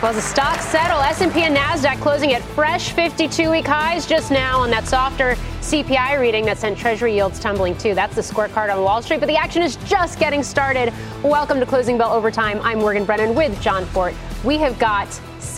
Well, 0.00 0.12
the 0.12 0.20
stocks 0.20 0.64
settle, 0.66 1.00
S&P 1.00 1.42
and 1.42 1.56
Nasdaq 1.56 2.00
closing 2.00 2.32
at 2.32 2.40
fresh 2.40 2.94
52-week 2.94 3.66
highs 3.66 4.06
just 4.06 4.30
now 4.30 4.60
on 4.60 4.70
that 4.70 4.86
softer 4.86 5.34
CPI 5.60 6.20
reading 6.20 6.44
that 6.44 6.56
sent 6.56 6.78
Treasury 6.78 7.16
yields 7.16 7.40
tumbling 7.40 7.76
too. 7.76 7.96
That's 7.96 8.14
the 8.14 8.20
scorecard 8.20 8.72
on 8.72 8.84
Wall 8.84 9.02
Street, 9.02 9.18
but 9.18 9.26
the 9.26 9.34
action 9.34 9.60
is 9.60 9.74
just 9.86 10.20
getting 10.20 10.44
started. 10.44 10.92
Welcome 11.24 11.58
to 11.58 11.66
Closing 11.66 11.98
Bell 11.98 12.12
Overtime. 12.12 12.60
I'm 12.62 12.78
Morgan 12.78 13.04
Brennan 13.04 13.34
with 13.34 13.60
Jon 13.60 13.84
Fortt. 13.86 14.14
We 14.44 14.56
have 14.58 14.78
got 14.78 15.08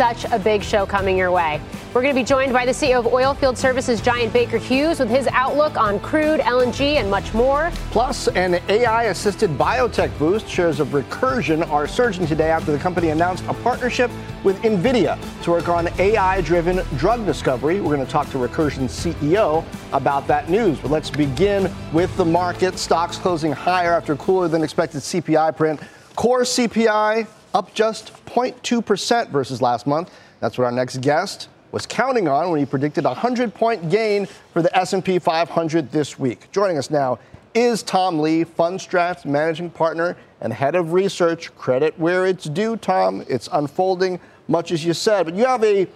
such 0.00 0.24
a 0.32 0.38
big 0.38 0.62
show 0.62 0.86
coming 0.86 1.14
your 1.14 1.30
way. 1.30 1.60
We're 1.92 2.00
going 2.00 2.14
to 2.14 2.18
be 2.18 2.24
joined 2.24 2.54
by 2.54 2.64
the 2.64 2.72
CEO 2.72 3.00
of 3.00 3.04
Oilfield 3.04 3.58
Services 3.58 4.00
giant 4.00 4.32
Baker 4.32 4.56
Hughes 4.56 4.98
with 4.98 5.10
his 5.10 5.26
outlook 5.26 5.76
on 5.76 6.00
crude, 6.00 6.40
LNG, 6.40 6.94
and 6.94 7.10
much 7.10 7.34
more. 7.34 7.70
Plus, 7.90 8.26
an 8.28 8.62
AI 8.70 9.02
assisted 9.04 9.50
biotech 9.58 10.18
boost. 10.18 10.48
Shares 10.48 10.80
of 10.80 10.88
Recursion 10.88 11.68
are 11.68 11.86
surging 11.86 12.26
today 12.26 12.50
after 12.50 12.72
the 12.72 12.78
company 12.78 13.10
announced 13.10 13.44
a 13.46 13.52
partnership 13.52 14.10
with 14.42 14.56
NVIDIA 14.62 15.18
to 15.42 15.50
work 15.50 15.68
on 15.68 15.88
AI 16.00 16.40
driven 16.40 16.82
drug 16.96 17.26
discovery. 17.26 17.82
We're 17.82 17.94
going 17.94 18.06
to 18.06 18.10
talk 18.10 18.30
to 18.30 18.38
Recursion's 18.38 18.92
CEO 18.92 19.66
about 19.92 20.26
that 20.28 20.48
news. 20.48 20.78
But 20.78 20.92
let's 20.92 21.10
begin 21.10 21.70
with 21.92 22.16
the 22.16 22.24
market. 22.24 22.78
Stocks 22.78 23.18
closing 23.18 23.52
higher 23.52 23.92
after 23.92 24.16
cooler 24.16 24.48
than 24.48 24.64
expected 24.64 25.02
CPI 25.02 25.54
print. 25.58 25.78
Core 26.16 26.40
CPI 26.40 27.26
up 27.54 27.74
just 27.74 28.12
0.2% 28.26 29.28
versus 29.30 29.60
last 29.60 29.86
month. 29.86 30.10
That's 30.40 30.58
what 30.58 30.64
our 30.64 30.72
next 30.72 31.00
guest 31.00 31.48
was 31.72 31.86
counting 31.86 32.28
on 32.28 32.50
when 32.50 32.58
he 32.58 32.66
predicted 32.66 33.04
a 33.04 33.08
100 33.08 33.54
point 33.54 33.90
gain 33.90 34.26
for 34.52 34.62
the 34.62 34.76
S&P 34.76 35.18
500 35.18 35.90
this 35.92 36.18
week. 36.18 36.50
Joining 36.52 36.78
us 36.78 36.90
now 36.90 37.18
is 37.54 37.82
Tom 37.82 38.20
Lee, 38.20 38.44
Fundstrat's 38.44 39.24
managing 39.24 39.70
partner 39.70 40.16
and 40.40 40.52
head 40.52 40.74
of 40.74 40.92
research. 40.92 41.54
Credit 41.56 41.96
where 41.98 42.26
it's 42.26 42.44
due, 42.44 42.76
Tom. 42.76 43.24
It's 43.28 43.48
unfolding 43.52 44.20
much 44.48 44.72
as 44.72 44.84
you 44.84 44.94
said, 44.94 45.26
but 45.26 45.34
you 45.34 45.44
have 45.44 45.62
a 45.62 45.86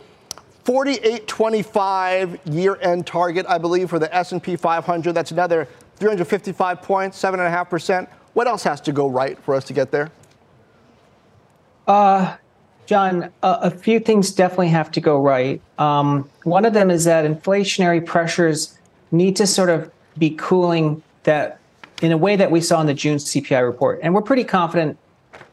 4825 0.65 2.39
year-end 2.47 3.07
target, 3.07 3.45
I 3.49 3.59
believe, 3.59 3.91
for 3.91 3.99
the 3.99 4.15
S&P 4.15 4.57
500. 4.57 5.13
That's 5.13 5.33
another 5.33 5.69
355 5.97 6.83
points, 6.83 7.19
seven 7.19 7.41
and 7.41 7.47
a 7.47 7.51
half 7.51 7.69
percent. 7.69 8.09
What 8.33 8.47
else 8.47 8.63
has 8.65 8.81
to 8.83 8.93
go 8.93 9.09
right 9.09 9.39
for 9.43 9.55
us 9.55 9.65
to 9.65 9.73
get 9.73 9.91
there? 9.91 10.11
Uh, 11.87 12.37
Jon, 12.87 13.31
uh, 13.43 13.59
a 13.63 13.71
few 13.71 13.99
things 13.99 14.31
definitely 14.31 14.69
have 14.69 14.91
to 14.93 15.01
go 15.01 15.19
right. 15.21 15.61
Um, 15.79 16.29
one 16.45 16.65
of 16.65 16.75
them 16.75 16.91
is 16.91 17.05
that 17.05 17.25
inflationary 17.25 18.05
pressures 18.05 18.79
need 19.11 19.37
to 19.37 19.47
sort 19.47 19.71
of 19.71 19.91
be 20.19 20.31
cooling 20.31 21.03
that 21.23 21.59
in 22.03 22.13
a 22.13 22.17
way 22.17 22.37
that 22.37 22.51
we 22.51 22.61
saw 22.61 22.81
in 22.81 22.87
the 22.87 22.95
June 22.95 23.17
CPI 23.17 23.65
report. 23.65 24.01
And 24.03 24.15
we're 24.15 24.23
pretty 24.23 24.45
confident 24.45 24.99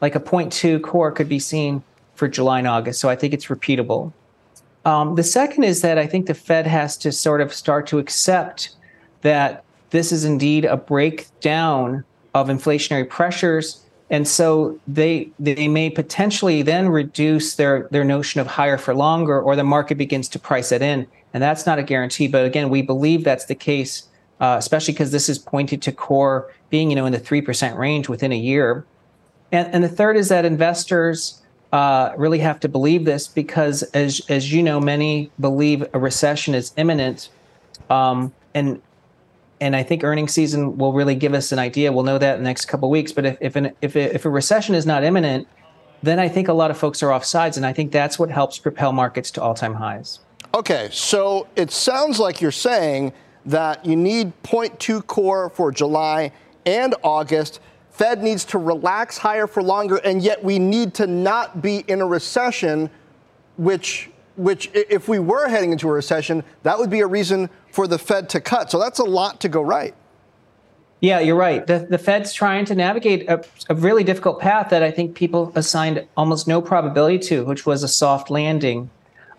like 0.00 0.14
a 0.14 0.20
0.2 0.20 0.82
core 0.82 1.10
could 1.10 1.28
be 1.28 1.38
seen 1.38 1.82
for 2.14 2.28
July 2.28 2.58
and 2.58 2.68
August. 2.68 3.00
So 3.00 3.08
I 3.08 3.16
think 3.16 3.32
it's 3.32 3.46
repeatable. 3.46 4.12
Um, 4.84 5.14
the 5.14 5.22
second 5.22 5.64
is 5.64 5.80
that 5.82 5.96
I 5.96 6.06
think 6.06 6.26
the 6.26 6.34
Fed 6.34 6.66
has 6.66 6.96
to 6.98 7.12
sort 7.12 7.40
of 7.40 7.54
start 7.54 7.86
to 7.88 7.98
accept 7.98 8.74
that 9.22 9.64
this 9.90 10.10
is 10.12 10.24
indeed 10.24 10.64
a 10.64 10.76
breakdown 10.76 12.04
of 12.34 12.48
inflationary 12.48 13.08
pressures 13.08 13.81
and 14.12 14.28
so 14.28 14.78
they 14.86 15.30
they 15.40 15.66
may 15.68 15.88
potentially 15.88 16.60
then 16.60 16.90
reduce 16.90 17.56
their 17.56 17.88
their 17.90 18.04
notion 18.04 18.40
of 18.40 18.46
higher 18.46 18.76
for 18.76 18.94
longer 18.94 19.40
or 19.40 19.56
the 19.56 19.64
market 19.64 19.96
begins 19.96 20.28
to 20.28 20.38
price 20.38 20.70
it 20.70 20.82
in. 20.82 21.06
And 21.34 21.42
that's 21.42 21.64
not 21.64 21.78
a 21.78 21.82
guarantee 21.82 22.28
but 22.28 22.44
again 22.44 22.68
we 22.68 22.82
believe 22.82 23.24
that's 23.24 23.46
the 23.46 23.54
case 23.54 24.04
uh, 24.40 24.56
especially 24.58 24.92
because 24.92 25.12
this 25.12 25.28
is 25.28 25.38
pointed 25.38 25.80
to 25.82 25.92
core 25.92 26.52
being 26.68 26.90
you 26.90 26.96
know 26.96 27.06
in 27.06 27.12
the 27.12 27.20
3% 27.20 27.76
range 27.76 28.08
within 28.08 28.32
a 28.32 28.38
year. 28.38 28.84
And, 29.50 29.74
and 29.74 29.84
the 29.84 29.88
third 29.88 30.16
is 30.16 30.28
that 30.28 30.44
investors 30.44 31.42
uh, 31.72 32.12
really 32.16 32.38
have 32.38 32.60
to 32.60 32.68
believe 32.68 33.06
this 33.06 33.26
because 33.26 33.82
as 33.94 34.20
as 34.28 34.52
you 34.52 34.62
know 34.62 34.78
many 34.78 35.30
believe 35.40 35.86
a 35.94 35.98
recession 35.98 36.54
is 36.54 36.72
imminent 36.76 37.30
um, 37.88 38.30
and 38.54 38.82
and 39.62 39.76
I 39.76 39.84
think 39.84 40.02
earnings 40.02 40.32
season 40.32 40.76
will 40.76 40.92
really 40.92 41.14
give 41.14 41.34
us 41.34 41.52
an 41.52 41.60
idea. 41.60 41.92
We'll 41.92 42.02
know 42.02 42.18
that 42.18 42.36
in 42.36 42.42
the 42.42 42.50
next 42.50 42.64
couple 42.64 42.90
weeks. 42.90 43.12
But 43.12 43.24
if 43.24 43.38
if, 43.40 43.54
an, 43.54 43.72
if, 43.80 43.94
if 43.94 44.24
a 44.24 44.30
recession 44.30 44.74
is 44.74 44.84
not 44.86 45.04
imminent, 45.04 45.46
then 46.02 46.18
I 46.18 46.28
think 46.28 46.48
a 46.48 46.52
lot 46.52 46.72
of 46.72 46.76
folks 46.76 47.00
are 47.00 47.12
off 47.12 47.24
sides, 47.24 47.56
and 47.56 47.64
I 47.64 47.72
think 47.72 47.92
that's 47.92 48.18
what 48.18 48.28
helps 48.28 48.58
propel 48.58 48.92
markets 48.92 49.30
to 49.32 49.42
all-time 49.42 49.74
highs. 49.74 50.18
Okay, 50.52 50.88
so 50.90 51.46
it 51.54 51.70
sounds 51.70 52.18
like 52.18 52.40
you're 52.40 52.50
saying 52.50 53.12
that 53.46 53.86
you 53.86 53.94
need 53.94 54.32
0.2 54.42 55.06
core 55.06 55.48
for 55.50 55.70
July 55.70 56.32
and 56.66 56.96
August. 57.04 57.60
Fed 57.90 58.20
needs 58.20 58.44
to 58.46 58.58
relax 58.58 59.16
higher 59.16 59.46
for 59.46 59.62
longer, 59.62 59.98
and 59.98 60.22
yet 60.22 60.42
we 60.42 60.58
need 60.58 60.92
to 60.94 61.06
not 61.06 61.62
be 61.62 61.84
in 61.86 62.00
a 62.00 62.06
recession, 62.06 62.90
which 63.56 64.10
which 64.36 64.70
if 64.74 65.08
we 65.08 65.18
were 65.18 65.48
heading 65.48 65.72
into 65.72 65.88
a 65.88 65.92
recession, 65.92 66.44
that 66.62 66.78
would 66.78 66.90
be 66.90 67.00
a 67.00 67.06
reason 67.06 67.50
for 67.70 67.86
the 67.86 67.98
Fed 67.98 68.28
to 68.30 68.40
cut. 68.40 68.70
So 68.70 68.78
that's 68.78 68.98
a 68.98 69.04
lot 69.04 69.40
to 69.40 69.48
go 69.48 69.62
right. 69.62 69.94
Yeah, 71.00 71.18
you're 71.18 71.36
right. 71.36 71.66
The, 71.66 71.80
the 71.90 71.98
Fed's 71.98 72.32
trying 72.32 72.64
to 72.66 72.76
navigate 72.76 73.28
a, 73.28 73.44
a 73.68 73.74
really 73.74 74.04
difficult 74.04 74.38
path 74.40 74.70
that 74.70 74.84
I 74.84 74.92
think 74.92 75.16
people 75.16 75.52
assigned 75.56 76.06
almost 76.16 76.46
no 76.46 76.62
probability 76.62 77.18
to, 77.26 77.44
which 77.44 77.66
was 77.66 77.82
a 77.82 77.88
soft 77.88 78.30
landing. 78.30 78.88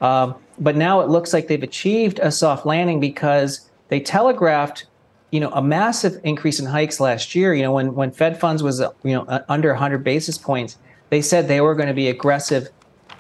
Uh, 0.02 0.34
but 0.60 0.76
now 0.76 1.00
it 1.00 1.08
looks 1.08 1.32
like 1.32 1.48
they've 1.48 1.64
achieved 1.64 2.20
a 2.20 2.32
soft 2.32 2.66
landing 2.66 3.00
because 3.00 3.70
they 3.88 4.02
telegraphed, 4.02 4.88
you 5.32 5.40
know, 5.40 5.52
a 5.52 5.62
massive 5.62 6.20
increase 6.26 6.60
in 6.60 6.66
hikes 6.66 7.00
last 7.00 7.34
year. 7.34 7.54
You 7.54 7.64
know, 7.64 7.72
when 7.72 7.96
when 7.96 8.12
Fed 8.12 8.38
funds 8.38 8.62
was 8.62 8.82
you 8.82 9.14
know 9.14 9.44
under 9.48 9.70
100 9.70 10.04
basis 10.04 10.38
points, 10.38 10.78
they 11.12 11.22
said 11.22 11.48
they 11.48 11.62
were 11.62 11.76
going 11.76 11.88
to 11.88 11.94
be 11.94 12.10
aggressive. 12.10 12.68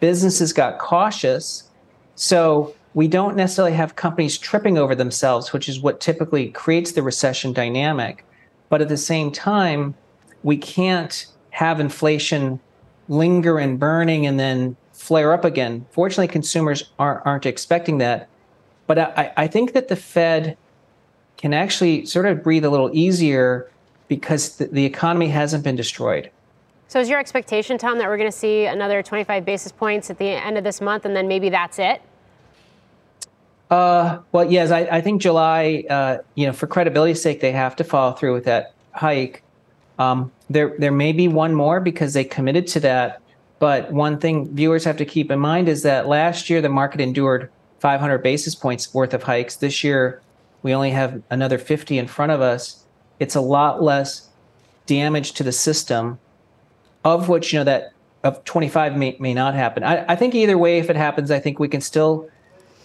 Businesses 0.03 0.51
got 0.51 0.79
cautious, 0.79 1.63
so 2.15 2.75
we 2.93 3.07
don't 3.07 3.37
necessarily 3.37 3.71
have 3.71 3.95
companies 3.95 4.37
tripping 4.37 4.77
over 4.77 4.95
themselves, 4.95 5.53
which 5.53 5.69
is 5.69 5.79
what 5.79 6.01
typically 6.01 6.49
creates 6.49 6.91
the 6.91 7.01
recession 7.01 7.53
dynamic. 7.53 8.25
But 8.67 8.81
at 8.81 8.89
the 8.89 8.97
same 8.97 9.31
time, 9.31 9.95
we 10.43 10.57
can't 10.57 11.25
have 11.51 11.79
inflation 11.79 12.59
linger 13.07 13.57
and 13.57 13.79
burning 13.79 14.25
and 14.25 14.37
then 14.37 14.75
flare 14.91 15.31
up 15.31 15.45
again. 15.45 15.85
Fortunately, 15.91 16.27
consumers 16.27 16.91
aren't, 16.99 17.25
aren't 17.25 17.45
expecting 17.45 17.99
that. 17.99 18.27
But 18.87 18.99
I, 18.99 19.31
I 19.37 19.47
think 19.47 19.71
that 19.71 19.87
the 19.87 19.95
Fed 19.95 20.57
can 21.37 21.53
actually 21.53 22.05
sort 22.07 22.25
of 22.25 22.43
breathe 22.43 22.65
a 22.65 22.69
little 22.69 22.89
easier 22.91 23.71
because 24.09 24.57
the, 24.57 24.65
the 24.65 24.83
economy 24.83 25.29
hasn't 25.29 25.63
been 25.63 25.77
destroyed. 25.77 26.29
So, 26.93 26.99
is 26.99 27.09
your 27.09 27.19
expectation, 27.19 27.79
Tom, 27.79 27.97
that 27.97 28.07
we're 28.07 28.17
going 28.17 28.31
to 28.31 28.37
see 28.37 28.65
another 28.65 29.01
25 29.01 29.43
basis 29.43 29.71
points 29.71 30.11
at 30.11 30.19
the 30.19 30.27
end 30.27 30.59
of 30.59 30.63
this 30.63 30.79
month 30.79 31.05
and 31.05 31.15
then 31.15 31.27
maybe 31.27 31.49
that's 31.49 31.79
it? 31.79 32.03
Uh, 33.71 34.19
well, 34.31 34.45
yes, 34.45 34.69
I, 34.69 34.81
I 34.81 35.01
think 35.01 35.19
July, 35.19 35.85
uh, 35.89 36.19
you 36.35 36.45
know, 36.45 36.53
for 36.53 36.67
credibility's 36.67 37.19
sake, 37.19 37.41
they 37.41 37.51
have 37.51 37.75
to 37.77 37.83
follow 37.83 38.13
through 38.13 38.35
with 38.35 38.43
that 38.43 38.75
hike. 38.91 39.41
Um, 39.97 40.31
there, 40.51 40.75
there 40.77 40.91
may 40.91 41.13
be 41.13 41.27
one 41.27 41.55
more 41.55 41.79
because 41.79 42.13
they 42.13 42.23
committed 42.23 42.67
to 42.67 42.79
that. 42.81 43.23
But 43.57 43.91
one 43.91 44.19
thing 44.19 44.53
viewers 44.53 44.83
have 44.83 44.97
to 44.97 45.05
keep 45.05 45.31
in 45.31 45.39
mind 45.39 45.69
is 45.69 45.81
that 45.81 46.07
last 46.07 46.47
year 46.47 46.61
the 46.61 46.69
market 46.69 47.01
endured 47.01 47.49
500 47.79 48.19
basis 48.19 48.53
points 48.53 48.93
worth 48.93 49.15
of 49.15 49.23
hikes. 49.23 49.55
This 49.55 49.83
year, 49.83 50.21
we 50.61 50.75
only 50.75 50.91
have 50.91 51.23
another 51.31 51.57
50 51.57 51.97
in 51.97 52.05
front 52.05 52.31
of 52.31 52.39
us. 52.39 52.85
It's 53.19 53.33
a 53.33 53.41
lot 53.41 53.81
less 53.81 54.29
damage 54.85 55.31
to 55.31 55.43
the 55.43 55.51
system, 55.51 56.19
of 57.03 57.29
which 57.29 57.53
you 57.53 57.59
know 57.59 57.65
that 57.65 57.93
of 58.23 58.43
25 58.45 58.95
may, 58.95 59.17
may 59.19 59.33
not 59.33 59.53
happen. 59.53 59.83
I, 59.83 60.05
I 60.07 60.15
think 60.15 60.33
either 60.33 60.57
way, 60.57 60.79
if 60.79 60.89
it 60.89 60.95
happens, 60.95 61.29
I 61.29 61.39
think 61.39 61.59
we 61.59 61.67
can 61.67 61.81
still 61.81 62.29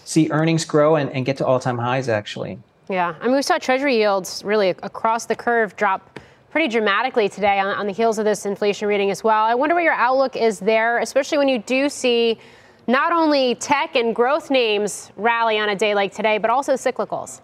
see 0.05 0.29
earnings 0.31 0.65
grow 0.65 0.97
and, 0.97 1.11
and 1.11 1.25
get 1.25 1.37
to 1.37 1.47
all 1.47 1.61
time 1.61 1.79
highs, 1.79 2.09
actually. 2.09 2.59
Yeah. 2.89 3.15
I 3.21 3.27
mean, 3.27 3.37
we 3.37 3.43
saw 3.43 3.59
Treasury 3.59 3.97
yields 3.97 4.43
really 4.45 4.71
across 4.71 5.27
the 5.27 5.37
curve 5.37 5.77
drop 5.77 6.19
pretty 6.51 6.67
dramatically 6.67 7.29
today 7.29 7.61
on, 7.61 7.67
on 7.67 7.87
the 7.87 7.93
heels 7.93 8.19
of 8.19 8.25
this 8.25 8.47
inflation 8.47 8.89
reading 8.89 9.11
as 9.11 9.23
well. 9.23 9.45
I 9.45 9.55
wonder 9.55 9.75
what 9.75 9.85
your 9.85 9.93
outlook 9.93 10.35
is 10.35 10.59
there, 10.59 10.99
especially 10.99 11.39
when 11.39 11.49
you 11.49 11.59
do 11.59 11.89
see 11.89 12.39
not 12.87 13.13
only 13.13 13.55
tech 13.57 13.95
and 13.95 14.17
growth 14.17 14.51
names 14.51 15.13
rally 15.17 15.59
on 15.59 15.69
a 15.69 15.77
day 15.77 15.95
like 15.95 16.13
today, 16.13 16.39
but 16.39 16.51
also 16.51 16.73
cyclicals. 16.73 17.43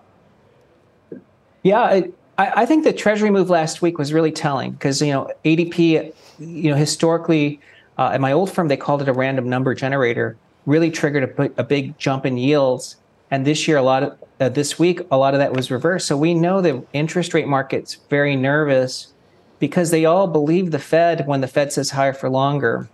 Yeah, 1.62 1.80
I, 1.80 2.12
I 2.38 2.66
think 2.66 2.84
the 2.84 2.92
Treasury 2.92 3.30
move 3.30 3.50
last 3.50 3.82
week 3.82 3.98
was 3.98 4.12
really 4.12 4.32
telling 4.32 4.72
because 4.72 5.00
you 5.00 5.12
know 5.12 5.30
ADP, 5.44 6.12
you 6.38 6.70
know 6.70 6.76
historically 6.76 7.60
uh, 7.98 8.10
at 8.12 8.20
my 8.20 8.32
old 8.32 8.50
firm, 8.50 8.68
they 8.68 8.76
called 8.76 9.02
it 9.02 9.08
a 9.08 9.12
random 9.12 9.48
number 9.48 9.74
generator, 9.74 10.36
really 10.66 10.90
triggered 10.90 11.38
a, 11.38 11.60
a 11.60 11.64
big 11.64 11.96
jump 11.98 12.26
in 12.26 12.36
yields. 12.36 12.96
And 13.30 13.46
this 13.46 13.66
year, 13.66 13.76
a 13.76 13.82
lot 13.82 14.02
of 14.02 14.18
uh, 14.40 14.48
this 14.48 14.78
week, 14.78 15.00
a 15.10 15.16
lot 15.16 15.34
of 15.34 15.40
that 15.40 15.52
was 15.52 15.70
reversed. 15.70 16.06
So 16.06 16.16
we 16.16 16.34
know 16.34 16.60
the 16.60 16.84
interest 16.92 17.34
rate 17.34 17.46
market's 17.46 17.94
very 18.10 18.36
nervous 18.36 19.12
because 19.58 19.90
they 19.90 20.04
all 20.04 20.26
believe 20.26 20.70
the 20.70 20.78
Fed 20.78 21.26
when 21.26 21.40
the 21.40 21.48
Fed 21.48 21.72
says 21.72 21.90
higher 21.90 22.12
for 22.12 22.28
longer. 22.28 22.88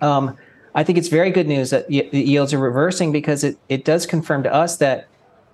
Um, 0.00 0.36
I 0.74 0.84
think 0.84 0.98
it's 0.98 1.08
very 1.08 1.30
good 1.30 1.48
news 1.48 1.70
that 1.70 1.86
y- 1.90 2.08
the 2.10 2.22
yields 2.22 2.54
are 2.54 2.58
reversing 2.58 3.12
because 3.12 3.44
it, 3.44 3.58
it 3.68 3.84
does 3.84 4.06
confirm 4.06 4.42
to 4.44 4.52
us 4.52 4.76
that 4.78 5.08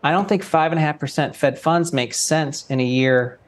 I 0.04 0.12
don't 0.12 0.28
think 0.28 0.44
5.5% 0.44 1.34
Fed 1.34 1.58
funds 1.58 1.92
makes 1.92 2.18
sense 2.18 2.66
in 2.70 2.80
a 2.80 2.84
year 2.84 3.38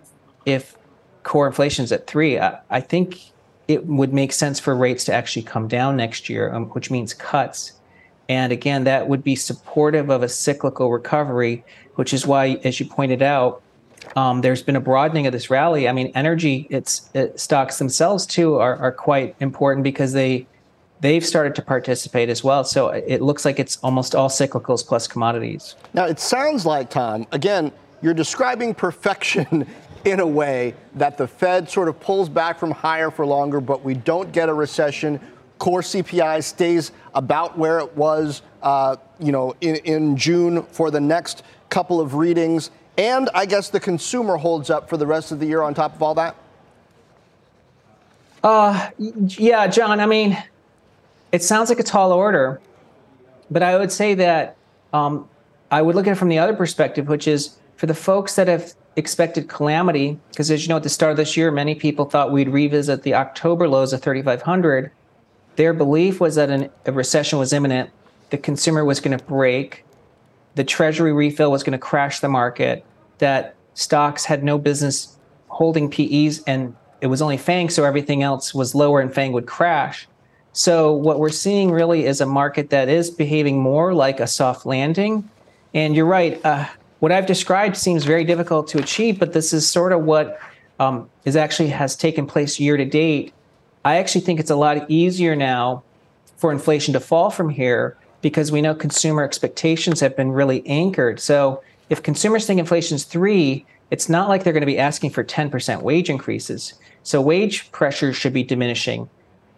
if 0.45 0.77
core 1.23 1.47
inflation's 1.47 1.93
at 1.93 2.07
three. 2.07 2.39
I, 2.39 2.59
I, 2.71 2.81
think 2.81 3.21
it 3.69 3.87
would 3.87 4.15
make 4.15 4.33
sense 4.33 4.59
for 4.59 4.75
rates 4.75 5.05
to 5.05 5.13
actually 5.13 5.43
come 5.43 5.69
down 5.69 5.97
next 5.97 6.29
year, 6.29 6.53
um, 6.53 6.67
which 6.71 6.91
means 6.91 7.15
cuts. 7.15 7.73
And 8.29 8.51
again, 8.53 8.85
that 8.85 9.09
would 9.09 9.23
be 9.23 9.37
supportive 9.37 10.11
of 10.11 10.23
a 10.23 10.29
cyclical 10.29 10.91
recovery, 10.91 11.65
which 11.95 12.13
is 12.13 12.27
why, 12.27 12.59
as 12.65 12.81
you 12.81 12.87
pointed 12.87 13.23
out, 13.23 13.63
um, 14.17 14.41
there's 14.41 14.63
been 14.63 14.77
a 14.77 14.81
broadening 14.81 15.27
of 15.27 15.33
this 15.33 15.51
rally. 15.51 15.89
I 15.89 15.93
mean, 15.93 16.13
energy 16.15 16.67
it's, 16.71 17.11
it, 17.15 17.39
stocks 17.39 17.79
themselves 17.79 18.27
too 18.27 18.57
are, 18.57 18.77
are 18.77 18.93
quite 18.93 19.37
important 19.41 19.85
because 19.85 20.13
they 20.13 20.47
they've 21.01 21.25
started 21.25 21.55
to 21.55 21.63
participate 21.63 22.29
as 22.29 22.43
well. 22.43 22.65
So 22.65 22.89
it 22.89 23.23
looks 23.23 23.45
like 23.45 23.61
it's 23.61 23.79
almost 23.85 24.15
all 24.15 24.29
cyclicals 24.29 24.85
plus 24.85 25.07
commodities. 25.07 25.77
Now 25.95 26.07
it 26.07 26.19
sounds 26.19 26.67
like 26.67 26.91
Tom 26.91 27.27
again. 27.33 27.71
You're 28.01 28.15
describing 28.15 28.75
perfection 28.75 29.67
in 30.05 30.21
a 30.21 30.27
way 30.27 30.75
that 30.95 31.19
the 31.19 31.27
Fed 31.27 31.69
sort 31.69 31.89
of 31.89 31.99
pulls 32.01 32.29
back 32.29 32.59
from 32.59 32.71
higher 32.71 33.11
for 33.11 33.27
longer, 33.27 33.61
but 33.61 33.85
we 33.85 33.95
don't 33.95 34.33
get 34.33 34.49
a 34.49 34.55
recession. 34.55 35.21
Core 35.59 35.81
CPI 35.81 36.43
stays 36.45 36.93
about 37.15 37.59
where 37.59 37.81
it 37.81 37.97
was, 37.97 38.43
uh, 38.63 38.97
you 39.19 39.33
know, 39.33 39.55
in, 39.61 39.77
in 39.77 40.17
June 40.17 40.63
for 40.65 40.91
the 40.91 41.01
next 41.01 41.43
couple 41.69 42.01
of 42.01 42.15
readings. 42.15 42.71
And 42.97 43.29
I 43.35 43.47
guess 43.47 43.69
the 43.69 43.81
consumer 43.81 44.37
holds 44.37 44.71
up 44.71 44.89
for 44.89 44.97
the 44.97 45.07
rest 45.07 45.33
of 45.33 45.41
the 45.41 45.47
year 45.47 45.63
on 45.63 45.75
top 45.75 45.95
of 45.95 46.03
all 46.03 46.15
that? 46.15 46.37
Uh, 48.43 48.91
yeah, 48.99 49.67
Jon, 49.67 49.99
I 50.01 50.07
mean, 50.07 50.41
it 51.33 51.43
sounds 51.43 51.69
like 51.69 51.81
a 51.81 51.85
tall 51.85 52.13
order, 52.13 52.61
but 53.51 53.63
I 53.63 53.77
would 53.77 53.91
say 53.91 54.15
that 54.15 54.57
um, 54.93 55.29
I 55.71 55.83
would 55.83 55.97
look 55.97 56.07
at 56.07 56.13
it 56.13 56.17
from 56.17 56.29
the 56.29 56.39
other 56.39 56.55
perspective, 56.55 57.09
which 57.09 57.27
is 57.27 57.58
for 57.79 57.87
the 57.87 57.95
folks 57.95 58.35
that 58.35 58.49
have 58.49 58.75
expected 58.97 59.49
calamity, 59.49 60.19
because 60.31 60.51
as 60.51 60.65
you 60.65 60.69
know, 60.69 60.77
at 60.77 60.83
the 60.83 60.89
start 60.89 61.13
of 61.13 61.17
this 61.17 61.37
year, 61.37 61.53
many 61.53 61.77
people 61.77 62.05
thought 62.05 62.33
we'd 62.33 62.49
revisit 62.49 63.05
the 63.05 63.15
October 63.15 63.69
lows 63.69 63.93
of 63.93 64.03
3,500. 64.03 64.91
Their 65.55 65.73
belief 65.73 66.21
was 66.21 66.35
that 66.35 66.51
an, 66.51 66.71
a 66.87 66.93
recession 66.93 67.39
was 67.39 67.53
imminent, 67.53 67.91
the 68.31 68.37
consumer 68.37 68.85
was 68.85 68.99
going 68.99 69.17
to 69.17 69.25
break, 69.25 69.85
the 70.57 70.65
treasury 70.65 71.13
refill 71.13 71.53
was 71.53 71.63
going 71.63 71.73
to 71.73 71.79
crash 71.79 72.19
the 72.19 72.29
market, 72.29 72.85
that 73.19 73.55
stocks 73.75 74.25
had 74.25 74.43
no 74.43 74.59
business 74.59 75.17
holding 75.47 75.89
PEs 75.89 76.43
and 76.49 76.75
it 77.01 77.07
was 77.07 77.23
only 77.23 77.37
FANG, 77.37 77.71
so 77.71 77.85
everything 77.85 78.25
else 78.25 78.53
was 78.53 78.75
lower 78.75 79.01
and 79.01 79.15
FANG 79.15 79.31
would 79.31 79.47
crash. 79.47 80.09
So 80.53 80.93
what 80.93 81.21
we're 81.21 81.29
seeing 81.29 81.71
really 81.71 82.07
is 82.07 82.21
a 82.21 82.27
market 82.27 82.71
that 82.71 82.89
is 82.89 83.09
behaving 83.09 83.61
more 83.61 83.95
like 83.95 84.19
a 84.19 84.27
soft 84.27 84.67
landing. 84.67 85.31
And 85.73 85.95
you're 85.95 86.07
right, 86.07 86.45
uh, 86.45 86.67
what 87.01 87.13
I've 87.13 87.27
described 87.27 87.77
seems 87.77 88.05
very 88.05 88.25
difficult 88.25 88.69
to 88.69 88.79
achieve, 88.79 89.19
but 89.19 89.33
this 89.33 89.53
is 89.53 89.69
sort 89.69 89.93
of 89.93 90.05
what 90.05 90.41
um, 90.81 91.09
is 91.25 91.37
actually 91.37 91.69
has 91.71 91.97
taken 91.97 92.27
place 92.27 92.59
year 92.59 92.77
to 92.77 92.85
date. 92.85 93.33
I 93.85 93.97
actually 93.97 94.23
think 94.23 94.41
it's 94.41 94.51
a 94.51 94.57
lot 94.57 94.91
easier 94.91 95.37
now 95.37 95.83
for 96.37 96.53
inflation 96.53 96.93
to 96.95 97.01
fall 97.01 97.31
from 97.31 97.51
here 97.51 97.97
because 98.21 98.51
we 98.51 98.61
know 98.61 98.75
consumer 98.75 99.23
expectations 99.23 100.01
have 100.01 100.17
been 100.17 100.33
really 100.33 100.67
anchored. 100.67 101.21
So 101.21 101.63
if 101.89 102.03
consumers 102.03 102.47
think 102.47 102.59
inflation 102.59 102.97
is 102.97 103.05
three, 103.05 103.65
it's 103.91 104.09
not 104.09 104.29
like 104.29 104.45
they're 104.45 104.53
going 104.53 104.61
to 104.61 104.67
be 104.67 104.79
asking 104.79 105.11
for 105.11 105.25
10% 105.25 105.83
wage 105.83 106.11
increases. 106.11 106.75
So 107.03 107.21
wage 107.21 107.71
pressures 107.73 108.17
should 108.17 108.33
be 108.33 108.43
diminishing. 108.43 109.09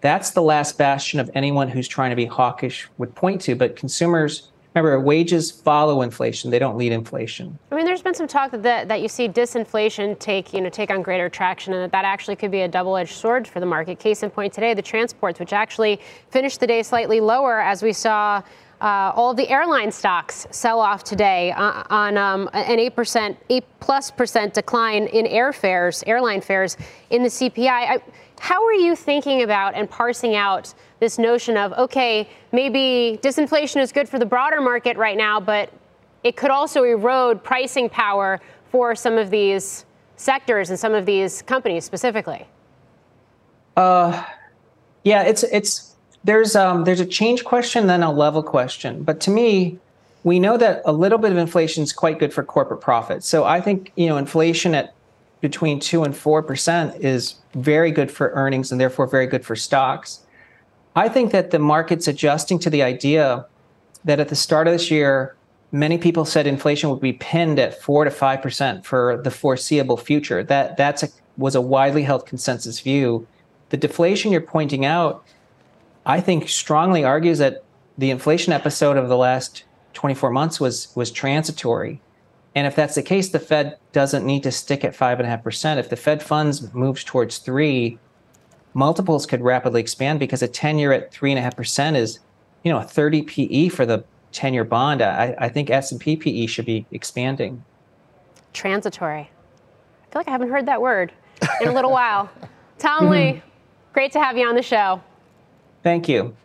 That's 0.02 0.31
the 0.31 0.42
last 0.42 0.78
bastion 0.78 1.20
of 1.20 1.31
anyone 1.34 1.69
who's 1.69 1.88
trying 1.88 2.10
to 2.10 2.16
be 2.16 2.26
hawkish 2.26 2.88
would 2.98 3.14
point 3.14 3.40
to. 3.42 3.54
But 3.54 3.76
consumers, 3.76 4.48
remember, 4.75 5.00
wages 5.00 5.50
follow 5.50 6.02
inflation; 6.02 6.50
they 6.50 6.58
don't 6.58 6.76
lead 6.76 6.93
inflation. 6.93 7.58
I 7.70 7.75
mean, 7.75 7.84
there's 7.84 8.02
been 8.02 8.14
some 8.14 8.28
talk 8.28 8.52
that 8.52 8.88
that 8.88 9.00
you 9.00 9.08
see 9.08 9.28
disinflation 9.28 10.19
take 10.19 10.52
you 10.52 10.61
know 10.61 10.70
take 10.70 10.90
on 10.90 11.02
greater 11.02 11.28
traction, 11.28 11.72
and 11.72 11.82
that 11.82 11.93
that 11.93 12.05
actually 12.05 12.37
could 12.37 12.50
be 12.50 12.62
a 12.62 12.69
double-edged 12.69 13.14
sword 13.14 13.46
for 13.46 13.61
the 13.61 13.67
market. 13.67 13.99
Case 13.99 14.22
in 14.22 14.31
point, 14.31 14.52
today 14.52 14.75
the 14.75 14.82
transports, 14.82 15.40
which 15.40 15.52
actually 15.52 16.00
finished 16.31 16.61
the 16.61 16.67
day 16.67 16.82
slightly 16.82 17.20
lower, 17.20 17.61
as 17.61 17.82
we 17.82 17.93
saw. 17.93 18.43
Uh, 18.81 19.12
all 19.14 19.32
of 19.32 19.37
the 19.37 19.46
airline 19.50 19.93
stocks 19.93 20.46
sell 20.50 20.81
off 20.81 21.05
today 21.05 21.52
uh, 21.52 21.82
on 21.90 22.16
um, 22.16 22.49
an 22.55 22.78
8%, 22.78 23.37
8 23.50 23.64
plus 23.78 24.11
percent 24.11 24.55
decline 24.55 25.06
in 25.08 25.26
airfares, 25.26 26.02
airline 26.06 26.40
fares 26.40 26.78
in 27.11 27.23
the 27.23 27.28
CPI. 27.28 27.69
I, 27.69 27.99
how 28.38 28.64
are 28.64 28.73
you 28.73 28.96
thinking 28.96 29.43
about 29.43 29.75
and 29.75 29.88
parsing 29.88 30.34
out 30.34 30.73
this 31.00 31.19
notion 31.19 31.56
of, 31.56 31.73
okay, 31.73 32.29
maybe 32.52 33.19
disinflation 33.23 33.81
is 33.81 33.91
good 33.91 34.08
for 34.08 34.19
the 34.19 34.26
broader 34.26 34.61
market 34.61 34.97
right 34.97 35.17
now, 35.17 35.41
but 35.41 35.73
it 36.23 36.37
could 36.37 36.50
also 36.50 36.85
erode 36.85 37.43
pricing 37.43 37.88
power 37.88 38.41
for 38.70 38.94
some 38.94 39.19
of 39.19 39.31
these 39.31 39.85
sectors 40.17 40.70
and 40.70 40.79
some 40.79 40.94
of 40.94 41.06
these 41.06 41.43
companies 41.43 41.85
specifically? 41.85 42.47
Uh, 43.76 44.25
yeah, 45.02 45.23
it's 45.23 45.43
it's 45.44 45.97
there's 46.25 46.55
um, 46.55 46.85
there's 46.85 47.00
a 47.00 47.06
change 47.06 47.44
question, 47.44 47.87
then 47.87 48.02
a 48.02 48.12
level 48.12 48.43
question. 48.43 49.02
But 49.02 49.20
to 49.20 49.31
me, 49.31 49.79
we 50.23 50.38
know 50.38 50.56
that 50.58 50.82
a 50.85 50.93
little 50.93 51.19
bit 51.19 51.32
of 51.32 51.38
inflation 51.38 51.82
is 51.82 51.93
quite 51.93 52.19
good 52.19 52.32
for 52.32 52.44
corporate 52.44 52.81
profits. 52.81 53.26
So 53.26 53.44
I 53.44 53.61
think 53.61 53.93
you 53.97 54.08
know 54.08 54.19
inflation 54.19 54.75
at 54.75 54.94
between 55.41 55.81
2 55.81 56.05
and 56.05 56.12
4% 56.12 57.00
is 57.00 57.37
very 57.55 57.91
good 57.91 58.11
for 58.11 58.31
earnings 58.32 58.70
and 58.70 58.79
therefore 58.79 59.06
very 59.06 59.26
good 59.26 59.43
for 59.43 59.56
stocks. 59.56 60.20
I 60.96 61.08
think 61.08 61.32
that 61.32 61.50
the 61.50 61.58
market's 61.58 62.08
adjusting 62.08 62.58
to 62.60 62.70
the 62.70 62.82
idea 62.82 63.46
that 64.04 64.20
at 64.20 64.28
the 64.28 64.37
start 64.37 64.66
of 64.66 64.72
this 64.72 64.90
year, 64.90 65.37
many 65.72 65.98
people 65.98 66.25
said 66.25 66.46
inflation 66.46 66.90
would 66.90 67.00
be 67.00 67.12
pinned 67.12 67.58
at 67.58 67.81
4 67.81 68.04
to 68.04 68.10
5% 68.10 68.84
for 68.84 69.20
the 69.22 69.31
foreseeable 69.31 69.96
future. 69.96 70.42
That 70.42 70.76
that's 70.76 71.02
a, 71.02 71.08
was 71.37 71.54
a 71.54 71.60
widely 71.60 72.02
held 72.02 72.26
consensus 72.26 72.81
view. 72.81 73.26
The 73.69 73.76
deflation 73.76 74.32
you're 74.32 74.40
pointing 74.40 74.84
out, 74.84 75.25
I 76.06 76.20
think 76.20 76.48
strongly 76.48 77.04
argues 77.04 77.38
that 77.38 77.64
the 77.99 78.11
inflation 78.11 78.52
episode 78.52 78.97
of 78.97 79.09
the 79.09 79.16
last 79.16 79.64
24 79.92 80.30
months 80.30 80.59
was 80.59 80.92
was 80.97 81.11
transitory 81.11 82.00
and 82.54 82.66
if 82.66 82.75
that's 82.75 82.94
the 82.94 83.02
case, 83.02 83.28
the 83.28 83.38
Fed 83.38 83.76
doesn't 83.92 84.26
need 84.26 84.42
to 84.42 84.50
stick 84.50 84.85
at 84.85 84.94
five 84.97 85.20
and 85.20 85.26
a 85.26 85.30
half 85.30 85.44
percent. 85.44 85.78
If 85.78 85.88
the 85.88 85.97
Fed 85.97 86.23
funds 86.23 86.73
moves 86.75 87.04
towards 87.04 87.38
three, 87.38 87.99
multiples 88.74 89.26
could 89.26 89.40
rapidly 89.40 89.80
expand 89.80 90.20
because 90.20 90.42
a 90.42 90.48
10 90.48 90.78
year 90.78 90.92
at 90.92 91.12
three 91.12 91.30
and 91.30 91.38
a 91.38 91.42
half 91.42 91.56
percent 91.56 91.96
is, 91.96 92.20
you 92.62 92.72
know, 92.72 92.78
a 92.78 92.84
30 92.84 93.22
PE 93.22 93.68
for 93.68 93.84
the 93.86 94.04
10 94.32 94.54
year 94.54 94.64
bond. 94.64 95.02
I, 95.02 95.34
I 95.38 95.48
think 95.48 95.70
S&P 95.70 96.16
PE 96.16 96.46
should 96.46 96.66
be 96.66 96.86
expanding. 96.90 97.64
Transitory. 98.52 99.20
I 99.20 100.12
feel 100.12 100.20
like 100.20 100.28
I 100.28 100.32
haven't 100.32 100.50
heard 100.50 100.66
that 100.66 100.80
word 100.80 101.12
in 101.60 101.68
a 101.68 101.72
little 101.72 101.90
while. 101.90 102.30
Tom 102.78 103.10
Lee, 103.10 103.18
mm-hmm. 103.18 103.48
great 103.92 104.12
to 104.12 104.20
have 104.20 104.36
you 104.36 104.46
on 104.46 104.54
the 104.54 104.62
show. 104.62 105.00
Thank 105.82 106.08
you. 106.08 106.36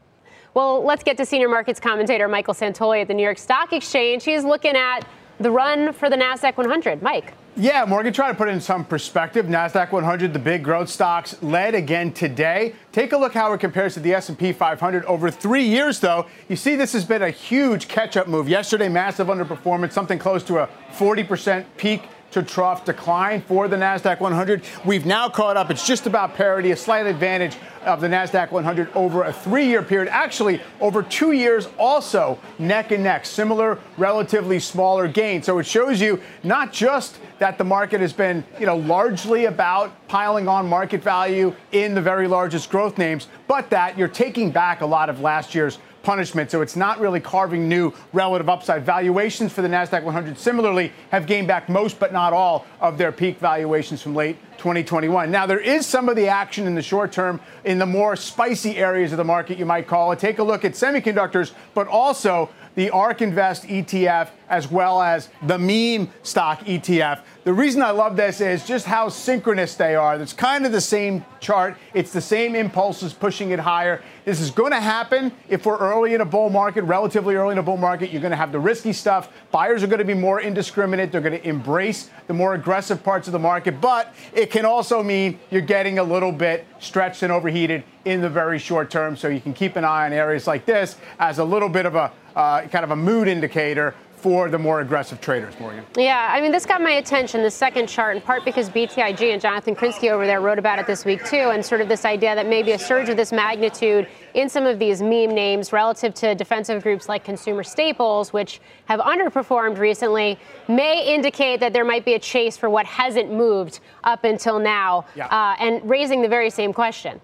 Well, 0.53 0.84
let's 0.84 1.03
get 1.03 1.17
to 1.17 1.25
senior 1.25 1.50
markets 1.50 1.79
commentator 1.79 2.27
Michael 2.27 2.53
Santoli 2.53 3.01
at 3.01 3.08
the 3.08 3.13
New 3.13 3.24
York 3.24 3.38
Stock 3.38 3.74
Exchange. 3.74 4.24
He's 4.24 4.46
looking 4.46 4.75
at 4.75 5.05
the 5.39 5.51
run 5.51 5.94
for 5.94 6.10
the 6.10 6.15
NASDAQ 6.15 6.58
100. 6.58 7.01
Mike. 7.01 7.34
Yeah, 7.58 7.86
Morgan, 7.86 8.12
try 8.12 8.30
to 8.30 8.36
put 8.36 8.50
it 8.50 8.51
in 8.51 8.60
some 8.60 8.84
perspective. 8.84 9.46
NASDAQ 9.46 9.92
100, 9.94 10.34
the 10.34 10.39
big 10.39 10.62
growth 10.62 10.89
stocks, 10.89 11.42
led 11.42 11.74
again 11.74 12.12
today. 12.12 12.75
Take 12.92 13.13
a 13.13 13.18
look 13.18 13.34
how 13.34 13.54
it 13.54 13.60
compares 13.60 13.94
to 13.94 14.01
the 14.01 14.13
S&P 14.13 14.51
500 14.51 15.06
over 15.06 15.32
three 15.32 15.63
years, 15.63 16.01
though. 16.01 16.25
You 16.50 16.58
see 16.58 16.75
this 16.75 16.92
has 16.92 17.06
been 17.06 17.22
a 17.22 17.30
huge 17.30 17.88
catch-up 17.88 18.27
move. 18.27 18.50
Yesterday, 18.50 18.89
massive 18.89 19.27
underperformance, 19.27 19.94
something 19.94 20.20
close 20.20 20.44
to 20.44 20.60
a 20.60 20.70
40% 20.98 21.63
peak 21.77 22.04
to 22.36 22.44
trough 22.44 22.84
decline 22.84 23.39
for 23.39 23.70
the 23.70 23.77
NASDAQ 23.77 24.20
100. 24.20 24.62
We've 24.84 25.06
now 25.06 25.30
caught 25.30 25.56
up. 25.56 25.72
It's 25.72 25.88
just 25.88 26.06
about 26.06 26.36
parity, 26.36 26.72
a 26.72 26.75
slight 26.75 27.06
advantage 27.06 27.56
of 27.84 28.01
the 28.01 28.08
NASDAQ 28.08 28.51
100 28.51 28.89
over 28.94 29.24
a 29.24 29.32
three 29.32 29.68
year 29.68 29.82
period. 29.82 30.10
Actually, 30.12 30.62
over 30.82 31.01
two 31.01 31.32
years, 31.32 31.70
also 31.80 32.38
neck 32.60 32.92
and 32.92 33.06
neck, 33.06 33.25
similar, 33.25 33.80
relatively 33.98 34.60
smaller 34.60 35.08
gain. 35.08 35.44
So 35.44 35.60
it 35.60 35.65
shows 35.65 36.01
you 36.01 36.22
not 36.44 36.74
just 36.74 37.20
that 37.39 37.58
the 37.58 37.63
market 37.63 38.01
has 38.01 38.12
been, 38.12 38.44
you 38.60 38.65
know, 38.65 38.75
largely 38.75 39.46
about 39.46 40.06
piling 40.10 40.50
on 40.50 40.68
market 40.68 41.01
value 41.01 41.56
in 41.72 41.96
the 41.96 42.01
very 42.01 42.27
largest 42.27 42.70
growth 42.70 42.98
names, 42.98 43.30
but 43.48 43.70
that 43.70 43.98
you're 43.98 44.10
taking 44.10 44.51
back 44.51 44.82
a 44.82 44.86
lot 44.86 45.10
of 45.10 45.22
last 45.22 45.56
year's 45.56 45.80
punishment. 46.06 46.52
So 46.52 46.62
it's 46.62 46.76
not 46.76 47.00
really 47.00 47.20
carving 47.20 47.68
new 47.68 47.92
relative 48.14 48.48
upside. 48.48 48.86
Valuations 48.86 49.52
for 49.52 49.62
the 49.62 49.68
NASDAQ 49.68 50.04
100 50.04 50.38
similarly 50.38 50.94
have 51.10 51.26
gained 51.26 51.48
back 51.48 51.68
most, 51.68 52.00
but 52.00 52.14
not 52.14 52.32
all, 52.32 52.66
of 52.80 52.98
their 52.98 53.12
peak 53.12 53.40
valuations 53.40 54.02
from 54.02 54.16
late 54.16 54.38
2021. 54.58 55.32
Now, 55.32 55.46
there 55.46 55.60
is 55.60 55.86
some 55.86 56.08
of 56.08 56.16
the 56.16 56.28
action 56.28 56.68
in 56.68 56.76
the 56.76 56.82
short 56.82 57.12
term 57.12 57.42
in 57.66 57.80
the 57.80 57.86
more 57.86 58.16
spicy 58.16 58.78
areas 58.78 59.12
of 59.12 59.18
the 59.18 59.24
market, 59.24 59.58
you 59.58 59.66
might 59.66 59.88
call 59.88 60.12
it. 60.12 60.20
Take 60.20 60.40
a 60.40 60.44
look 60.44 60.64
at 60.64 60.74
semiconductors, 60.74 61.52
but 61.74 61.88
also 61.88 62.50
the 62.75 62.89
ARK 62.91 63.22
Invest 63.22 63.63
ETF 63.63 64.29
as 64.50 64.70
well 64.70 65.01
as 65.01 65.29
the 65.48 65.58
meme 65.58 66.12
stock 66.24 66.60
ETF. 66.62 67.22
The 67.44 67.53
reason 67.53 67.82
I 67.82 67.91
love 67.91 68.15
this 68.15 68.41
is 68.41 68.65
just 68.65 68.86
how 68.86 69.10
synchronous 69.10 69.75
they 69.75 69.96
are. 69.96 70.20
It's 70.20 70.34
kind 70.34 70.65
of 70.65 70.72
the 70.72 70.82
same 70.82 71.25
chart, 71.39 71.77
it's 71.94 72.12
the 72.12 72.22
same 72.22 72.55
impulses 72.55 73.13
pushing 73.13 73.51
it 73.51 73.60
higher. 73.60 74.01
This 74.24 74.39
is 74.39 74.50
going 74.50 74.72
to 74.72 74.79
happen 74.79 75.32
if 75.48 75.65
we're 75.65 75.77
early 75.77 76.15
in 76.15 76.22
a 76.22 76.25
bull 76.25 76.50
market, 76.50 76.84
relatively 76.84 77.36
early 77.36 77.53
in 77.53 77.60
a 77.60 77.63
bull 77.63 77.77
market. 77.77 78.12
You're 78.12 78.22
going 78.22 78.32
to 78.32 78.38
have 78.38 78.51
the 78.51 78.60
risky 78.60 78.94
stuff. 78.94 79.32
Buyers 79.51 79.84
are 79.84 79.88
going 79.88 80.00
to 80.00 80.05
be 80.05 80.15
more 80.15 80.41
indiscriminate. 80.41 81.12
They're 81.12 81.22
going 81.22 81.39
to 81.39 81.48
embrace 81.48 82.10
the 82.27 82.34
more 82.34 82.55
aggressive 82.55 83.03
parts 83.03 83.27
of 83.27 83.34
the 83.34 83.39
market. 83.39 83.79
But 83.79 84.13
it 84.34 84.50
can 84.50 84.65
also 84.65 85.03
mean 85.03 85.39
you're 85.51 85.62
getting 85.62 86.00
a 86.00 86.03
little 86.03 86.32
bit 86.32 86.65
stretched 86.79 87.22
and 87.22 87.32
overheated 87.32 87.84
in 88.05 88.22
the 88.22 88.29
very 88.29 88.58
short 88.58 88.89
term. 88.89 89.15
So 89.15 89.27
you 89.27 89.39
can 89.39 89.53
keep 89.53 89.75
an 89.75 89.86
eye 89.86 90.08
on 90.08 90.13
areas 90.13 90.48
like 90.48 90.65
this 90.65 90.98
as 91.20 91.38
a 91.38 91.46
little 91.46 91.70
bit 91.70 91.86
of 91.86 91.94
a 91.94 92.12
uh, 92.36 92.62
kind 92.68 92.84
of 92.84 92.92
a 92.92 92.96
mood 92.96 93.27
indicator 93.27 93.96
for 94.25 94.50
the 94.50 94.58
more 94.58 94.82
aggressive 94.82 95.22
traders, 95.22 95.54
Morgan. 95.60 95.86
Yeah, 95.96 96.30
I 96.32 96.42
mean, 96.42 96.51
this 96.51 96.65
got 96.65 96.82
my 96.82 96.94
attention, 96.94 97.44
the 97.44 97.51
second 97.51 97.88
chart, 97.88 98.15
in 98.15 98.24
part 98.24 98.44
because 98.44 98.72
BTIG 98.72 99.32
and 99.32 99.39
Jonathan 99.39 99.75
Krinsky 99.75 100.10
over 100.10 100.25
there 100.25 100.42
wrote 100.42 100.58
about 100.58 100.80
it 100.80 100.88
this 100.88 101.06
week, 101.06 101.24
too, 101.25 101.51
and 101.51 101.63
sort 101.63 101.80
of 101.80 101.88
this 101.88 102.06
idea 102.06 102.34
that 102.34 102.48
maybe 102.48 102.72
a 102.72 102.80
surge 102.80 103.08
of 103.08 103.18
this 103.18 103.32
magnitude 103.32 104.08
in 104.34 104.50
some 104.50 104.65
of 104.65 104.80
these 104.80 105.00
meme 105.00 105.30
names 105.30 105.72
relative 105.72 106.15
to 106.15 106.34
defensive 106.34 106.82
groups 106.82 107.08
like 107.08 107.24
consumer 107.24 107.62
staples, 107.62 108.34
which 108.34 108.62
have 108.86 109.00
underperformed 109.00 109.77
recently, 109.77 110.39
may 110.68 111.06
indicate 111.13 111.60
that 111.60 111.72
there 111.72 111.86
might 111.86 112.04
be 112.04 112.15
a 112.15 112.20
chase 112.20 112.58
for 112.58 112.68
what 112.68 112.88
hasn't 112.88 113.32
moved 113.32 113.80
up 114.06 114.24
until 114.24 114.58
now, 114.58 115.06
yeah. 115.15 115.27
uh, 115.27 115.56
and 115.60 115.88
raising 115.88 116.24
the 116.24 116.27
very 116.27 116.50
same 116.50 116.74
question. 116.74 117.22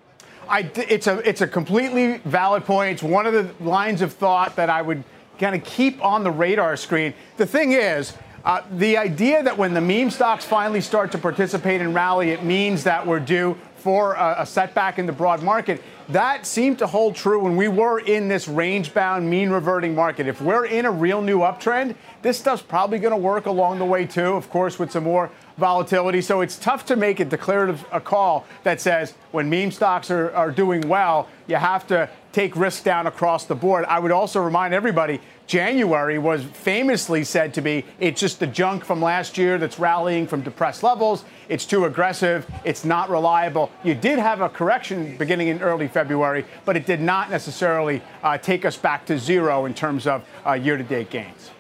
I, 0.51 0.69
it's 0.75 1.07
a 1.07 1.17
it's 1.27 1.39
a 1.39 1.47
completely 1.47 2.17
valid 2.25 2.65
point. 2.65 2.91
It's 2.91 3.03
one 3.03 3.25
of 3.25 3.33
the 3.33 3.49
lines 3.63 4.01
of 4.01 4.11
thought 4.11 4.57
that 4.57 4.69
I 4.69 4.81
would 4.81 5.01
kind 5.39 5.55
of 5.55 5.63
keep 5.63 6.03
on 6.03 6.25
the 6.25 6.31
radar 6.31 6.75
screen. 6.75 7.13
The 7.37 7.45
thing 7.45 7.71
is, 7.71 8.13
uh, 8.43 8.61
the 8.73 8.97
idea 8.97 9.41
that 9.43 9.57
when 9.57 9.73
the 9.73 9.79
meme 9.79 10.09
stocks 10.09 10.43
finally 10.43 10.81
start 10.81 11.13
to 11.13 11.17
participate 11.17 11.79
and 11.79 11.95
rally, 11.95 12.31
it 12.31 12.43
means 12.43 12.83
that 12.83 13.07
we're 13.07 13.21
due 13.21 13.57
for 13.77 14.13
a, 14.15 14.41
a, 14.41 14.45
setback 14.45 14.99
in 14.99 15.05
the 15.05 15.11
broad 15.11 15.41
market. 15.41 15.81
That 16.09 16.45
seemed 16.45 16.79
to 16.79 16.87
hold 16.87 17.15
true 17.15 17.39
when 17.43 17.55
we 17.55 17.67
were 17.67 17.99
in 17.99 18.27
this 18.27 18.47
range 18.47 18.93
bound, 18.93 19.27
mean 19.27 19.49
reverting 19.49 19.95
market. 19.95 20.27
If 20.27 20.41
we're 20.41 20.65
in 20.65 20.85
a 20.85 20.91
real 20.91 21.21
new 21.21 21.39
uptrend, 21.39 21.95
this 22.21 22.37
stuff's 22.37 22.61
probably 22.61 22.99
going 22.99 23.13
to 23.13 23.17
work 23.17 23.45
along 23.45 23.79
the 23.79 23.85
way 23.85 24.05
too, 24.05 24.33
of 24.33 24.49
course, 24.49 24.77
with 24.77 24.91
some 24.91 25.03
more 25.03 25.31
volatility. 25.57 26.21
So 26.21 26.41
it's 26.41 26.57
tough 26.57 26.85
to 26.87 26.95
make 26.95 27.19
a 27.19 27.25
declarative 27.25 27.85
a 27.91 27.99
call 27.99 28.45
that 28.63 28.81
says 28.81 29.13
when 29.31 29.49
meme 29.49 29.71
stocks 29.71 30.09
are, 30.11 30.33
are 30.33 30.51
doing 30.51 30.87
well, 30.87 31.27
you 31.47 31.55
have 31.55 31.85
to 31.87 32.09
take 32.31 32.55
risk 32.55 32.83
down 32.83 33.07
across 33.07 33.45
the 33.45 33.55
board. 33.55 33.85
I 33.85 33.99
would 33.99 34.11
also 34.11 34.41
remind 34.41 34.73
everybody 34.73 35.19
January 35.47 36.17
was 36.17 36.43
famously 36.43 37.25
said 37.25 37.53
to 37.55 37.61
be 37.61 37.83
it's 37.99 38.21
just 38.21 38.39
the 38.39 38.47
junk 38.47 38.85
from 38.85 39.01
last 39.01 39.37
year 39.37 39.57
that's 39.57 39.77
rallying 39.77 40.25
from 40.27 40.41
depressed 40.41 40.81
levels. 40.81 41.25
It's 41.49 41.65
too 41.65 41.85
aggressive. 41.85 42.49
It's 42.63 42.85
not 42.85 43.09
reliable. 43.09 43.69
You 43.83 43.93
did 43.93 44.17
have 44.17 44.39
a 44.39 44.47
correction 44.47 45.17
beginning 45.17 45.49
in 45.49 45.61
early 45.61 45.89
February, 45.89 46.45
but 46.63 46.77
it 46.77 46.85
did 46.85 47.01
not 47.01 47.29
necessarily 47.29 48.01
uh, 48.23 48.37
take 48.37 48.63
us 48.63 48.77
back 48.77 49.05
to 49.07 49.19
zero 49.19 49.65
in 49.65 49.73
terms 49.73 50.07
of 50.07 50.23
uh, 50.47 50.53
year 50.53 50.77
to 50.77 50.83
date 50.83 51.09
gains. 51.09 51.51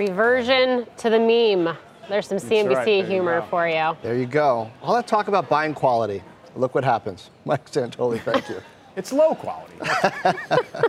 Reversion 0.00 0.86
to 0.96 1.10
the 1.10 1.18
meme. 1.18 1.76
There's 2.08 2.26
some 2.26 2.38
CNBC 2.38 2.74
right. 2.74 3.04
humor 3.04 3.40
you 3.40 3.46
for 3.50 3.68
you. 3.68 3.94
There 4.00 4.16
you 4.16 4.24
go. 4.24 4.70
All 4.82 4.94
that 4.94 5.06
talk 5.06 5.28
about 5.28 5.50
buying 5.50 5.74
quality. 5.74 6.22
Look 6.56 6.74
what 6.74 6.84
happens. 6.84 7.28
Mike 7.44 7.70
Santoli, 7.70 8.18
thank 8.18 8.48
you. 8.48 8.62
it's 8.96 9.12
low 9.12 9.34
quality. 9.34 9.74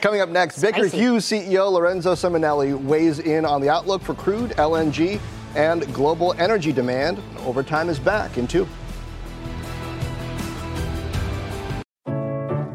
Coming 0.00 0.20
up 0.20 0.28
next, 0.28 0.62
Baker 0.62 0.86
Hughes 0.86 1.24
CEO 1.24 1.72
Lorenzo 1.72 2.14
Simonelli 2.14 2.80
weighs 2.80 3.18
in 3.18 3.44
on 3.44 3.60
the 3.60 3.68
outlook 3.68 4.00
for 4.00 4.14
crude, 4.14 4.52
LNG, 4.52 5.18
and 5.56 5.92
global 5.92 6.32
energy 6.34 6.70
demand. 6.70 7.20
Overtime 7.40 7.88
is 7.88 7.98
back 7.98 8.38
in 8.38 8.46
two. 8.46 8.68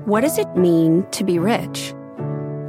What 0.03 0.19
does 0.19 0.37
it 0.37 0.53
mean 0.57 1.05
to 1.11 1.23
be 1.23 1.39
rich? 1.39 1.93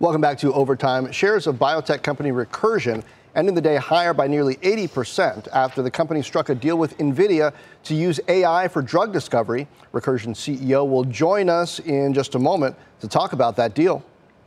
Welcome 0.00 0.22
back 0.22 0.38
to 0.38 0.50
Overtime. 0.54 1.12
Shares 1.12 1.46
of 1.46 1.56
biotech 1.56 2.02
company 2.02 2.30
Recursion 2.32 3.04
ending 3.36 3.54
the 3.54 3.60
day 3.60 3.76
higher 3.76 4.14
by 4.14 4.28
nearly 4.28 4.56
80% 4.56 5.46
after 5.52 5.82
the 5.82 5.90
company 5.90 6.22
struck 6.22 6.48
a 6.48 6.54
deal 6.54 6.78
with 6.78 6.96
NVIDIA 6.96 7.52
to 7.84 7.94
use 7.94 8.18
AI 8.26 8.66
for 8.68 8.80
drug 8.80 9.12
discovery. 9.12 9.68
Recursion 9.92 10.34
CEO 10.34 10.88
will 10.88 11.04
join 11.04 11.50
us 11.50 11.80
in 11.80 12.14
just 12.14 12.34
a 12.34 12.38
moment 12.38 12.76
to 13.00 13.08
talk 13.08 13.34
about 13.34 13.56
that 13.56 13.74
deal. 13.74 14.02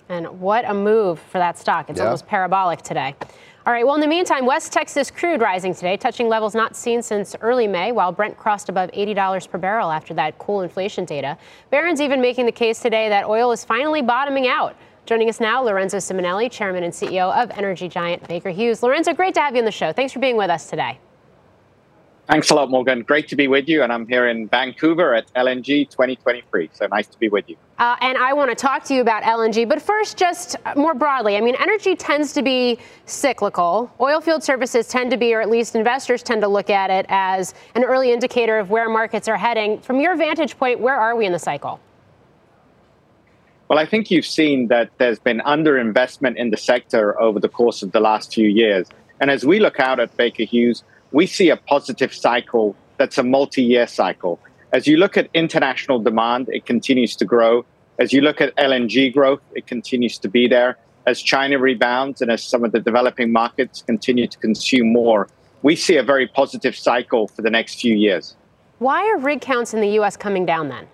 And 0.10 0.39
what 0.39 0.67
a 0.67 0.74
move 0.74 1.19
for 1.19 1.38
that 1.38 1.60
stock. 1.60 1.88
It's 1.88 2.00
yeah. 2.00 2.05
almost 2.05 2.25
parabolic 2.25 2.81
today. 2.81 3.13
All 3.67 3.72
right, 3.72 3.86
well, 3.86 3.93
in 3.93 4.01
the 4.01 4.07
meantime, 4.07 4.48
West 4.48 4.74
Texas 4.74 5.12
crude 5.12 5.39
rising 5.39 5.75
today, 5.75 5.98
touching 5.98 6.27
levels 6.27 6.55
not 6.55 6.75
seen 6.75 7.03
since 7.03 7.36
early 7.41 7.67
May, 7.67 7.91
while 7.91 8.12
Brent 8.12 8.39
crossed 8.39 8.69
above 8.69 8.89
$80 8.91 9.48
per 9.51 9.60
barrel 9.60 9.91
after 9.91 10.15
that 10.15 10.39
cool 10.39 10.62
inflation 10.62 11.05
data. 11.05 11.38
Barron's 11.69 12.01
even 12.01 12.22
making 12.22 12.48
the 12.48 12.51
case 12.51 12.79
today 12.79 13.07
that 13.10 13.25
oil 13.25 13.51
is 13.51 13.63
finally 13.63 14.01
bottoming 14.01 14.48
out. 14.48 14.75
Joining 15.05 15.27
us 15.27 15.41
now, 15.41 15.62
Lorenzo 15.62 15.98
Simonelli, 15.98 16.50
Chairman 16.50 16.83
and 16.83 16.93
CEO 16.93 17.36
of 17.36 17.51
energy 17.57 17.89
giant 17.89 18.25
Baker 18.25 18.50
Hughes. 18.50 18.81
Lorenzo, 18.81 19.13
great 19.13 19.33
to 19.33 19.41
have 19.41 19.53
you 19.53 19.60
on 19.60 19.65
the 19.65 19.72
show. 19.72 19.91
Thanks 19.91 20.13
for 20.13 20.19
being 20.19 20.38
with 20.38 20.50
us 20.50 20.69
today. 20.69 20.98
Thanks 22.25 22.50
a 22.51 22.55
lot, 22.55 22.72
Morgan. 22.72 23.01
Great 23.01 23.27
to 23.27 23.36
be 23.36 23.50
with 23.50 23.67
you. 23.67 23.83
And 23.83 23.91
I'm 23.91 24.07
here 24.07 24.29
in 24.29 24.48
Vancouver 24.48 25.13
at 25.13 25.31
LNG 25.33 25.89
2023. 25.89 26.69
So 26.72 26.88
nice 26.88 27.07
to 27.07 27.19
be 27.19 27.27
with 27.27 27.50
you. 27.50 27.57
Uh, 27.79 27.98
and 28.00 28.17
I 28.17 28.31
want 28.31 28.50
to 28.50 28.55
talk 28.55 28.86
to 28.86 28.93
you 28.93 29.01
about 29.01 29.24
LNG. 29.24 29.67
But 29.67 29.81
first, 29.81 30.15
just 30.15 30.55
more 30.77 30.93
broadly, 30.93 31.36
I 31.36 31.41
mean, 31.41 31.55
energy 31.60 31.98
tends 31.98 32.31
to 32.33 32.41
be 32.41 32.79
cyclical. 33.05 33.91
Oilfield 34.00 34.41
services 34.41 34.88
tend 34.88 35.12
to 35.12 35.17
be, 35.17 35.33
or 35.33 35.41
at 35.41 35.50
least 35.50 35.75
investors 35.75 36.24
tend 36.24 36.41
to 36.43 36.48
look 36.48 36.69
at 36.69 36.89
it 36.89 37.05
as 37.10 37.53
an 37.75 37.83
early 37.83 38.13
indicator 38.13 38.57
of 38.57 38.69
where 38.69 38.88
markets 38.88 39.27
are 39.27 39.36
heading. 39.36 39.81
From 39.81 40.00
your 40.00 40.15
vantage 40.15 40.57
point, 40.57 40.79
where 40.79 40.95
are 40.95 41.17
we 41.17 41.25
in 41.25 41.33
the 41.33 41.39
cycle? 41.39 41.81
Well, 43.74 43.82
I 43.82 43.88
think 43.88 44.12
you've 44.12 44.27
seen 44.27 44.68
that 44.68 44.92
there's 45.00 45.18
been 45.18 45.39
underinvestment 45.39 46.36
in 46.36 46.51
the 46.51 46.58
sector 46.58 47.20
over 47.20 47.39
the 47.39 47.50
course 47.50 47.82
of 47.82 47.92
the 47.92 48.00
last 48.00 48.32
few 48.32 48.48
years. 48.48 48.88
And 49.20 49.32
as 49.32 49.48
we 49.48 49.60
look 49.60 49.80
out 49.80 50.00
at 50.00 50.15
Baker 50.15 50.44
Hughes, 50.44 50.84
we 51.12 51.25
see 51.25 51.50
a 51.50 51.58
positive 51.58 52.13
cycle 52.13 52.75
that's 52.98 53.18
a 53.18 53.24
multi 53.24 53.63
year 53.63 53.88
cycle. 53.88 54.39
As 54.74 54.86
you 54.86 54.98
look 54.98 55.18
at 55.18 55.27
international 55.34 55.98
demand, 55.98 56.50
it 56.50 56.68
continues 56.68 57.15
to 57.15 57.25
grow. 57.25 57.65
As 57.98 58.13
you 58.13 58.22
look 58.22 58.42
at 58.42 58.56
LNG 58.58 59.12
growth, 59.12 59.42
it 59.56 59.65
continues 59.65 60.20
to 60.20 60.30
be 60.30 60.48
there. 60.48 60.77
As 61.08 61.20
China 61.20 61.58
rebounds 61.58 62.22
and 62.22 62.30
as 62.30 62.44
some 62.44 62.63
of 62.63 62.74
the 62.74 62.80
developing 62.80 63.32
markets 63.32 63.82
continue 63.82 64.27
to 64.27 64.38
consume 64.38 64.94
more, 64.94 65.27
we 65.63 65.75
see 65.75 65.98
a 65.98 66.03
very 66.03 66.27
positive 66.27 66.75
cycle 66.75 67.27
for 67.27 67.42
the 67.42 67.50
next 67.50 67.82
few 67.82 67.96
years. 67.96 68.36
Why 68.77 69.03
are 69.10 69.18
rig 69.18 69.42
counts 69.42 69.74
in 69.74 69.82
the 69.82 69.89
U.S. 69.98 70.15
coming 70.15 70.46
down 70.46 70.70
then? 70.70 70.86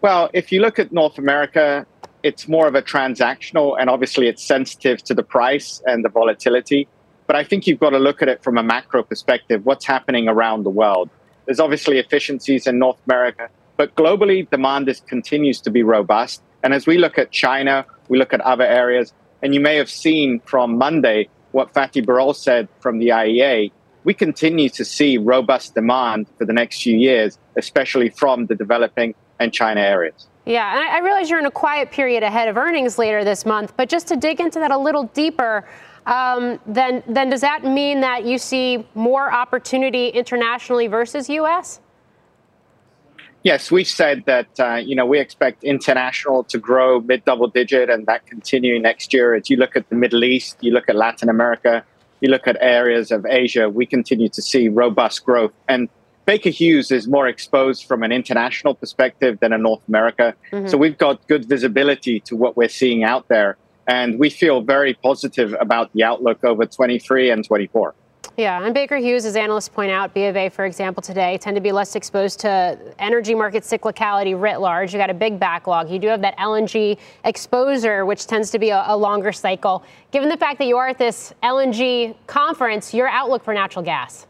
Well, 0.00 0.30
if 0.32 0.52
you 0.52 0.60
look 0.60 0.78
at 0.78 0.92
North 0.92 1.18
America, 1.18 1.84
it's 2.22 2.46
more 2.46 2.68
of 2.68 2.76
a 2.76 2.82
transactional, 2.82 3.76
and 3.80 3.90
obviously 3.90 4.28
it's 4.28 4.44
sensitive 4.44 5.02
to 5.04 5.14
the 5.14 5.24
price 5.24 5.82
and 5.86 6.04
the 6.04 6.08
volatility. 6.08 6.86
But 7.26 7.34
I 7.34 7.42
think 7.42 7.66
you've 7.66 7.80
got 7.80 7.90
to 7.90 7.98
look 7.98 8.22
at 8.22 8.28
it 8.28 8.42
from 8.44 8.58
a 8.58 8.62
macro 8.62 9.02
perspective 9.02 9.66
what's 9.66 9.84
happening 9.84 10.28
around 10.28 10.62
the 10.62 10.70
world. 10.70 11.10
There's 11.46 11.58
obviously 11.58 11.98
efficiencies 11.98 12.68
in 12.68 12.78
North 12.78 12.98
America, 13.06 13.48
but 13.76 13.94
globally, 13.96 14.48
demand 14.48 14.88
is, 14.88 15.00
continues 15.00 15.60
to 15.62 15.70
be 15.70 15.82
robust. 15.82 16.42
And 16.62 16.74
as 16.74 16.86
we 16.86 16.96
look 16.96 17.18
at 17.18 17.32
China, 17.32 17.84
we 18.08 18.18
look 18.18 18.32
at 18.32 18.40
other 18.42 18.64
areas, 18.64 19.12
and 19.42 19.52
you 19.52 19.60
may 19.60 19.76
have 19.76 19.90
seen 19.90 20.40
from 20.44 20.78
Monday 20.78 21.28
what 21.50 21.74
Fatih 21.74 22.04
Birol 22.04 22.36
said 22.36 22.68
from 22.78 22.98
the 22.98 23.08
IEA. 23.08 23.72
We 24.04 24.14
continue 24.14 24.68
to 24.70 24.84
see 24.84 25.18
robust 25.18 25.74
demand 25.74 26.28
for 26.38 26.44
the 26.44 26.52
next 26.52 26.82
few 26.82 26.96
years, 26.96 27.36
especially 27.56 28.10
from 28.10 28.46
the 28.46 28.54
developing 28.54 29.14
and 29.40 29.52
China 29.52 29.80
areas. 29.80 30.26
Yeah, 30.46 30.78
and 30.78 30.88
I 30.88 31.00
realize 31.00 31.28
you're 31.28 31.38
in 31.38 31.46
a 31.46 31.50
quiet 31.50 31.90
period 31.90 32.22
ahead 32.22 32.48
of 32.48 32.56
earnings 32.56 32.96
later 32.96 33.22
this 33.22 33.44
month, 33.44 33.74
but 33.76 33.88
just 33.88 34.08
to 34.08 34.16
dig 34.16 34.40
into 34.40 34.58
that 34.60 34.70
a 34.70 34.78
little 34.78 35.04
deeper, 35.04 35.68
um, 36.06 36.58
then 36.66 37.02
then 37.06 37.28
does 37.28 37.42
that 37.42 37.64
mean 37.64 38.00
that 38.00 38.24
you 38.24 38.38
see 38.38 38.86
more 38.94 39.30
opportunity 39.30 40.08
internationally 40.08 40.86
versus 40.86 41.28
U.S.? 41.28 41.80
Yes, 43.42 43.70
we've 43.70 43.86
said 43.86 44.24
that 44.24 44.48
uh, 44.58 44.76
you 44.76 44.96
know 44.96 45.04
we 45.04 45.20
expect 45.20 45.64
international 45.64 46.44
to 46.44 46.58
grow 46.58 47.00
mid 47.00 47.26
double 47.26 47.48
digit, 47.48 47.90
and 47.90 48.06
that 48.06 48.26
continue 48.26 48.78
next 48.80 49.12
year. 49.12 49.34
As 49.34 49.50
you 49.50 49.58
look 49.58 49.76
at 49.76 49.88
the 49.90 49.96
Middle 49.96 50.24
East, 50.24 50.56
you 50.60 50.72
look 50.72 50.88
at 50.88 50.96
Latin 50.96 51.28
America, 51.28 51.84
you 52.20 52.30
look 52.30 52.48
at 52.48 52.56
areas 52.60 53.10
of 53.10 53.26
Asia, 53.26 53.68
we 53.68 53.86
continue 53.86 54.28
to 54.30 54.42
see 54.42 54.68
robust 54.68 55.24
growth. 55.24 55.52
And 55.68 55.88
Baker 56.28 56.50
Hughes 56.50 56.90
is 56.90 57.08
more 57.08 57.26
exposed 57.26 57.86
from 57.86 58.02
an 58.02 58.12
international 58.12 58.74
perspective 58.74 59.40
than 59.40 59.54
in 59.54 59.62
North 59.62 59.80
America. 59.88 60.34
Mm-hmm. 60.52 60.68
So 60.68 60.76
we've 60.76 60.98
got 60.98 61.26
good 61.26 61.46
visibility 61.48 62.20
to 62.20 62.36
what 62.36 62.54
we're 62.54 62.68
seeing 62.68 63.02
out 63.02 63.28
there. 63.28 63.56
And 63.86 64.18
we 64.18 64.28
feel 64.28 64.60
very 64.60 64.92
positive 64.92 65.56
about 65.58 65.90
the 65.94 66.04
outlook 66.04 66.44
over 66.44 66.66
23 66.66 67.30
and 67.30 67.46
24. 67.46 67.94
Yeah, 68.36 68.62
and 68.62 68.74
Baker 68.74 68.98
Hughes, 68.98 69.24
as 69.24 69.36
analysts 69.36 69.70
point 69.70 69.90
out, 69.90 70.12
B 70.12 70.26
of 70.26 70.36
A, 70.36 70.50
for 70.50 70.66
example, 70.66 71.02
today 71.02 71.38
tend 71.38 71.54
to 71.54 71.62
be 71.62 71.72
less 71.72 71.96
exposed 71.96 72.40
to 72.40 72.78
energy 72.98 73.34
market 73.34 73.62
cyclicality 73.62 74.38
writ 74.38 74.60
large. 74.60 74.92
You 74.92 74.98
got 74.98 75.08
a 75.08 75.14
big 75.14 75.40
backlog. 75.40 75.88
You 75.90 75.98
do 75.98 76.08
have 76.08 76.20
that 76.20 76.36
LNG 76.36 76.98
exposure, 77.24 78.04
which 78.04 78.26
tends 78.26 78.50
to 78.50 78.58
be 78.58 78.68
a, 78.68 78.84
a 78.86 78.94
longer 78.94 79.32
cycle. 79.32 79.82
Given 80.10 80.28
the 80.28 80.36
fact 80.36 80.58
that 80.58 80.66
you 80.66 80.76
are 80.76 80.88
at 80.88 80.98
this 80.98 81.32
LNG 81.42 82.14
conference, 82.26 82.92
your 82.92 83.08
outlook 83.08 83.42
for 83.42 83.54
natural 83.54 83.82
gas? 83.82 84.26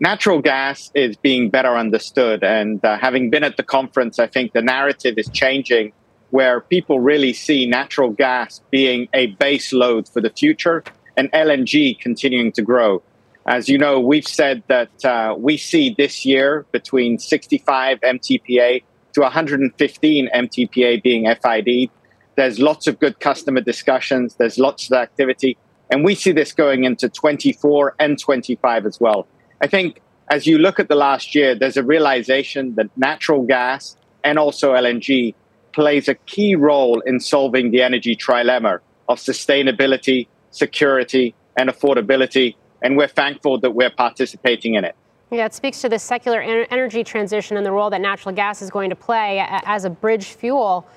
Natural 0.00 0.40
gas 0.40 0.90
is 0.94 1.16
being 1.16 1.50
better 1.50 1.76
understood. 1.76 2.42
And 2.42 2.84
uh, 2.84 2.98
having 2.98 3.30
been 3.30 3.44
at 3.44 3.56
the 3.56 3.62
conference, 3.62 4.18
I 4.18 4.26
think 4.26 4.52
the 4.52 4.62
narrative 4.62 5.14
is 5.18 5.28
changing 5.28 5.92
where 6.30 6.60
people 6.62 7.00
really 7.00 7.32
see 7.32 7.66
natural 7.66 8.10
gas 8.10 8.60
being 8.70 9.08
a 9.12 9.26
base 9.26 9.72
load 9.72 10.08
for 10.08 10.20
the 10.20 10.30
future 10.30 10.82
and 11.16 11.30
LNG 11.32 11.98
continuing 11.98 12.52
to 12.52 12.62
grow. 12.62 13.02
As 13.46 13.68
you 13.68 13.78
know, 13.78 13.98
we've 13.98 14.26
said 14.26 14.62
that 14.68 15.04
uh, 15.04 15.34
we 15.36 15.56
see 15.56 15.94
this 15.96 16.24
year 16.24 16.66
between 16.72 17.18
65 17.18 18.00
MTPA 18.00 18.82
to 19.14 19.20
115 19.20 20.28
MTPA 20.32 21.02
being 21.02 21.26
FID. 21.42 21.90
There's 22.36 22.60
lots 22.60 22.86
of 22.86 23.00
good 23.00 23.18
customer 23.18 23.60
discussions, 23.60 24.36
there's 24.36 24.58
lots 24.58 24.86
of 24.86 24.96
activity, 24.96 25.58
and 25.90 26.04
we 26.04 26.14
see 26.14 26.30
this 26.30 26.52
going 26.52 26.84
into 26.84 27.08
24 27.08 27.96
and 27.98 28.18
25 28.18 28.86
as 28.86 29.00
well. 29.00 29.26
I 29.60 29.66
think 29.66 30.00
as 30.30 30.46
you 30.46 30.58
look 30.58 30.80
at 30.80 30.88
the 30.88 30.94
last 30.94 31.34
year, 31.34 31.54
there's 31.54 31.76
a 31.76 31.82
realization 31.82 32.74
that 32.76 32.86
natural 32.96 33.42
gas 33.42 33.96
and 34.24 34.38
also 34.38 34.74
LNG 34.74 35.34
plays 35.72 36.08
a 36.08 36.14
key 36.14 36.54
role 36.54 37.00
in 37.00 37.20
solving 37.20 37.70
the 37.70 37.82
energy 37.82 38.16
trilemma 38.16 38.78
of 39.08 39.18
sustainability, 39.18 40.28
security, 40.50 41.34
and 41.56 41.68
affordability. 41.68 42.54
And 42.82 42.96
we're 42.96 43.08
thankful 43.08 43.58
that 43.60 43.72
we're 43.72 43.90
participating 43.90 44.74
in 44.74 44.84
it. 44.84 44.94
Yeah, 45.30 45.46
it 45.46 45.54
speaks 45.54 45.80
to 45.82 45.88
the 45.88 45.98
secular 45.98 46.40
energy 46.40 47.04
transition 47.04 47.56
and 47.56 47.64
the 47.64 47.70
role 47.70 47.90
that 47.90 48.00
natural 48.00 48.34
gas 48.34 48.62
is 48.62 48.70
going 48.70 48.90
to 48.90 48.96
play 48.96 49.44
as 49.48 49.84
a 49.84 49.90
bridge 49.90 50.26
fuel. 50.26 50.88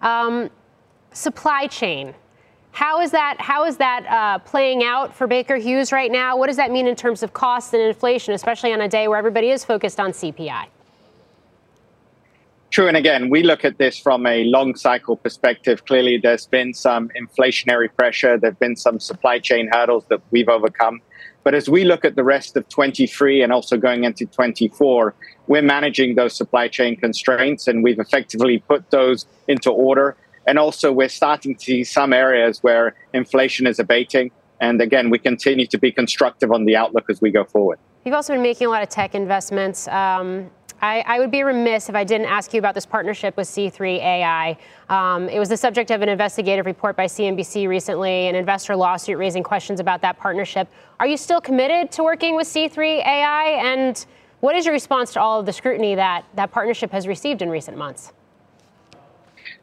Um, 0.00 0.50
supply 1.12 1.66
chain. 1.66 2.14
How 2.74 3.00
is 3.00 3.12
that? 3.12 3.40
How 3.40 3.64
is 3.66 3.76
that 3.76 4.04
uh, 4.06 4.40
playing 4.40 4.82
out 4.82 5.14
for 5.14 5.28
Baker 5.28 5.54
Hughes 5.54 5.92
right 5.92 6.10
now? 6.10 6.36
What 6.36 6.48
does 6.48 6.56
that 6.56 6.72
mean 6.72 6.88
in 6.88 6.96
terms 6.96 7.22
of 7.22 7.32
costs 7.32 7.72
and 7.72 7.80
inflation, 7.80 8.34
especially 8.34 8.72
on 8.72 8.80
a 8.80 8.88
day 8.88 9.06
where 9.06 9.16
everybody 9.16 9.50
is 9.50 9.64
focused 9.64 10.00
on 10.00 10.10
CPI? 10.10 10.66
True, 12.72 12.88
and 12.88 12.96
again, 12.96 13.30
we 13.30 13.44
look 13.44 13.64
at 13.64 13.78
this 13.78 13.96
from 13.96 14.26
a 14.26 14.42
long 14.42 14.74
cycle 14.74 15.14
perspective. 15.14 15.84
Clearly, 15.84 16.18
there's 16.18 16.46
been 16.46 16.74
some 16.74 17.10
inflationary 17.10 17.94
pressure. 17.94 18.36
There've 18.36 18.58
been 18.58 18.74
some 18.74 18.98
supply 18.98 19.38
chain 19.38 19.70
hurdles 19.72 20.04
that 20.08 20.20
we've 20.32 20.48
overcome. 20.48 21.00
But 21.44 21.54
as 21.54 21.68
we 21.68 21.84
look 21.84 22.04
at 22.04 22.16
the 22.16 22.24
rest 22.24 22.56
of 22.56 22.68
23 22.68 23.40
and 23.42 23.52
also 23.52 23.76
going 23.76 24.02
into 24.02 24.26
24, 24.26 25.14
we're 25.46 25.62
managing 25.62 26.16
those 26.16 26.34
supply 26.34 26.66
chain 26.66 26.96
constraints, 26.96 27.68
and 27.68 27.84
we've 27.84 28.00
effectively 28.00 28.58
put 28.58 28.90
those 28.90 29.26
into 29.46 29.70
order 29.70 30.16
and 30.46 30.58
also, 30.58 30.92
we're 30.92 31.08
starting 31.08 31.54
to 31.56 31.64
see 31.64 31.84
some 31.84 32.12
areas 32.12 32.62
where 32.62 32.94
inflation 33.12 33.66
is 33.66 33.78
abating. 33.78 34.30
And 34.60 34.80
again, 34.80 35.10
we 35.10 35.18
continue 35.18 35.66
to 35.66 35.78
be 35.78 35.90
constructive 35.90 36.52
on 36.52 36.64
the 36.64 36.76
outlook 36.76 37.04
as 37.10 37.20
we 37.20 37.30
go 37.30 37.44
forward. 37.44 37.78
You've 38.04 38.14
also 38.14 38.34
been 38.34 38.42
making 38.42 38.66
a 38.66 38.70
lot 38.70 38.82
of 38.82 38.88
tech 38.88 39.14
investments. 39.14 39.88
Um, 39.88 40.50
I, 40.82 41.02
I, 41.06 41.18
would 41.18 41.30
be 41.30 41.42
remiss 41.42 41.88
if 41.88 41.94
I 41.94 42.04
didn't 42.04 42.26
ask 42.26 42.52
you 42.52 42.58
about 42.58 42.74
this 42.74 42.84
partnership 42.84 43.38
with 43.38 43.48
C3 43.48 43.96
AI. 43.98 44.58
Um, 44.90 45.30
it 45.30 45.38
was 45.38 45.48
the 45.48 45.56
subject 45.56 45.90
of 45.90 46.02
an 46.02 46.10
investigative 46.10 46.66
report 46.66 46.94
by 46.96 47.06
CNBC 47.06 47.66
recently, 47.66 48.28
an 48.28 48.34
investor 48.34 48.76
lawsuit 48.76 49.16
raising 49.16 49.42
questions 49.42 49.80
about 49.80 50.02
that 50.02 50.18
partnership. 50.18 50.68
Are 51.00 51.06
you 51.06 51.16
still 51.16 51.40
committed 51.40 51.90
to 51.92 52.02
working 52.02 52.36
with 52.36 52.46
C3 52.46 53.06
AI? 53.06 53.44
And 53.64 54.04
what 54.40 54.54
is 54.54 54.66
your 54.66 54.74
response 54.74 55.14
to 55.14 55.20
all 55.20 55.40
of 55.40 55.46
the 55.46 55.52
scrutiny 55.54 55.94
that 55.94 56.26
that 56.34 56.52
partnership 56.52 56.90
has 56.92 57.06
received 57.06 57.40
in 57.40 57.48
recent 57.48 57.78
months? 57.78 58.12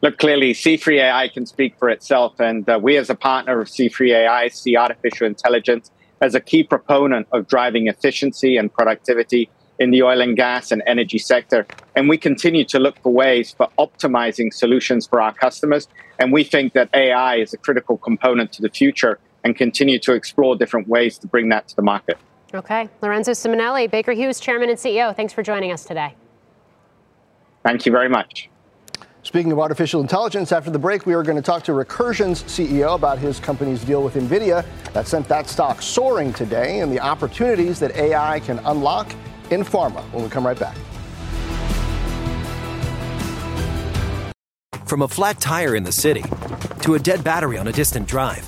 Look, 0.01 0.17
clearly 0.17 0.53
C3 0.53 1.01
AI 1.01 1.27
can 1.27 1.45
speak 1.45 1.77
for 1.77 1.89
itself. 1.89 2.39
And 2.39 2.67
uh, 2.67 2.79
we, 2.81 2.97
as 2.97 3.09
a 3.09 3.15
partner 3.15 3.61
of 3.61 3.67
C3 3.67 4.11
AI, 4.11 4.47
see 4.49 4.75
artificial 4.75 5.27
intelligence 5.27 5.91
as 6.21 6.35
a 6.35 6.39
key 6.39 6.63
proponent 6.63 7.27
of 7.31 7.47
driving 7.47 7.87
efficiency 7.87 8.57
and 8.57 8.71
productivity 8.73 9.49
in 9.79 9.89
the 9.89 10.03
oil 10.03 10.21
and 10.21 10.35
gas 10.35 10.71
and 10.71 10.83
energy 10.85 11.17
sector. 11.17 11.65
And 11.95 12.07
we 12.07 12.17
continue 12.17 12.63
to 12.65 12.77
look 12.77 13.01
for 13.01 13.11
ways 13.11 13.51
for 13.51 13.67
optimizing 13.79 14.53
solutions 14.53 15.07
for 15.07 15.21
our 15.21 15.33
customers. 15.33 15.87
And 16.19 16.31
we 16.31 16.43
think 16.43 16.73
that 16.73 16.89
AI 16.93 17.37
is 17.37 17.53
a 17.53 17.57
critical 17.57 17.97
component 17.97 18.51
to 18.53 18.61
the 18.61 18.69
future 18.69 19.19
and 19.43 19.55
continue 19.55 19.97
to 19.99 20.13
explore 20.13 20.55
different 20.55 20.87
ways 20.87 21.17
to 21.17 21.27
bring 21.27 21.49
that 21.49 21.67
to 21.69 21.75
the 21.75 21.81
market. 21.81 22.17
Okay. 22.53 22.89
Lorenzo 23.01 23.31
Simonelli, 23.31 23.89
Baker 23.89 24.11
Hughes 24.11 24.39
Chairman 24.39 24.69
and 24.69 24.77
CEO, 24.77 25.15
thanks 25.15 25.33
for 25.33 25.41
joining 25.41 25.71
us 25.71 25.83
today. 25.83 26.13
Thank 27.63 27.87
you 27.87 27.91
very 27.91 28.09
much. 28.09 28.50
Speaking 29.23 29.51
of 29.51 29.59
artificial 29.59 30.01
intelligence, 30.01 30.51
after 30.51 30.71
the 30.71 30.79
break, 30.79 31.05
we 31.05 31.13
are 31.13 31.21
going 31.21 31.35
to 31.35 31.43
talk 31.43 31.63
to 31.65 31.73
Recursion's 31.73 32.41
CEO 32.43 32.95
about 32.95 33.19
his 33.19 33.39
company's 33.39 33.83
deal 33.83 34.03
with 34.03 34.15
NVIDIA 34.15 34.65
that 34.93 35.07
sent 35.07 35.27
that 35.27 35.47
stock 35.47 35.83
soaring 35.83 36.33
today 36.33 36.79
and 36.79 36.91
the 36.91 36.99
opportunities 36.99 37.79
that 37.79 37.95
AI 37.95 38.39
can 38.39 38.57
unlock 38.65 39.11
in 39.51 39.61
pharma 39.61 40.01
when 40.11 40.23
we 40.23 40.29
come 40.29 40.45
right 40.45 40.57
back. 40.57 40.75
From 44.87 45.03
a 45.03 45.07
flat 45.07 45.39
tire 45.39 45.75
in 45.75 45.83
the 45.83 45.91
city 45.91 46.23
to 46.81 46.95
a 46.95 46.99
dead 46.99 47.23
battery 47.23 47.59
on 47.59 47.67
a 47.67 47.71
distant 47.71 48.07
drive, 48.07 48.47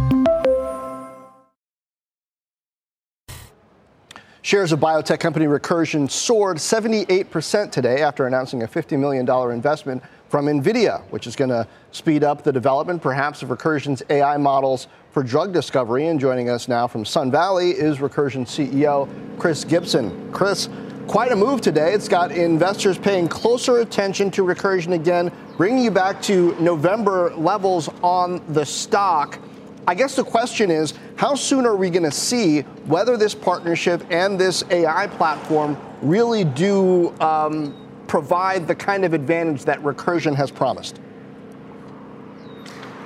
Shares 4.51 4.73
of 4.73 4.81
biotech 4.81 5.21
company 5.21 5.45
Recursion 5.45 6.11
soared 6.11 6.57
78% 6.57 7.71
today 7.71 8.01
after 8.01 8.27
announcing 8.27 8.63
a 8.63 8.67
$50 8.67 8.99
million 8.99 9.25
investment 9.49 10.03
from 10.27 10.47
NVIDIA, 10.47 11.03
which 11.03 11.25
is 11.25 11.37
going 11.37 11.51
to 11.51 11.65
speed 11.93 12.25
up 12.25 12.43
the 12.43 12.51
development, 12.51 13.01
perhaps, 13.01 13.41
of 13.41 13.47
Recursion's 13.47 14.03
AI 14.09 14.35
models 14.35 14.89
for 15.11 15.23
drug 15.23 15.53
discovery. 15.53 16.07
And 16.07 16.19
joining 16.19 16.49
us 16.49 16.67
now 16.67 16.85
from 16.85 17.05
Sun 17.05 17.31
Valley 17.31 17.69
is 17.69 17.99
Recursion 17.99 18.45
CEO 18.45 19.07
Chris 19.39 19.63
Gibson. 19.63 20.29
Chris, 20.33 20.67
quite 21.07 21.31
a 21.31 21.35
move 21.37 21.61
today. 21.61 21.93
It's 21.93 22.09
got 22.09 22.33
investors 22.33 22.97
paying 22.97 23.29
closer 23.29 23.77
attention 23.77 24.29
to 24.31 24.43
Recursion 24.43 24.95
again, 24.95 25.31
bringing 25.55 25.81
you 25.81 25.91
back 25.91 26.21
to 26.23 26.57
November 26.59 27.33
levels 27.37 27.87
on 28.03 28.43
the 28.51 28.65
stock. 28.65 29.39
I 29.87 29.95
guess 29.95 30.15
the 30.15 30.23
question 30.23 30.69
is 30.69 30.93
how 31.15 31.35
soon 31.35 31.65
are 31.65 31.75
we 31.75 31.89
going 31.89 32.03
to 32.03 32.11
see 32.11 32.61
whether 32.85 33.17
this 33.17 33.33
partnership 33.33 34.03
and 34.09 34.39
this 34.39 34.63
AI 34.69 35.07
platform 35.07 35.77
really 36.01 36.43
do 36.43 37.13
um, 37.19 37.75
provide 38.07 38.67
the 38.67 38.75
kind 38.75 39.05
of 39.05 39.13
advantage 39.13 39.65
that 39.65 39.79
Recursion 39.81 40.35
has 40.35 40.51
promised? 40.51 40.99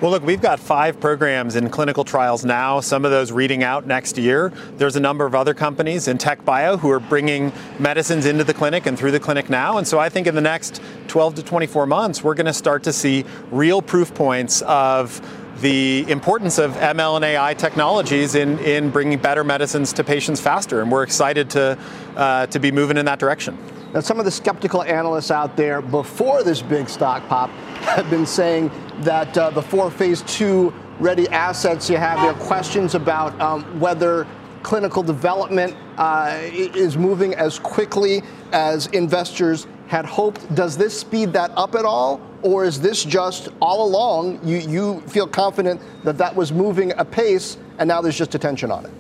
Well, 0.02 0.12
look, 0.12 0.24
we've 0.24 0.42
got 0.42 0.60
five 0.60 1.00
programs 1.00 1.56
in 1.56 1.70
clinical 1.70 2.04
trials 2.04 2.44
now, 2.44 2.82
some 2.82 3.06
of 3.06 3.12
those 3.12 3.32
reading 3.32 3.64
out 3.64 3.88
next 3.88 4.18
year. 4.18 4.52
There's 4.76 4.98
a 4.98 5.00
number 5.00 5.26
of 5.26 5.34
other 5.34 5.54
companies 5.54 6.10
in 6.10 6.18
tech 6.18 6.44
bio 6.44 6.76
who 6.76 6.92
are 6.92 7.00
bringing 7.00 7.54
medicines 7.80 8.26
into 8.26 8.44
the 8.44 8.54
clinic 8.54 8.88
and 8.88 9.00
through 9.00 9.12
the 9.12 9.22
clinic 9.22 9.50
now. 9.50 9.78
And 9.78 9.88
so 9.88 9.98
I 9.98 10.10
think 10.10 10.28
in 10.28 10.36
the 10.36 10.42
next 10.42 10.82
12 11.08 11.36
to 11.36 11.44
24 11.44 11.86
months, 11.86 12.22
we're 12.22 12.34
going 12.34 12.46
to 12.46 12.54
start 12.54 12.84
to 12.84 12.92
see 12.92 13.24
real 13.52 13.82
proof 13.82 14.14
points 14.14 14.62
of 14.64 15.22
the 15.62 16.10
importance 16.10 16.58
of 16.58 16.74
ML 16.74 17.16
and 17.16 17.26
AI 17.26 17.54
technologies 17.54 18.36
in, 18.36 18.60
in 18.60 18.90
bringing 18.90 19.18
better 19.18 19.44
medicines 19.44 19.94
to 19.94 20.04
patients 20.04 20.42
faster. 20.42 20.82
And 20.82 20.92
we're 20.92 21.04
excited 21.04 21.50
to, 21.52 21.78
uh, 22.16 22.48
to 22.48 22.60
be 22.60 22.72
moving 22.72 22.98
in 22.98 23.06
that 23.06 23.20
direction. 23.20 23.58
Now, 23.94 24.02
some 24.02 24.20
of 24.20 24.26
the 24.26 24.32
skeptical 24.32 24.84
analysts 24.84 25.32
out 25.32 25.56
there 25.56 25.82
before 25.82 26.44
this 26.44 26.62
big 26.62 26.90
stock 26.90 27.26
pop 27.30 27.50
have 27.82 28.10
been 28.10 28.26
saying 28.26 28.70
that 29.00 29.38
uh, 29.38 29.52
the 29.52 29.62
four 29.62 29.90
phase 29.90 30.22
two 30.24 30.74
ready 31.00 31.28
assets 31.30 31.90
you 31.90 31.98
have, 31.98 32.20
there 32.20 32.32
are 32.32 32.46
questions 32.46 32.96
about 32.96 33.40
um, 33.40 33.64
whether 33.80 34.28
clinical 34.64 35.04
development 35.04 35.76
uh, 35.98 36.40
is 36.42 36.98
moving 36.98 37.36
as 37.36 37.60
quickly 37.60 38.24
as 38.52 38.88
investors 38.88 39.68
had 39.88 40.06
hoped. 40.06 40.54
Does 40.56 40.78
this 40.78 40.98
speed 41.00 41.34
that 41.34 41.52
up 41.56 41.76
at 41.76 41.86
all? 41.86 42.22
Or 42.42 42.64
is 42.64 42.80
this 42.80 43.04
just 43.04 43.50
all 43.62 43.86
along 43.88 44.40
you, 44.44 44.58
you 44.58 45.02
feel 45.02 45.28
confident 45.28 45.82
that 46.04 46.18
that 46.18 46.36
was 46.36 46.52
moving 46.52 46.92
apace 46.98 47.58
and 47.80 47.88
now 47.88 48.02
there's 48.02 48.18
just 48.18 48.36
attention 48.36 48.72
on 48.72 48.86
it? 48.86 48.92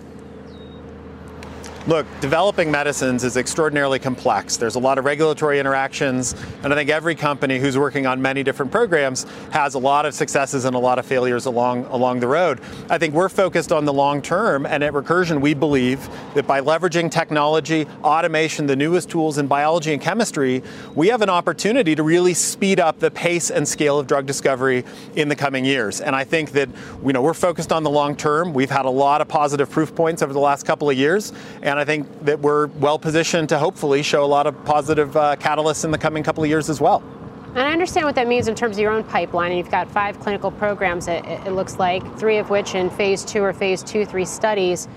Look, 1.88 2.08
developing 2.20 2.72
medicines 2.72 3.24
is 3.24 3.38
extraordinarily 3.38 4.00
complex. 4.00 4.58
There's 4.58 4.74
a 4.74 4.80
lot 4.80 4.98
of 4.98 5.06
regulatory 5.06 5.60
interactions, 5.60 6.34
and 6.64 6.74
I 6.74 6.76
think 6.76 6.90
every 6.90 7.14
company 7.14 7.60
who's 7.60 7.78
working 7.78 8.08
on 8.08 8.20
many 8.20 8.42
different 8.42 8.72
programs 8.72 9.28
has 9.52 9.76
a 9.76 9.80
lot 9.80 10.08
of 10.08 10.16
successes 10.16 10.66
and 10.66 10.76
a 10.76 10.80
lot 10.80 10.98
of 10.98 11.06
failures 11.06 11.46
along 11.46 11.86
along 11.86 12.22
the 12.22 12.28
road. 12.28 12.60
I 12.90 12.98
think 12.98 13.14
we're 13.14 13.30
focused 13.30 13.72
on 13.72 13.86
the 13.86 13.94
long 13.94 14.24
term, 14.24 14.66
and 14.66 14.84
at 14.84 14.94
Recursion, 14.94 15.42
we 15.42 15.54
believe 15.54 16.10
that 16.34 16.48
by 16.48 16.60
leveraging 16.60 17.12
technology, 17.12 17.86
automation, 18.04 18.66
the 18.66 18.76
newest 18.76 19.12
tools 19.12 19.38
in 19.38 19.46
biology 19.46 19.94
and 19.94 20.02
chemistry, 20.02 20.64
we 20.96 21.10
have 21.10 21.22
an 21.22 21.30
opportunity 21.30 21.94
to 21.94 22.02
really 22.02 22.34
speed 22.34 22.80
up 22.80 22.98
the 22.98 23.12
pace 23.12 23.52
and 23.52 23.68
scale 23.68 24.00
of 24.00 24.08
drug 24.08 24.26
discovery 24.26 24.84
in 25.16 25.30
the 25.30 25.36
coming 25.36 25.64
years. 25.64 26.02
And 26.02 26.16
I 26.16 26.24
think 26.24 26.54
that 26.54 26.68
you 27.06 27.14
know 27.14 27.22
we're 27.22 27.36
focused 27.36 27.72
on 27.72 27.84
the 27.84 27.92
long 27.92 28.16
term. 28.16 28.56
We've 28.56 28.72
had 28.72 28.86
a 28.86 28.90
lot 28.90 29.22
of 29.22 29.28
positive 29.28 29.70
proof 29.70 29.94
points 29.94 30.24
over 30.24 30.34
the 30.34 30.40
last 30.40 30.66
couple 30.66 30.90
of 30.90 30.98
years, 30.98 31.32
and 31.62 31.75
and 31.76 31.82
I 31.82 31.84
think 31.84 32.24
that 32.24 32.40
we're 32.40 32.68
well 32.68 32.98
positioned 32.98 33.50
to 33.50 33.60
hopefully 33.60 34.02
show 34.02 34.24
a 34.24 34.26
lot 34.26 34.48
of 34.48 34.64
positive 34.64 35.18
uh, 35.18 35.36
catalysts 35.36 35.84
in 35.84 35.92
the 35.92 35.98
coming 35.98 36.24
couple 36.24 36.42
of 36.42 36.50
years 36.50 36.70
as 36.70 36.80
well. 36.80 37.04
And 37.50 37.60
I 37.60 37.74
understand 37.74 38.06
what 38.06 38.16
that 38.16 38.30
means 38.30 38.48
in 38.48 38.56
terms 38.56 38.78
of 38.78 38.82
your 38.82 38.94
own 38.94 39.04
pipeline. 39.04 39.52
And 39.52 39.58
you've 39.58 39.70
got 39.72 39.92
five 39.92 40.18
clinical 40.22 40.52
programs, 40.52 41.10
it, 41.10 41.26
it 41.26 41.52
looks 41.52 41.78
like, 41.78 42.18
three 42.18 42.38
of 42.38 42.50
which 42.50 42.76
in 42.76 42.90
phase 42.90 43.26
two 43.26 43.44
or 43.44 43.52
phase 43.52 43.84
two, 43.84 44.06
three 44.06 44.24
studies. 44.24 44.88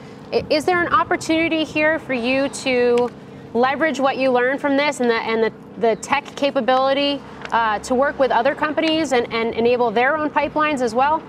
Is 0.51 0.65
there 0.65 0.81
an 0.81 0.93
opportunity 0.93 1.65
here 1.65 1.99
for 1.99 2.15
you 2.15 2.49
to 2.49 3.11
leverage 3.55 3.99
what 3.99 4.17
you 4.17 4.31
learn 4.31 4.57
from 4.57 4.77
this 4.77 5.01
and 5.01 5.11
the, 5.11 5.15
and 5.15 5.43
the, 5.43 5.53
the 5.81 5.97
tech 5.97 6.27
capability 6.37 7.21
uh, 7.51 7.81
to 7.81 7.97
work 7.97 8.21
with 8.21 8.31
other 8.31 8.55
companies 8.55 9.11
and, 9.11 9.33
and 9.33 9.53
enable 9.55 9.91
their 9.91 10.17
own 10.17 10.31
pipelines 10.31 10.81
as 10.81 10.95
well? 10.95 11.21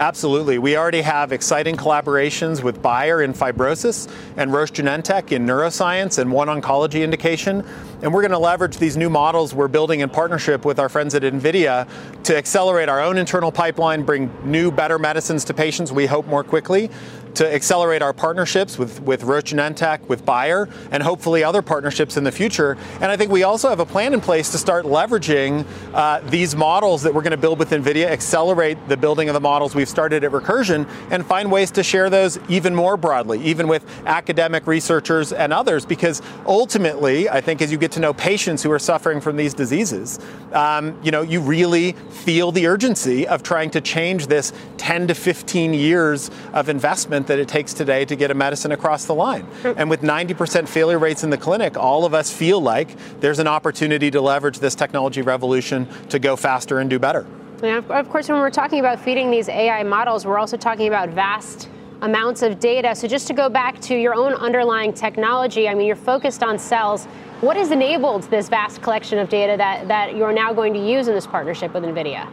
Absolutely. 0.00 0.58
We 0.58 0.76
already 0.76 1.02
have 1.02 1.30
exciting 1.30 1.76
collaborations 1.76 2.64
with 2.64 2.82
Bayer 2.82 3.22
in 3.22 3.32
fibrosis 3.32 4.12
and 4.36 4.52
Roche 4.52 4.72
Genentech 4.72 5.30
in 5.30 5.46
neuroscience 5.46 6.18
and 6.18 6.32
one 6.32 6.48
oncology 6.48 7.04
indication. 7.04 7.64
And 8.02 8.12
we're 8.12 8.22
going 8.22 8.32
to 8.32 8.38
leverage 8.38 8.78
these 8.78 8.96
new 8.96 9.08
models 9.08 9.54
we're 9.54 9.68
building 9.68 10.00
in 10.00 10.10
partnership 10.10 10.64
with 10.64 10.80
our 10.80 10.88
friends 10.88 11.14
at 11.14 11.22
NVIDIA 11.22 11.88
to 12.24 12.36
accelerate 12.36 12.88
our 12.88 13.00
own 13.00 13.18
internal 13.18 13.52
pipeline, 13.52 14.02
bring 14.02 14.32
new, 14.42 14.72
better 14.72 14.98
medicines 14.98 15.44
to 15.44 15.54
patients, 15.54 15.92
we 15.92 16.06
hope, 16.06 16.26
more 16.26 16.42
quickly, 16.42 16.90
to 17.34 17.52
accelerate 17.52 18.02
our 18.02 18.12
partnerships 18.12 18.78
with, 18.78 19.00
with 19.02 19.24
Roche 19.24 19.52
Genentech, 19.52 20.00
with 20.08 20.24
Bayer, 20.24 20.68
and 20.90 21.02
hopefully 21.02 21.42
other 21.44 21.62
partnerships 21.62 22.16
in 22.16 22.24
the 22.24 22.32
future. 22.32 22.76
And 22.94 23.04
I 23.04 23.16
think 23.16 23.30
we 23.30 23.42
also 23.42 23.68
have 23.68 23.80
a 23.80 23.86
plan 23.86 24.14
in 24.14 24.20
place 24.20 24.50
to 24.52 24.58
start 24.58 24.84
leveraging 24.84 25.66
uh, 25.92 26.20
these 26.28 26.54
models 26.54 27.02
that 27.02 27.12
we're 27.12 27.22
going 27.22 27.32
to 27.32 27.36
build 27.36 27.58
with 27.58 27.70
NVIDIA, 27.70 28.06
accelerate 28.06 28.78
the 28.88 28.96
building 28.96 29.28
of 29.28 29.34
the 29.34 29.40
models 29.40 29.74
we've 29.74 29.88
started 29.88 30.24
at 30.24 30.32
Recursion, 30.32 30.88
and 31.10 31.26
find 31.26 31.50
ways 31.50 31.70
to 31.72 31.82
share 31.82 32.08
those 32.08 32.38
even 32.48 32.74
more 32.74 32.96
broadly, 32.96 33.42
even 33.42 33.68
with 33.68 33.84
academic 34.06 34.66
researchers 34.66 35.32
and 35.32 35.52
others, 35.52 35.84
because 35.84 36.22
ultimately, 36.46 37.28
I 37.28 37.40
think 37.40 37.60
as 37.62 37.72
you 37.72 37.78
get 37.78 37.92
to 37.92 38.00
know 38.00 38.14
patients 38.14 38.62
who 38.62 38.70
are 38.70 38.78
suffering 38.78 39.20
from 39.20 39.36
these 39.36 39.54
diseases, 39.54 40.18
um, 40.52 40.98
you 41.02 41.10
know, 41.10 41.22
you 41.22 41.40
really 41.40 41.92
feel 41.92 42.52
the 42.52 42.66
urgency 42.66 43.26
of 43.26 43.42
trying 43.42 43.70
to 43.70 43.80
change 43.80 44.28
this 44.28 44.52
10 44.76 45.08
to 45.08 45.14
15 45.14 45.74
years 45.74 46.30
of 46.52 46.68
investment 46.68 47.23
that 47.26 47.38
it 47.38 47.48
takes 47.48 47.72
today 47.72 48.04
to 48.04 48.16
get 48.16 48.30
a 48.30 48.34
medicine 48.34 48.72
across 48.72 49.04
the 49.04 49.14
line. 49.14 49.46
And 49.64 49.90
with 49.90 50.02
90% 50.02 50.68
failure 50.68 50.98
rates 50.98 51.24
in 51.24 51.30
the 51.30 51.38
clinic, 51.38 51.76
all 51.76 52.04
of 52.04 52.14
us 52.14 52.32
feel 52.32 52.60
like 52.60 52.96
there's 53.20 53.38
an 53.38 53.46
opportunity 53.46 54.10
to 54.10 54.20
leverage 54.20 54.58
this 54.58 54.74
technology 54.74 55.22
revolution 55.22 55.88
to 56.08 56.18
go 56.18 56.36
faster 56.36 56.78
and 56.78 56.88
do 56.88 56.98
better. 56.98 57.26
Yeah, 57.62 57.78
of 57.88 58.10
course, 58.10 58.28
when 58.28 58.38
we're 58.38 58.50
talking 58.50 58.80
about 58.80 59.00
feeding 59.00 59.30
these 59.30 59.48
AI 59.48 59.82
models, 59.84 60.26
we're 60.26 60.38
also 60.38 60.56
talking 60.56 60.88
about 60.88 61.08
vast 61.10 61.68
amounts 62.02 62.42
of 62.42 62.60
data. 62.60 62.94
So, 62.94 63.08
just 63.08 63.26
to 63.28 63.32
go 63.32 63.48
back 63.48 63.80
to 63.82 63.96
your 63.96 64.14
own 64.14 64.34
underlying 64.34 64.92
technology, 64.92 65.68
I 65.68 65.74
mean, 65.74 65.86
you're 65.86 65.96
focused 65.96 66.42
on 66.42 66.58
cells. 66.58 67.06
What 67.40 67.56
has 67.56 67.70
enabled 67.70 68.24
this 68.24 68.48
vast 68.48 68.82
collection 68.82 69.18
of 69.18 69.28
data 69.28 69.56
that, 69.56 69.88
that 69.88 70.16
you're 70.16 70.32
now 70.32 70.52
going 70.52 70.74
to 70.74 70.80
use 70.80 71.08
in 71.08 71.14
this 71.14 71.26
partnership 71.26 71.72
with 71.72 71.84
NVIDIA? 71.84 72.28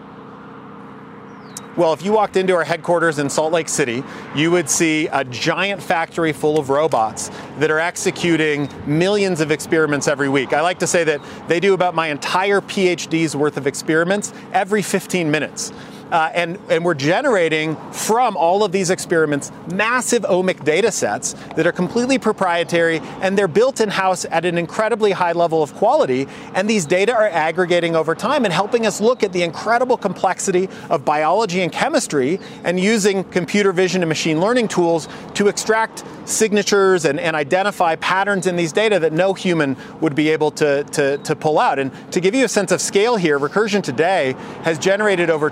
Well, 1.77 1.93
if 1.93 2.03
you 2.03 2.11
walked 2.11 2.35
into 2.35 2.53
our 2.53 2.65
headquarters 2.65 3.17
in 3.17 3.29
Salt 3.29 3.53
Lake 3.53 3.69
City, 3.69 4.03
you 4.35 4.51
would 4.51 4.69
see 4.69 5.07
a 5.07 5.23
giant 5.23 5.81
factory 5.81 6.33
full 6.33 6.59
of 6.59 6.69
robots 6.69 7.31
that 7.59 7.71
are 7.71 7.79
executing 7.79 8.67
millions 8.85 9.39
of 9.39 9.51
experiments 9.51 10.09
every 10.09 10.27
week. 10.27 10.51
I 10.51 10.59
like 10.59 10.79
to 10.79 10.87
say 10.87 11.05
that 11.05 11.21
they 11.47 11.61
do 11.61 11.73
about 11.73 11.95
my 11.95 12.07
entire 12.07 12.59
PhD's 12.59 13.37
worth 13.37 13.55
of 13.55 13.67
experiments 13.67 14.33
every 14.51 14.81
15 14.81 15.31
minutes. 15.31 15.71
Uh, 16.11 16.29
and, 16.33 16.59
and 16.69 16.83
we're 16.83 16.93
generating 16.93 17.75
from 17.91 18.35
all 18.35 18.63
of 18.63 18.71
these 18.71 18.89
experiments 18.89 19.51
massive 19.71 20.23
omic 20.23 20.63
data 20.63 20.91
sets 20.91 21.33
that 21.55 21.65
are 21.65 21.71
completely 21.71 22.19
proprietary 22.19 22.99
and 23.21 23.37
they're 23.37 23.47
built 23.47 23.79
in 23.79 23.89
house 23.89 24.25
at 24.31 24.45
an 24.45 24.57
incredibly 24.57 25.11
high 25.11 25.31
level 25.31 25.63
of 25.63 25.73
quality. 25.75 26.27
And 26.53 26.69
these 26.69 26.85
data 26.85 27.13
are 27.13 27.29
aggregating 27.29 27.95
over 27.95 28.15
time 28.15 28.45
and 28.45 28.53
helping 28.53 28.85
us 28.85 28.99
look 28.99 29.23
at 29.23 29.31
the 29.33 29.43
incredible 29.43 29.97
complexity 29.97 30.67
of 30.89 31.05
biology 31.05 31.61
and 31.61 31.71
chemistry 31.71 32.39
and 32.63 32.79
using 32.79 33.23
computer 33.25 33.71
vision 33.71 34.01
and 34.01 34.09
machine 34.09 34.39
learning 34.39 34.67
tools 34.67 35.07
to 35.35 35.47
extract 35.47 36.03
signatures 36.25 37.05
and, 37.05 37.19
and 37.19 37.35
identify 37.35 37.95
patterns 37.95 38.47
in 38.47 38.55
these 38.55 38.71
data 38.71 38.99
that 38.99 39.13
no 39.13 39.33
human 39.33 39.75
would 39.99 40.15
be 40.15 40.29
able 40.29 40.51
to, 40.51 40.83
to, 40.85 41.17
to 41.19 41.35
pull 41.35 41.59
out. 41.59 41.79
And 41.79 41.91
to 42.11 42.19
give 42.19 42.35
you 42.35 42.45
a 42.45 42.49
sense 42.49 42.71
of 42.71 42.81
scale 42.81 43.15
here, 43.15 43.39
Recursion 43.39 43.83
today 43.83 44.35
has 44.63 44.77
generated 44.77 45.29
over 45.29 45.49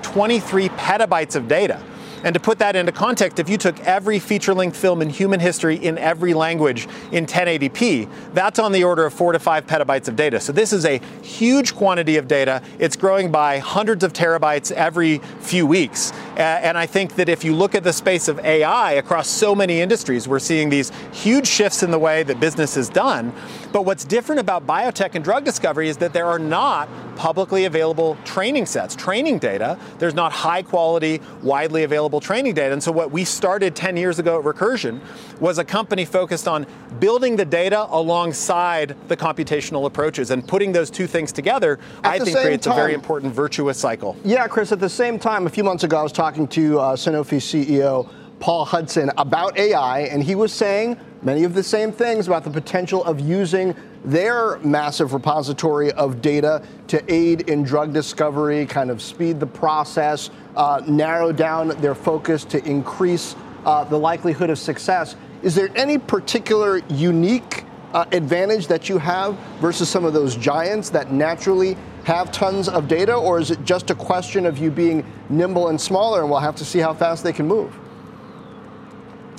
23 0.49 0.69
petabytes 0.69 1.35
of 1.35 1.47
data. 1.47 1.81
And 2.23 2.33
to 2.33 2.39
put 2.39 2.59
that 2.59 2.75
into 2.75 2.91
context, 2.91 3.39
if 3.39 3.47
you 3.47 3.57
took 3.57 3.79
every 3.81 4.19
feature 4.19 4.53
length 4.53 4.75
film 4.75 5.01
in 5.01 5.09
human 5.09 5.39
history 5.39 5.75
in 5.75 5.97
every 5.97 6.33
language 6.33 6.87
in 7.13 7.25
1080p, 7.25 8.33
that's 8.33 8.59
on 8.59 8.73
the 8.73 8.83
order 8.83 9.05
of 9.05 9.13
four 9.13 9.31
to 9.31 9.39
five 9.39 9.65
petabytes 9.67 10.09
of 10.09 10.17
data. 10.17 10.39
So 10.39 10.51
this 10.51 10.73
is 10.73 10.85
a 10.85 10.99
huge 11.21 11.75
quantity 11.75 12.17
of 12.17 12.27
data. 12.27 12.61
It's 12.77 12.97
growing 12.97 13.31
by 13.31 13.59
hundreds 13.59 14.03
of 14.03 14.11
terabytes 14.11 14.71
every 14.73 15.19
few 15.39 15.65
weeks. 15.65 16.11
And 16.39 16.77
I 16.77 16.85
think 16.85 17.15
that 17.15 17.27
if 17.27 17.43
you 17.43 17.53
look 17.53 17.75
at 17.75 17.83
the 17.83 17.93
space 17.93 18.27
of 18.27 18.39
AI 18.39 18.93
across 18.93 19.27
so 19.27 19.53
many 19.53 19.81
industries, 19.81 20.27
we're 20.27 20.39
seeing 20.39 20.69
these 20.69 20.91
huge 21.11 21.47
shifts 21.47 21.83
in 21.83 21.91
the 21.91 21.99
way 21.99 22.23
that 22.23 22.39
business 22.39 22.77
is 22.77 22.89
done. 22.89 23.33
But 23.71 23.83
what's 23.83 24.05
different 24.05 24.39
about 24.39 24.65
biotech 24.65 25.15
and 25.15 25.23
drug 25.23 25.43
discovery 25.43 25.89
is 25.89 25.97
that 25.97 26.13
there 26.13 26.25
are 26.25 26.39
not 26.39 26.89
publicly 27.15 27.65
available 27.65 28.17
training 28.23 28.65
sets, 28.65 28.95
training 28.95 29.39
data. 29.39 29.77
There's 29.97 30.13
not 30.13 30.31
high 30.31 30.61
quality, 30.61 31.19
widely 31.43 31.83
available 31.83 32.21
training 32.21 32.53
data. 32.53 32.71
And 32.71 32.81
so 32.81 32.93
what 32.93 33.11
we 33.11 33.25
started 33.25 33.75
10 33.75 33.97
years 33.97 34.19
ago 34.19 34.39
at 34.39 34.45
Recursion 34.45 35.01
was 35.41 35.57
a 35.57 35.65
company 35.65 36.05
focused 36.05 36.47
on 36.47 36.65
building 37.01 37.35
the 37.35 37.43
data 37.43 37.87
alongside 37.89 38.95
the 39.09 39.17
computational 39.17 39.85
approaches 39.85 40.31
and 40.31 40.47
putting 40.47 40.71
those 40.71 40.89
two 40.89 41.07
things 41.07 41.33
together, 41.33 41.77
at 42.05 42.13
I 42.13 42.19
think 42.19 42.37
creates 42.37 42.65
time, 42.65 42.73
a 42.73 42.77
very 42.77 42.93
important 42.93 43.33
virtuous 43.33 43.77
cycle. 43.77 44.15
Yeah, 44.23 44.47
Chris, 44.47 44.71
at 44.71 44.79
the 44.79 44.89
same 44.89 45.19
time, 45.19 45.45
a 45.45 45.49
few 45.49 45.63
months 45.65 45.83
ago, 45.83 45.97
I 45.97 46.03
was 46.03 46.13
talking 46.13 46.28
to 46.29 46.79
uh, 46.79 46.95
Sanofi 46.95 47.37
CEO 47.37 48.09
Paul 48.39 48.65
Hudson 48.65 49.11
about 49.17 49.57
AI, 49.57 50.01
and 50.01 50.23
he 50.23 50.35
was 50.35 50.53
saying 50.53 50.97
many 51.21 51.43
of 51.43 51.53
the 51.53 51.63
same 51.63 51.91
things 51.91 52.27
about 52.27 52.43
the 52.43 52.49
potential 52.49 53.03
of 53.03 53.19
using 53.19 53.75
their 54.05 54.59
massive 54.59 55.13
repository 55.13 55.91
of 55.93 56.21
data 56.21 56.63
to 56.87 57.03
aid 57.13 57.49
in 57.49 57.63
drug 57.63 57.93
discovery, 57.93 58.65
kind 58.65 58.89
of 58.89 59.01
speed 59.01 59.39
the 59.39 59.47
process, 59.47 60.29
uh, 60.55 60.81
narrow 60.87 61.31
down 61.31 61.69
their 61.81 61.95
focus 61.95 62.45
to 62.45 62.63
increase 62.65 63.35
uh, 63.65 63.83
the 63.83 63.97
likelihood 63.97 64.49
of 64.49 64.57
success. 64.57 65.15
Is 65.41 65.55
there 65.55 65.69
any 65.75 65.97
particular 65.97 66.77
unique 66.89 67.65
uh, 67.93 68.05
advantage 68.11 68.67
that 68.67 68.87
you 68.87 68.97
have 68.99 69.35
versus 69.59 69.89
some 69.89 70.05
of 70.05 70.13
those 70.13 70.35
giants 70.35 70.89
that 70.91 71.11
naturally 71.11 71.75
have 72.05 72.31
tons 72.31 72.69
of 72.69 72.87
data, 72.87 73.13
or 73.13 73.39
is 73.39 73.51
it 73.51 73.63
just 73.63 73.89
a 73.89 73.95
question 73.95 74.45
of 74.45 74.57
you 74.57 74.71
being 74.71 75.05
nimble 75.29 75.67
and 75.67 75.79
smaller 75.79 76.21
and 76.21 76.29
we'll 76.29 76.39
have 76.39 76.55
to 76.55 76.65
see 76.65 76.79
how 76.79 76.93
fast 76.93 77.23
they 77.23 77.33
can 77.33 77.47
move? 77.47 77.77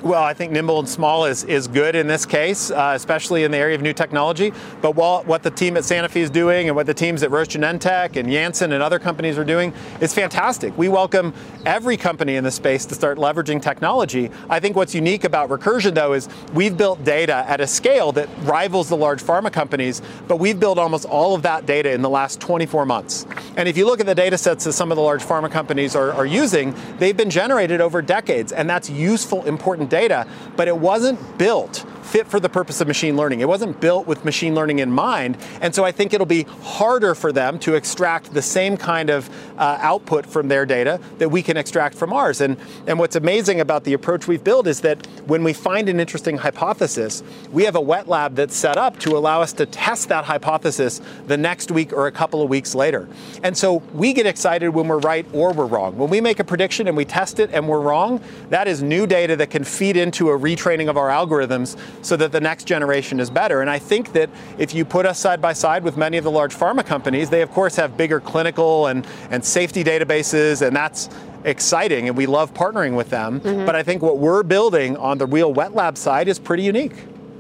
Well, 0.03 0.23
I 0.23 0.33
think 0.33 0.51
nimble 0.51 0.79
and 0.79 0.89
small 0.89 1.27
is, 1.27 1.45
is 1.45 1.69
good 1.69 1.95
in 1.95 2.07
this 2.07 2.25
case, 2.25 2.71
uh, 2.71 2.93
especially 2.97 3.45
in 3.45 3.51
the 3.51 3.59
area 3.59 3.75
of 3.75 3.83
new 3.83 3.93
technology. 3.93 4.51
But 4.81 4.97
while, 4.97 5.23
what 5.25 5.43
the 5.43 5.51
team 5.51 5.77
at 5.77 5.83
Sanofi 5.83 6.17
is 6.17 6.31
doing 6.31 6.69
and 6.69 6.77
what 6.77 6.87
the 6.87 6.95
teams 6.95 7.23
at 7.23 7.31
Roche 7.31 7.49
Genentech 7.49 8.17
and 8.17 8.31
Janssen 8.31 8.73
and 8.73 8.83
other 8.83 8.99
companies 8.99 9.37
are 9.37 9.45
doing 9.45 9.75
is 10.01 10.15
fantastic. 10.15 10.77
We 10.79 10.89
welcome 10.89 11.35
every 11.67 11.99
company 11.99 12.37
in 12.37 12.45
the 12.45 12.51
space 12.51 12.87
to 12.87 12.95
start 12.95 13.19
leveraging 13.19 13.61
technology. 13.61 14.31
I 14.49 14.59
think 14.59 14.75
what's 14.75 14.95
unique 14.95 15.25
about 15.25 15.51
Recursion, 15.51 15.93
though, 15.93 16.15
is 16.15 16.31
we've 16.55 16.79
built 16.79 17.05
data 17.05 17.45
at 17.47 17.61
a 17.61 17.67
scale 17.67 18.11
that 18.13 18.31
rivals 18.45 18.89
the 18.89 18.97
large 18.97 19.23
pharma 19.23 19.53
companies, 19.53 20.01
but 20.27 20.37
we've 20.39 20.59
built 20.59 20.79
almost 20.79 21.05
all 21.05 21.35
of 21.35 21.43
that 21.43 21.67
data 21.67 21.93
in 21.93 22.01
the 22.01 22.09
last 22.09 22.41
24 22.41 22.87
months. 22.87 23.27
And 23.59 23.69
if 23.69 23.77
you 23.77 23.85
look 23.85 24.01
at 24.01 24.07
the 24.07 24.15
data 24.15 24.39
sets 24.39 24.65
that 24.65 24.73
some 24.73 24.91
of 24.91 24.97
the 24.97 25.03
large 25.03 25.23
pharma 25.23 25.51
companies 25.51 25.95
are, 25.95 26.13
are 26.13 26.25
using, 26.25 26.75
they've 26.99 27.17
been 27.17 27.29
generated 27.29 27.83
over 27.83 28.01
decades, 28.01 28.51
and 28.51 28.71
that's 28.71 28.89
useful, 28.89 29.45
important 29.45 29.90
data, 29.91 30.27
but 30.57 30.69
it 30.69 30.77
wasn't 30.77 31.39
built 31.39 31.85
fit 32.03 32.27
for 32.27 32.41
the 32.41 32.49
purpose 32.49 32.81
of 32.81 32.89
machine 32.89 33.17
learning. 33.17 33.41
It 33.41 33.49
wasn't 33.49 33.81
built 33.81 34.07
with 34.07 34.25
machine 34.25 34.55
learning 34.55 34.79
in 34.79 34.91
mind. 34.91 35.37
And 35.61 35.75
so 35.75 35.85
I 35.85 35.93
think 35.93 36.13
it'll 36.13 36.27
be 36.27 36.43
harder 36.63 37.15
for 37.15 37.33
them 37.33 37.59
to 37.61 37.75
extract 37.75 38.35
the 38.35 38.43
same 38.43 38.77
kind 38.77 39.11
of 39.11 39.29
uh, 39.59 39.79
output 39.81 40.27
from 40.27 40.49
their 40.49 40.67
data 40.67 41.01
that 41.19 41.29
we 41.29 41.43
can 41.43 41.57
extract 41.57 41.95
from 41.95 42.13
ours. 42.13 42.41
And, 42.41 42.57
and 42.87 42.99
what's 42.99 43.17
amazing 43.17 43.61
about 43.61 43.85
the 43.85 43.93
approach 43.93 44.27
we've 44.27 44.43
built 44.43 44.67
is 44.67 44.81
that 44.81 45.07
when 45.27 45.45
we 45.45 45.53
find 45.53 45.89
an 45.89 46.01
interesting 46.01 46.39
hypothesis, 46.39 47.23
we 47.53 47.65
have 47.65 47.77
a 47.77 47.81
wet 47.81 48.09
lab 48.09 48.35
that's 48.35 48.57
set 48.57 48.77
up 48.77 48.99
to 49.01 49.17
allow 49.17 49.43
us 49.43 49.53
to 49.55 49.67
test 49.67 50.09
that 50.09 50.25
hypothesis 50.25 51.01
the 51.27 51.37
next 51.37 51.71
week 51.71 51.93
or 51.93 52.07
a 52.07 52.13
couple 52.13 52.43
of 52.43 52.49
weeks 52.49 52.75
later. 52.75 53.09
And 53.43 53.57
so 53.57 53.83
we 53.93 54.13
get 54.13 54.27
excited 54.27 54.71
when 54.71 54.89
we're 54.89 54.99
right 54.99 55.27
or 55.33 55.53
we're 55.53 55.67
wrong. 55.67 55.97
When 55.97 56.11
we 56.11 56.21
make 56.21 56.41
a 56.41 56.45
prediction 56.45 56.89
and 56.89 56.97
we 56.97 57.05
test 57.05 57.39
it 57.39 57.51
and 57.53 57.69
we're 57.69 57.81
wrong, 57.81 58.21
that 58.49 58.69
is 58.69 58.83
new 58.83 59.07
data 59.07 59.37
that 59.37 59.51
can 59.51 59.65
feed 59.65 59.97
into 59.97 60.31
a 60.31 60.39
retraining 60.39 60.89
of 60.89 60.97
our 60.97 61.09
algorithms 61.09 61.77
so 62.03 62.17
that 62.17 62.33
the 62.33 62.41
next 62.41 62.65
generation 62.65 63.21
is 63.21 63.31
better. 63.31 63.61
And 63.61 63.71
I 63.71 63.79
think 63.79 64.13
that 64.13 64.31
if 64.59 64.75
you 64.75 64.85
put 64.85 65.07
us 65.07 65.19
side 65.19 65.41
by 65.41 65.53
side 65.53 65.83
with 65.85 65.97
many 65.97 66.17
of 66.17 66.25
the 66.25 66.31
large 66.31 66.55
pharma 66.55 66.85
companies, 66.85 67.31
they 67.31 67.43
of 67.43 67.51
course 67.51 67.77
have 67.77 67.97
bigger 67.97 68.21
clinical 68.21 68.87
and, 68.87 69.07
and 69.31 69.45
safety 69.45 69.85
databases, 69.85 70.67
and 70.67 70.75
that's 70.75 71.09
exciting, 71.45 72.09
and 72.09 72.17
we 72.17 72.27
love 72.27 72.53
partnering 72.55 72.97
with 72.97 73.11
them. 73.11 73.41
Mm-hmm. 73.41 73.67
But 73.67 73.75
I 73.75 73.83
think 73.83 74.03
what 74.03 74.19
we're 74.19 74.43
building 74.43 74.97
on 74.97 75.19
the 75.19 75.27
real 75.27 75.53
wet 75.53 75.75
lab 75.75 75.97
side 75.97 76.29
is 76.29 76.39
pretty 76.39 76.63
unique. 76.63 76.93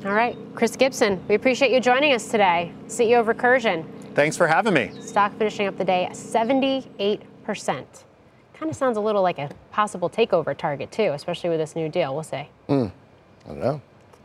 All 0.04 0.12
right, 0.12 0.36
Chris 0.54 0.76
Gibson, 0.76 1.22
we 1.28 1.34
appreciate 1.34 1.72
you 1.72 1.80
joining 1.80 2.14
us 2.14 2.30
today, 2.30 2.72
CEO 2.86 3.20
of 3.20 3.26
Recursion. 3.26 3.84
Thanks 4.14 4.36
for 4.36 4.46
having 4.46 4.74
me. 4.74 4.90
Stock 5.00 5.36
finishing 5.36 5.66
up 5.66 5.76
the 5.76 5.84
day 5.84 6.06
at 6.06 6.12
78%. 6.12 7.20
Kind 7.46 8.70
of 8.70 8.74
sounds 8.74 8.96
a 8.96 9.00
little 9.00 9.22
like 9.22 9.38
a 9.38 9.50
possible 9.70 10.10
takeover 10.10 10.56
target, 10.56 10.90
too, 10.90 11.12
especially 11.12 11.50
with 11.50 11.58
this 11.58 11.76
new 11.76 11.88
deal. 11.88 12.14
We'll 12.14 12.22
see. 12.22 12.48
Mm, 12.68 12.90
I 13.44 13.48
don't 13.48 13.60
know. 13.60 13.82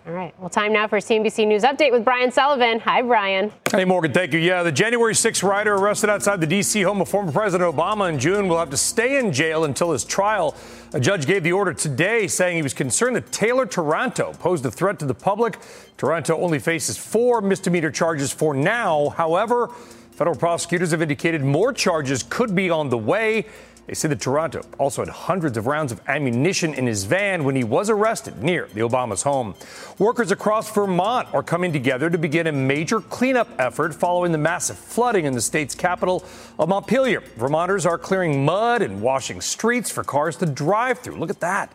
All 0.08 0.14
right. 0.14 0.40
Well, 0.40 0.52
time 0.52 0.72
now 0.72 0.88
for 0.88 1.00
CNBC 1.00 1.48
News 1.48 1.64
update 1.64 1.92
with 1.92 2.06
Brian 2.06 2.32
Sullivan. 2.32 2.80
Hi, 2.82 3.02
Brian. 3.02 3.52
Hey, 3.72 3.86
Morgan. 3.86 4.14
Thank 4.14 4.34
you. 4.34 4.40
Yeah, 4.40 4.62
the 4.62 4.72
January 4.72 5.16
6th 5.16 5.42
rider 5.42 5.74
arrested 5.74 6.12
outside 6.12 6.40
the 6.40 6.46
D.C. 6.46 6.84
home 6.84 7.02
of 7.02 7.10
former 7.10 7.32
President 7.32 7.76
Obama 7.76 8.08
in 8.10 8.20
June 8.20 8.48
will 8.48 8.60
have 8.60 8.70
to 8.70 8.78
stay 8.78 9.18
in 9.18 9.34
jail 9.34 9.64
until 9.64 9.92
his 9.92 10.06
trial. 10.06 10.56
A 10.94 11.00
judge 11.00 11.26
gave 11.26 11.42
the 11.42 11.54
order 11.54 11.74
today 11.74 12.28
saying 12.28 12.56
he 12.56 12.62
was 12.62 12.76
concerned 12.76 13.16
that 13.16 13.32
Taylor 13.32 13.66
Taranto 13.66 14.34
posed 14.34 14.64
a 14.68 14.70
threat 14.70 15.00
to 15.00 15.06
the 15.06 15.16
public. 15.16 15.58
Taranto 15.98 16.40
only 16.40 16.60
faces 16.60 17.00
four 17.00 17.42
misdemeanor 17.42 17.90
charges 17.90 18.32
for 18.32 18.54
now. 18.54 19.10
However, 19.10 19.70
federal 20.12 20.36
prosecutors 20.36 20.92
have 20.92 21.02
indicated 21.02 21.44
more 21.44 21.74
charges 21.74 22.22
could 22.22 22.54
be 22.54 22.70
on 22.70 22.90
the 22.90 22.98
way. 22.98 23.48
They 23.88 23.94
say 23.94 24.08
that 24.08 24.20
Taranto 24.20 24.62
also 24.80 25.04
had 25.04 25.10
hundreds 25.10 25.58
of 25.58 25.68
rounds 25.68 25.92
of 25.92 26.02
ammunition 26.08 26.74
in 26.74 26.88
his 26.88 27.04
van 27.04 27.44
when 27.44 27.56
he 27.56 27.64
was 27.64 27.90
arrested 27.90 28.42
near 28.42 28.68
the 28.74 28.82
Obama's 28.82 29.22
home. 29.22 29.54
Workers 30.00 30.32
across 30.32 30.72
Vermont 30.72 31.32
are 31.36 31.44
coming 31.44 31.72
together 31.72 32.10
to 32.10 32.18
begin 32.18 32.48
a 32.48 32.52
major 32.52 33.00
cleanup 33.00 33.48
effort 33.60 33.94
following 33.94 34.32
the 34.32 34.40
massive 34.40 34.78
flooding 34.78 35.26
in 35.26 35.34
the 35.34 35.42
state's 35.42 35.76
capital 35.76 36.26
of 36.58 36.68
Montpelier. 36.68 37.22
Vermonters 37.38 37.86
are 37.86 38.00
clearing 38.00 38.44
mud 38.44 38.82
and 38.82 39.04
washing 39.04 39.40
streets 39.40 39.92
for 39.92 40.04
cars 40.04 40.36
to 40.38 40.48
drive 40.48 41.00
through. 41.00 41.18
Look 41.18 41.30
at 41.30 41.42
that. 41.42 41.72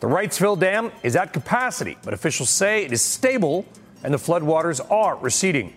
The 0.00 0.08
Wrightsville 0.08 0.60
Dam 0.60 0.92
is 1.02 1.16
at 1.16 1.32
capacity, 1.32 1.96
but 2.04 2.12
officials 2.12 2.50
say 2.50 2.84
it 2.84 2.92
is 2.92 3.00
stable 3.00 3.64
and 4.04 4.12
the 4.12 4.18
floodwaters 4.18 4.78
are 4.90 5.16
receding. 5.16 5.74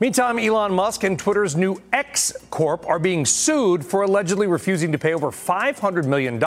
Meantime, 0.00 0.38
Elon 0.38 0.72
Musk 0.72 1.02
and 1.02 1.18
Twitter's 1.18 1.56
new 1.56 1.82
X 1.92 2.32
Corp 2.50 2.86
are 2.86 3.00
being 3.00 3.26
sued 3.26 3.84
for 3.84 4.02
allegedly 4.02 4.46
refusing 4.46 4.92
to 4.92 4.98
pay 4.98 5.12
over 5.12 5.32
$500 5.32 6.06
million 6.06 6.40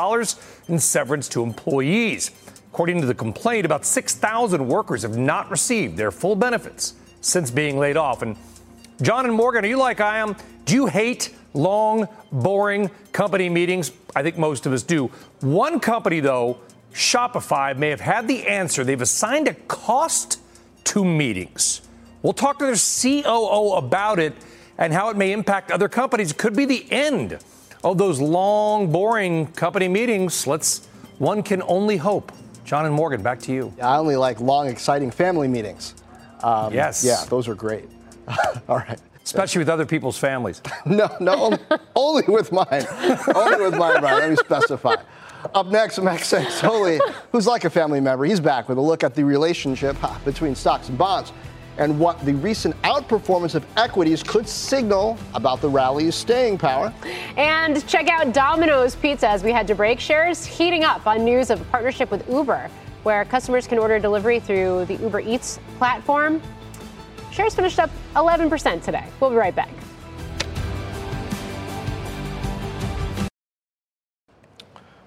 in 0.70 0.80
severance 0.80 1.28
to 1.28 1.44
employees. 1.44 2.32
According 2.72 3.02
to 3.02 3.08
the 3.08 3.14
complaint, 3.14 3.66
about 3.66 3.86
6,000 3.86 4.66
workers 4.66 5.02
have 5.02 5.18
not 5.18 5.52
received 5.52 5.98
their 5.98 6.12
full 6.12 6.38
benefits 6.38 6.94
since 7.20 7.52
being 7.52 7.78
laid 7.78 7.98
off. 7.98 8.22
And 8.22 8.38
Jon 9.02 9.26
and 9.26 9.36
Morgan, 9.36 9.66
are 9.66 9.68
you 9.68 9.78
like 9.78 10.00
I 10.00 10.20
am? 10.20 10.38
Do 10.64 10.74
you 10.74 10.88
hate 10.88 11.36
long, 11.54 12.08
boring 12.32 12.90
company 13.12 13.50
meetings? 13.50 13.92
I 14.16 14.24
think 14.24 14.38
most 14.38 14.66
of 14.66 14.72
us 14.72 14.82
do. 14.82 15.12
One 15.42 15.82
company, 15.82 16.22
though, 16.22 16.60
Shopify, 16.94 17.78
may 17.78 17.90
have 17.90 18.00
had 18.00 18.30
the 18.30 18.48
answer. 18.48 18.86
They've 18.86 19.02
assigned 19.02 19.50
a 19.50 19.56
cost 19.56 20.40
to 20.86 21.04
meetings. 21.04 21.82
We'll 22.24 22.34
talk 22.34 22.60
to 22.60 22.66
their 22.66 22.76
COO 22.76 23.74
about 23.74 24.20
it 24.20 24.36
and 24.78 24.94
how 24.94 25.10
it 25.10 25.18
may 25.18 25.32
impact 25.32 25.72
other 25.72 25.90
companies. 25.90 26.34
Could 26.34 26.56
be 26.56 26.66
the 26.66 26.86
end 26.92 27.40
of 27.84 27.98
those 27.98 28.20
long, 28.20 28.92
boring 28.92 29.48
company 29.48 29.88
meetings. 29.88 30.46
Let's, 30.46 30.86
one 31.18 31.42
can 31.42 31.64
only 31.64 31.98
hope. 31.98 32.32
Jon 32.64 32.86
and 32.86 32.94
Morgan, 32.94 33.24
back 33.24 33.40
to 33.42 33.52
you. 33.52 33.74
I 33.82 33.98
only 33.98 34.16
like 34.16 34.40
long, 34.40 34.68
exciting 34.68 35.10
family 35.10 35.48
meetings. 35.48 35.96
Um, 36.44 36.74
yes. 36.74 37.04
Yeah, 37.04 37.24
those 37.28 37.48
are 37.48 37.56
great. 37.56 37.90
All 38.68 38.78
right. 38.78 39.00
Especially 39.24 39.60
with 39.60 39.70
other 39.70 39.86
people's 39.86 40.18
families. 40.18 40.62
no, 40.86 41.10
no, 41.20 41.58
only 41.96 42.24
with 42.28 42.52
mine. 42.52 42.86
only 43.36 43.64
with 43.64 43.76
mine, 43.76 44.00
Brian. 44.00 44.20
Let 44.20 44.30
me 44.32 44.36
specify. 44.36 44.96
Up 45.56 45.68
next, 45.68 46.00
Max 46.00 46.32
Santoli, 46.32 47.00
who's 47.32 47.48
like 47.48 47.66
a 47.66 47.70
family 47.70 48.00
member. 48.00 48.26
He's 48.26 48.40
back 48.40 48.70
with 48.70 48.78
a 48.78 48.82
look 48.82 49.04
at 49.04 49.16
the 49.16 49.24
relationship 49.24 49.96
between 50.24 50.54
stocks 50.54 50.90
and 50.90 50.98
bonds 50.98 51.34
and 51.78 52.00
what 52.00 52.20
the 52.26 52.34
recent 52.36 52.80
outperformance 52.82 53.56
of 53.56 53.66
equities 53.78 54.24
could 54.24 54.48
signal 54.48 55.18
about 55.34 55.62
the 55.62 55.70
rally's 55.70 56.16
staying 56.16 56.58
power. 56.58 56.94
And 57.38 57.86
check 57.88 58.10
out 58.10 58.34
Domino's 58.34 58.96
Pizza 58.96 59.28
as 59.28 59.44
we 59.44 59.52
head 59.52 59.68
to 59.68 59.76
break 59.76 60.00
shares 60.00 60.46
heating 60.46 60.84
up 60.84 61.08
on 61.08 61.24
news 61.24 61.50
of 61.50 61.62
a 61.62 61.66
partnership 61.66 62.12
with 62.12 62.28
Uber, 62.30 62.70
where 63.04 63.26
customers 63.26 63.68
can 63.68 63.80
order 63.80 64.00
delivery 64.00 64.40
through 64.40 64.86
the 64.86 64.96
Uber 64.96 65.22
Eats 65.22 65.60
platform. 65.78 66.42
Shares 67.32 67.56
finished 67.56 67.80
up 67.80 67.90
11% 68.16 68.84
today. 68.84 69.06
We'll 69.20 69.30
be 69.30 69.38
right 69.38 69.56
back. 69.56 69.72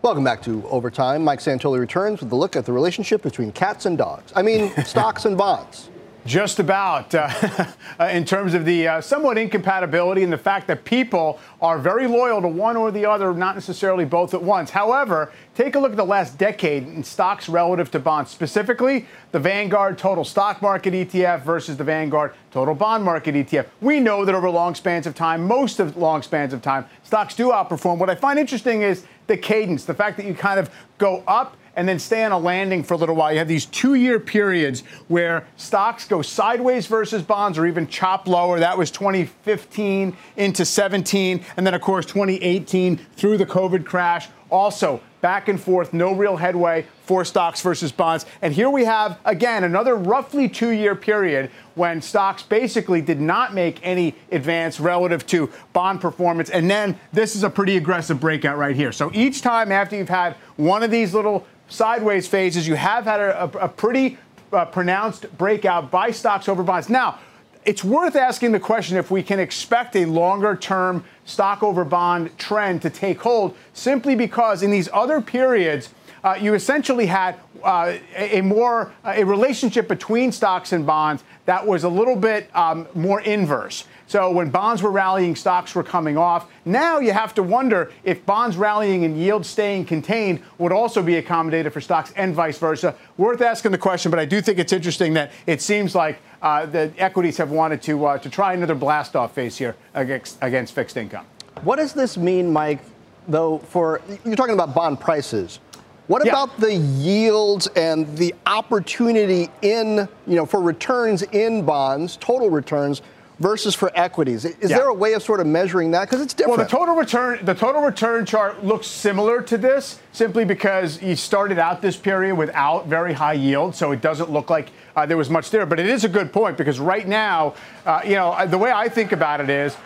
Welcome 0.05 0.23
back 0.23 0.43
to 0.43 0.63
Overtime. 0.69 1.25
Mike 1.25 1.39
Santoli 1.39 1.79
returns 1.79 2.21
with 2.21 2.31
a 2.31 2.37
look 2.37 2.57
at 2.57 2.67
the 2.67 2.73
relationship 2.73 3.23
between 3.23 3.53
cats 3.53 3.87
and 3.87 3.97
dogs. 3.97 4.35
I 4.37 4.43
mean, 4.43 4.71
stocks 4.85 5.25
and 5.25 5.35
bonds. 5.35 5.89
Just 6.27 6.59
about, 6.59 7.15
uh, 7.15 7.67
in 8.11 8.25
terms 8.25 8.55
of 8.55 8.65
the 8.65 8.89
uh, 8.89 9.01
somewhat 9.03 9.37
incompatibility 9.37 10.23
and 10.23 10.33
the 10.33 10.39
fact 10.39 10.67
that 10.69 10.85
people 10.85 11.39
are 11.61 11.79
very 11.79 12.07
loyal 12.07 12.41
to 12.41 12.49
one 12.49 12.77
or 12.79 12.91
the 12.91 13.05
other, 13.05 13.35
not 13.35 13.55
necessarily 13.55 14.07
both 14.07 14.33
at 14.33 14.43
once. 14.43 14.71
However, 14.71 15.33
take 15.55 15.75
a 15.75 15.79
look 15.79 15.91
at 15.91 15.99
the 15.99 16.05
last 16.05 16.39
decade 16.39 16.85
in 16.89 17.05
stocks 17.05 17.47
relative 17.47 17.91
to 17.91 17.99
bonds, 17.99 18.31
specifically 18.31 19.07
the 19.33 19.39
Vanguard 19.39 19.99
Total 19.99 20.25
Stock 20.25 20.63
Market 20.63 20.95
ETF 20.95 21.43
versus 21.43 21.77
the 21.77 21.85
Vanguard 21.85 22.33
Total 22.51 22.75
Bond 22.75 23.05
Market 23.05 23.35
ETF. 23.35 23.67
We 23.83 24.01
know 24.01 24.25
that 24.25 24.35
over 24.35 24.49
long 24.49 24.75
spans 24.75 25.07
of 25.07 25.15
time, 25.15 25.47
most 25.47 25.79
of 25.79 25.99
long 25.99 26.23
spans 26.23 26.55
of 26.55 26.63
time, 26.63 26.87
stocks 27.03 27.35
do 27.35 27.49
outperform. 27.49 27.99
What 27.99 28.09
I 28.09 28.15
find 28.15 28.39
interesting 28.39 28.81
is 28.81 29.05
the 29.27 29.37
cadence, 29.37 29.85
the 29.85 29.95
fact 29.95 30.17
that 30.17 30.25
you 30.25 30.35
kind 30.35 30.59
of 30.59 30.71
go 30.97 31.23
up 31.27 31.59
and 31.77 31.89
then 31.89 31.99
stay 31.99 32.25
on 32.25 32.33
a 32.33 32.39
landing 32.39 32.83
for 32.83 32.95
a 32.95 32.97
little 32.97 33.15
while. 33.15 33.33
You 33.33 33.39
have 33.39 33.49
these 33.49 33.67
two 33.67 33.95
year 33.95 34.21
periods 34.21 34.83
where 35.09 35.47
stocks 35.57 36.07
go 36.07 36.23
sideways 36.23 36.87
versus 36.87 37.23
bonds 37.23 37.59
or 37.59 37.67
even 37.67 37.87
chop 37.87 38.27
lower. 38.29 38.61
That 38.61 38.79
was 38.79 38.91
2015 38.91 40.17
into 40.37 40.65
17. 40.65 41.45
And 41.57 41.67
then, 41.67 41.75
of 41.75 41.81
course, 41.81 42.07
2018 42.07 42.97
through 43.17 43.39
the 43.39 43.47
COVID 43.47 43.85
crash. 43.85 44.29
Also, 44.51 45.01
back 45.21 45.49
and 45.49 45.59
forth, 45.59 45.95
no 45.95 46.15
real 46.15 46.37
headway 46.37 46.87
for 47.07 47.25
stocks 47.25 47.61
versus 47.63 47.91
bonds. 47.91 48.27
And 48.43 48.53
here 48.53 48.69
we 48.69 48.85
have, 48.85 49.19
again, 49.25 49.65
another 49.65 49.97
roughly 49.97 50.51
two 50.51 50.69
year 50.69 50.95
period 50.95 51.51
when 51.75 52.03
stocks 52.03 52.43
basically 52.43 53.01
did 53.01 53.21
not 53.21 53.55
make 53.55 53.81
any 53.83 54.15
advance 54.31 54.79
relative 54.79 55.27
to 55.29 55.51
bond 55.73 56.03
performance. 56.03 56.51
And 56.51 56.71
then 56.71 56.99
this 57.13 57.35
is 57.35 57.43
a 57.43 57.49
pretty 57.51 57.79
aggressive 57.79 58.21
breakout 58.21 58.59
right 58.59 58.77
here. 58.77 58.93
So 58.93 59.11
each 59.15 59.41
time 59.41 59.73
after 59.73 59.97
you've 59.97 60.11
had 60.11 60.35
one 60.57 60.83
of 60.83 60.91
these 60.91 61.15
little 61.15 61.47
sideways 61.69 62.29
phases, 62.29 62.67
you 62.69 62.75
have 62.75 63.05
had 63.05 63.21
a, 63.21 63.45
a, 63.45 63.49
a 63.65 63.69
pretty 63.69 64.19
uh, 64.53 64.65
pronounced 64.67 65.37
breakout 65.37 65.91
by 65.91 66.11
stocks 66.11 66.49
over 66.49 66.63
bonds. 66.63 66.89
Now, 66.89 67.19
it's 67.65 67.83
worth 67.83 68.15
asking 68.15 68.53
the 68.53 68.61
question 68.61 68.97
if 68.97 69.11
we 69.11 69.23
can 69.23 69.41
expect 69.41 69.97
a 69.97 70.05
longer 70.05 70.55
term 70.55 71.05
stock 71.25 71.63
over 71.63 71.85
bond 71.85 72.37
trend 72.39 72.83
to 72.83 72.91
take 72.91 73.21
hold 73.21 73.57
simply 73.73 74.15
because 74.15 74.63
in 74.63 74.71
these 74.71 74.89
other 74.93 75.21
periods, 75.21 75.91
uh, 76.23 76.37
you 76.41 76.55
essentially 76.55 77.07
had 77.07 77.37
uh, 77.63 77.95
a, 78.17 78.39
a, 78.39 78.43
more 78.43 78.93
a 79.05 79.25
relationship 79.25 79.89
between 79.89 80.31
stocks 80.33 80.73
and 80.73 80.87
bonds 80.87 81.25
that 81.47 81.67
was 81.67 81.85
a 81.85 81.89
little 81.89 82.17
bit 82.17 82.55
um, 82.55 82.87
more 82.95 83.21
inverse. 83.23 83.85
So 84.15 84.31
when 84.31 84.49
bonds 84.49 84.81
were 84.81 84.93
rallying, 84.93 85.35
stocks 85.35 85.75
were 85.75 85.83
coming 85.83 86.17
off. 86.17 86.49
Now 86.65 87.01
you 87.01 87.11
have 87.11 87.35
to 87.35 87.43
wonder 87.43 87.91
if 88.05 88.25
bonds 88.25 88.57
rallying 88.57 89.05
and 89.05 89.19
yields 89.19 89.49
staying 89.49 89.87
contained 89.87 90.41
would 90.59 90.71
also 90.71 91.03
be 91.03 91.17
accommodated 91.17 91.73
for 91.73 91.81
stocks 91.81 92.13
and 92.15 92.33
vice 92.33 92.57
versa. 92.57 92.95
Worth 93.17 93.41
asking 93.41 93.73
the 93.73 93.79
question, 93.79 94.13
but 94.13 94.21
I 94.21 94.25
do 94.25 94.41
think 94.41 94.61
it's 94.61 94.73
interesting 94.73 95.15
that 95.15 95.33
it 95.49 95.61
seems 95.61 95.97
like 95.97 96.19
uh, 96.43 96.65
the 96.65 96.93
equities 96.97 97.37
have 97.39 97.51
wanted 97.51 97.83
to 97.83 98.07
uh, 98.07 98.19
to 98.19 98.31
try 98.31 98.55
another 98.55 98.77
blast 98.77 99.17
off 99.17 99.35
phase 99.35 99.59
here 99.59 99.75
against, 99.95 100.39
against 100.43 100.75
fixed 100.75 100.97
income. 100.97 101.27
What 101.65 101.81
does 101.81 101.93
this 101.93 102.17
mean, 102.17 102.53
Mike? 102.53 102.85
Though 103.27 103.59
for 103.59 104.01
you're 104.25 104.37
talking 104.37 104.55
about 104.55 104.77
bond 104.77 105.01
prices. 105.01 105.59
What 106.07 106.25
yeah. 106.25 106.33
about 106.33 106.61
the 106.61 106.75
yields 106.75 107.67
and 107.69 108.17
the 108.17 108.35
opportunity 108.47 109.49
in, 109.63 110.07
you 110.27 110.37
know, 110.37 110.45
for 110.45 110.61
returns 110.61 111.23
in 111.23 111.65
bonds, 111.65 112.19
total 112.19 112.51
returns 112.51 113.01
versus 113.39 113.75
for 113.75 113.91
equities. 113.95 114.45
Is 114.45 114.71
yeah. 114.71 114.79
there 114.79 114.89
a 114.89 114.95
way 114.95 115.15
of 115.15 115.23
sort 115.23 115.41
of 115.41 115.47
measuring 115.47 115.91
that? 115.93 116.09
Because 116.09 116.21
it's 116.21 116.35
different. 116.35 116.59
Well, 116.59 116.67
the 116.67 116.71
total 116.71 116.95
return 116.95 117.45
the 117.45 117.55
total 117.55 117.83
return 117.83 118.25
chart 118.27 118.65
looks 118.65 118.87
similar 118.87 119.43
to 119.43 119.59
this 119.59 119.99
simply 120.13 120.45
because 120.45 121.03
you 121.03 121.17
started 121.17 121.59
out 121.59 121.83
this 121.83 121.97
period 121.97 122.37
without 122.37 122.87
very 122.87 123.13
high 123.13 123.33
yield, 123.33 123.75
so 123.75 123.93
it 123.93 124.01
doesn't 124.01 124.31
look 124.31 124.51
like 124.51 124.71
uh, 124.97 125.05
there 125.07 125.17
was 125.17 125.31
much 125.31 125.51
there. 125.51 125.67
But 125.67 125.81
it 125.81 125.87
is 125.87 126.05
a 126.05 126.09
good 126.09 126.33
point 126.33 126.57
because 126.57 126.79
right 126.79 127.07
now, 127.07 127.55
uh, 127.87 128.01
you 128.05 128.15
know, 128.15 128.47
the 128.47 128.59
way 128.59 128.71
I 128.71 128.89
think 128.89 129.13
about 129.13 129.41
it 129.41 129.51
is 129.51 129.77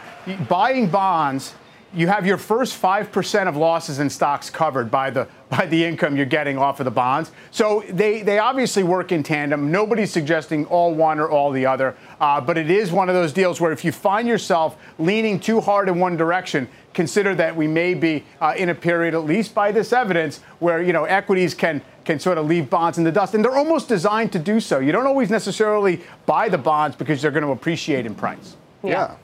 buying 0.49 0.89
bonds 0.89 1.55
you 1.95 2.07
have 2.09 2.27
your 2.27 2.37
first 2.37 2.81
5% 2.81 3.49
of 3.49 3.57
losses 3.57 3.99
in 3.99 4.11
stocks 4.11 4.51
covered 4.51 4.91
by 4.91 5.11
the 5.11 5.29
by 5.49 5.65
the 5.65 5.83
income 5.83 6.15
you're 6.15 6.27
getting 6.27 6.59
off 6.59 6.79
of 6.79 6.85
the 6.85 6.91
bonds. 6.91 7.33
So 7.51 7.83
they, 7.89 8.21
they 8.21 8.39
obviously 8.39 8.83
work 8.83 9.13
in 9.13 9.23
tandem. 9.23 9.73
Nobody's 9.73 10.13
suggesting 10.13 10.67
all 10.67 10.95
one 10.95 11.19
or 11.19 11.31
all 11.31 11.51
the 11.51 11.65
other. 11.65 11.97
Uh, 12.21 12.39
but 12.39 12.59
it 12.59 12.71
is 12.71 12.93
one 12.93 13.09
of 13.09 13.15
those 13.15 13.33
deals 13.33 13.59
where 13.59 13.73
if 13.73 13.83
you 13.83 13.91
find 13.91 14.29
yourself 14.29 14.77
leaning 14.99 15.41
too 15.41 15.63
hard 15.63 15.89
in 15.89 15.99
one 15.99 16.19
direction, 16.19 16.69
consider 16.93 17.35
that 17.35 17.57
we 17.57 17.67
may 17.67 17.95
be 17.95 18.25
uh, 18.43 18.53
in 18.59 18.69
a 18.69 18.75
period, 18.75 19.15
at 19.15 19.25
least 19.25 19.55
by 19.55 19.73
this 19.73 19.91
evidence, 19.91 20.41
where 20.59 20.83
you 20.83 20.93
know 20.93 21.05
equities 21.05 21.55
can 21.55 21.81
can 22.05 22.21
sort 22.21 22.37
of 22.37 22.45
leave 22.45 22.69
bonds 22.69 22.99
in 22.99 23.05
the 23.05 23.13
dust, 23.13 23.35
and 23.35 23.43
they're 23.43 23.57
almost 23.57 23.89
designed 23.89 24.31
to 24.33 24.39
do 24.39 24.61
so. 24.61 24.81
You 24.81 24.93
don't 24.93 25.07
always 25.07 25.31
necessarily 25.31 26.03
buy 26.27 26.51
the 26.51 26.59
bonds 26.59 26.95
because 26.95 27.23
they're 27.23 27.31
going 27.31 27.45
to 27.45 27.53
appreciate 27.53 28.05
in 28.05 28.15
price. 28.15 28.57
yeah. 28.83 28.91
yeah. 28.91 29.17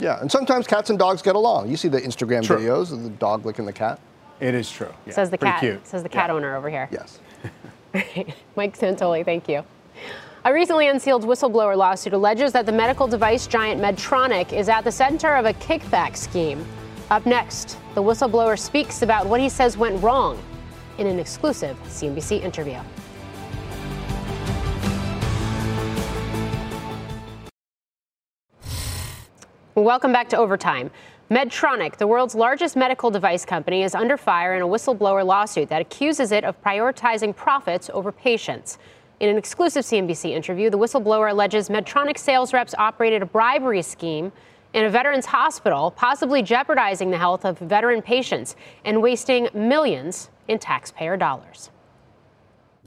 Yeah, 0.00 0.20
and 0.20 0.30
sometimes 0.30 0.66
cats 0.66 0.90
and 0.90 0.98
dogs 0.98 1.22
get 1.22 1.36
along. 1.36 1.68
You 1.68 1.76
see 1.76 1.88
the 1.88 2.00
Instagram 2.00 2.44
true. 2.44 2.56
videos 2.56 2.92
of 2.92 3.02
the 3.02 3.10
dog 3.10 3.44
licking 3.44 3.66
the 3.66 3.72
cat. 3.72 4.00
It 4.40 4.54
is 4.54 4.70
true. 4.70 4.92
Yeah, 5.06 5.12
says 5.12 5.30
the 5.30 5.38
cat. 5.38 5.60
Cute. 5.60 5.86
Says 5.86 6.02
the 6.02 6.08
cat 6.08 6.30
yeah. 6.30 6.34
owner 6.34 6.56
over 6.56 6.70
here. 6.70 6.88
Yes. 6.90 7.18
Mike 8.56 8.78
Santoli, 8.78 9.24
thank 9.24 9.48
you. 9.48 9.62
A 10.46 10.52
recently 10.52 10.88
unsealed 10.88 11.24
whistleblower 11.24 11.76
lawsuit 11.76 12.14
alleges 12.14 12.52
that 12.52 12.64
the 12.64 12.72
medical 12.72 13.06
device 13.06 13.46
giant 13.46 13.78
Medtronic 13.78 14.54
is 14.54 14.70
at 14.70 14.84
the 14.84 14.92
center 14.92 15.34
of 15.34 15.44
a 15.44 15.52
kickback 15.54 16.16
scheme. 16.16 16.64
Up 17.10 17.26
next, 17.26 17.76
the 17.94 18.02
whistleblower 18.02 18.58
speaks 18.58 19.02
about 19.02 19.26
what 19.26 19.40
he 19.40 19.50
says 19.50 19.76
went 19.76 20.02
wrong 20.02 20.42
in 20.96 21.06
an 21.06 21.18
exclusive 21.18 21.76
CNBC 21.84 22.40
interview. 22.42 22.78
Welcome 29.76 30.12
back 30.12 30.28
to 30.30 30.36
Overtime. 30.36 30.90
Medtronic, 31.30 31.96
the 31.96 32.06
world's 32.08 32.34
largest 32.34 32.74
medical 32.74 33.08
device 33.08 33.44
company, 33.44 33.84
is 33.84 33.94
under 33.94 34.16
fire 34.16 34.54
in 34.56 34.62
a 34.62 34.66
whistleblower 34.66 35.24
lawsuit 35.24 35.68
that 35.68 35.80
accuses 35.80 36.32
it 36.32 36.42
of 36.42 36.60
prioritizing 36.60 37.36
profits 37.36 37.88
over 37.94 38.10
patients. 38.10 38.78
In 39.20 39.28
an 39.28 39.38
exclusive 39.38 39.84
CNBC 39.84 40.32
interview, 40.32 40.70
the 40.70 40.78
whistleblower 40.78 41.30
alleges 41.30 41.68
Medtronic 41.68 42.18
sales 42.18 42.52
reps 42.52 42.74
operated 42.78 43.22
a 43.22 43.26
bribery 43.26 43.80
scheme 43.80 44.32
in 44.72 44.86
a 44.86 44.90
veterans 44.90 45.26
hospital, 45.26 45.92
possibly 45.92 46.42
jeopardizing 46.42 47.12
the 47.12 47.18
health 47.18 47.44
of 47.44 47.56
veteran 47.60 48.02
patients 48.02 48.56
and 48.84 49.00
wasting 49.00 49.48
millions 49.54 50.30
in 50.48 50.58
taxpayer 50.58 51.16
dollars. 51.16 51.70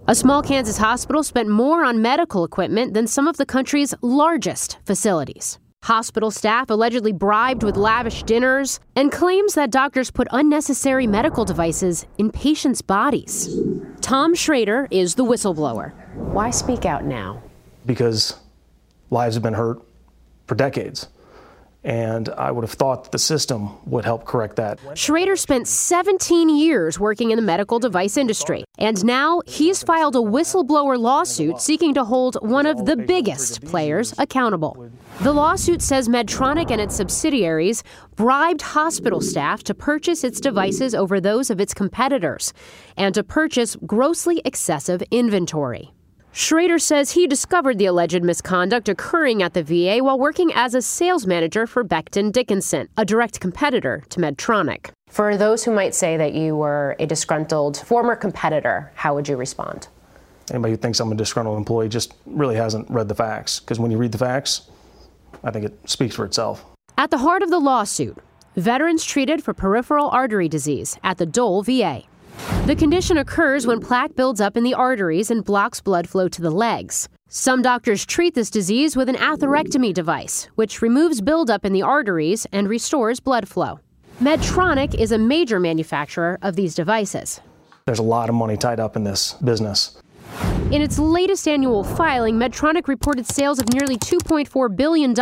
A 0.10 0.16
small 0.16 0.44
Kansas 0.44 0.80
hospital 0.80 1.24
spent 1.24 1.48
more 1.48 1.86
on 1.86 2.02
medical 2.02 2.44
equipment 2.44 2.94
than 2.94 3.08
some 3.08 3.26
of 3.26 3.38
the 3.38 3.46
country's 3.46 3.94
largest 4.02 4.80
facilities. 4.84 5.60
Hospital 5.84 6.32
staff 6.32 6.70
allegedly 6.70 7.12
bribed 7.12 7.62
with 7.62 7.76
lavish 7.76 8.24
dinners 8.24 8.80
and 8.96 9.12
claims 9.12 9.54
that 9.56 9.70
doctors 9.70 10.10
put 10.12 10.30
unnecessary 10.32 11.06
medical 11.06 11.44
devices 11.44 12.08
in 12.18 12.32
patients' 12.32 12.82
bodies. 12.82 13.54
Tom 14.00 14.34
Schrader 14.34 14.88
is 14.92 15.16
the 15.16 15.26
whistleblower. 15.26 15.92
Why 16.16 16.52
speak 16.52 16.86
out 16.86 17.04
now? 17.04 17.44
Because 17.86 18.38
lives 19.10 19.36
have 19.36 19.44
been 19.44 19.56
hurt 19.56 19.82
for 20.48 20.56
decades. 20.56 21.10
And 21.84 22.30
I 22.30 22.50
would 22.50 22.64
have 22.64 22.72
thought 22.72 23.12
the 23.12 23.20
system 23.20 23.72
would 23.86 24.06
help 24.06 24.24
correct 24.24 24.56
that. 24.56 24.80
Schrader 24.98 25.36
spent 25.36 25.68
17 25.68 26.48
years 26.48 26.98
working 26.98 27.32
in 27.32 27.36
the 27.36 27.42
medical 27.42 27.78
device 27.78 28.16
industry, 28.16 28.64
and 28.78 29.04
now 29.04 29.42
he's 29.46 29.84
filed 29.84 30.16
a 30.16 30.20
whistleblower 30.20 30.98
lawsuit 30.98 31.60
seeking 31.60 31.94
to 31.96 32.06
hold 32.06 32.36
one 32.36 32.66
of 32.66 32.86
the 32.86 32.96
biggest 32.96 33.66
players 33.66 34.14
accountable. 34.18 34.90
The 35.22 35.32
lawsuit 35.32 35.82
says 35.82 36.10
Medtronic 36.10 36.72
and 36.72 36.82
its 36.82 36.96
subsidiaries 36.96 37.84
bribed 38.16 38.62
hospital 38.62 39.22
staff 39.22 39.64
to 39.64 39.74
purchase 39.74 40.24
its 40.24 40.42
devices 40.42 40.94
over 40.94 41.22
those 41.22 41.50
of 41.50 41.62
its 41.62 41.74
competitors 41.74 42.52
and 42.98 43.14
to 43.16 43.24
purchase 43.24 43.78
grossly 43.86 44.42
excessive 44.44 45.02
inventory. 45.12 45.94
Schrader 46.34 46.80
says 46.80 47.12
he 47.12 47.28
discovered 47.28 47.78
the 47.78 47.86
alleged 47.86 48.24
misconduct 48.24 48.90
occurring 48.90 49.44
at 49.44 49.54
the 49.54 49.64
VA 49.64 50.04
while 50.04 50.18
working 50.18 50.52
as 50.56 50.74
a 50.74 50.82
sales 50.82 51.28
manager 51.28 51.68
for 51.68 51.84
Becton 51.86 52.32
Dickinson, 52.32 52.90
a 52.98 53.06
direct 53.06 53.40
competitor 53.40 54.04
to 54.10 54.20
Medtronic. 54.20 54.90
For 55.08 55.38
those 55.38 55.64
who 55.64 55.72
might 55.72 55.94
say 55.94 56.18
that 56.18 56.34
you 56.34 56.56
were 56.56 56.96
a 56.98 57.06
disgruntled 57.06 57.78
former 57.78 58.16
competitor, 58.16 58.92
how 58.96 59.14
would 59.14 59.28
you 59.28 59.38
respond? 59.38 59.88
Anybody 60.50 60.72
who 60.72 60.78
thinks 60.78 61.00
I'm 61.00 61.12
a 61.12 61.16
disgruntled 61.16 61.58
employee 61.58 61.88
just 61.88 62.16
really 62.26 62.56
hasn't 62.56 62.90
read 62.90 63.08
the 63.08 63.16
facts, 63.16 63.60
because 63.60 63.80
when 63.80 63.92
you 63.92 63.98
read 64.00 64.12
the 64.12 64.18
facts, 64.18 64.70
I 65.44 65.52
think 65.52 65.66
it 65.66 65.90
speaks 65.90 66.16
for 66.16 66.26
itself. 66.26 66.66
At 66.98 67.12
the 67.12 67.18
heart 67.18 67.44
of 67.44 67.50
the 67.50 67.60
lawsuit, 67.60 68.18
veterans 68.56 69.04
treated 69.04 69.44
for 69.44 69.54
peripheral 69.54 70.10
artery 70.10 70.48
disease 70.48 70.98
at 71.04 71.18
the 71.18 71.26
Dole 71.26 71.64
VA. 71.64 72.04
The 72.66 72.76
condition 72.76 73.18
occurs 73.18 73.68
when 73.68 73.80
plaque 73.80 74.16
builds 74.16 74.42
up 74.42 74.58
in 74.58 74.64
the 74.64 74.74
arteries 74.74 75.32
and 75.32 75.44
blocks 75.44 75.82
blood 75.82 76.08
flow 76.08 76.28
to 76.30 76.42
the 76.42 76.52
legs. 76.52 77.10
Some 77.30 77.62
doctors 77.62 78.06
treat 78.06 78.36
this 78.36 78.50
disease 78.50 78.96
with 78.96 79.10
an 79.10 79.16
atherectomy 79.16 79.94
device, 79.94 80.48
which 80.56 80.82
removes 80.82 81.22
buildup 81.22 81.66
in 81.66 81.74
the 81.74 81.82
arteries 81.82 82.46
and 82.52 82.70
restores 82.70 83.20
blood 83.20 83.48
flow. 83.48 83.80
Medtronic 84.22 84.94
is 84.94 85.12
a 85.12 85.18
major 85.18 85.60
manufacturer 85.60 86.38
of 86.42 86.56
these 86.56 86.76
devices. 86.76 87.42
There's 87.86 88.00
a 88.00 88.04
lot 88.04 88.30
of 88.30 88.36
money 88.36 88.56
tied 88.56 88.80
up 88.80 88.96
in 88.96 89.04
this 89.04 89.34
business. 89.34 90.00
In 90.74 90.82
its 90.82 90.98
latest 90.98 91.48
annual 91.48 91.84
filing, 91.84 92.40
Medtronic 92.40 92.88
reported 92.88 93.28
sales 93.28 93.60
of 93.60 93.72
nearly 93.72 93.96
$2.4 93.96 94.76
billion 94.76 95.14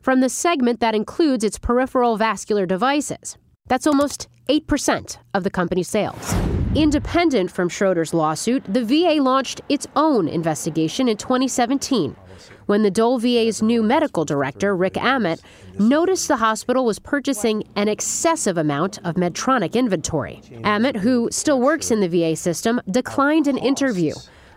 from 0.00 0.20
the 0.20 0.30
segment 0.30 0.80
that 0.80 0.94
includes 0.94 1.44
its 1.44 1.58
peripheral 1.58 2.16
vascular 2.16 2.64
devices. 2.64 3.36
That's 3.66 3.86
almost 3.86 4.28
8% 4.48 5.18
of 5.34 5.44
the 5.44 5.50
company's 5.50 5.88
sales. 5.88 6.34
Independent 6.74 7.50
from 7.50 7.68
Schrader's 7.68 8.14
lawsuit, 8.14 8.64
the 8.66 8.82
VA 8.82 9.22
launched 9.22 9.60
its 9.68 9.86
own 9.96 10.26
investigation 10.26 11.10
in 11.10 11.18
2017 11.18 12.16
when 12.64 12.82
the 12.82 12.90
Dole 12.90 13.18
VA's 13.18 13.60
new 13.60 13.82
medical 13.82 14.24
director, 14.24 14.74
Rick 14.74 14.96
Ament, 14.96 15.42
noticed 15.78 16.26
the 16.26 16.36
hospital 16.36 16.86
was 16.86 16.98
purchasing 16.98 17.64
an 17.76 17.88
excessive 17.88 18.56
amount 18.56 18.96
of 19.04 19.16
Medtronic 19.16 19.74
inventory. 19.74 20.40
Ament, 20.64 20.96
who 20.96 21.28
still 21.30 21.60
works 21.60 21.90
in 21.90 22.00
the 22.00 22.08
VA 22.08 22.34
system, 22.34 22.80
declined 22.90 23.46
an 23.46 23.58
interview. 23.58 24.14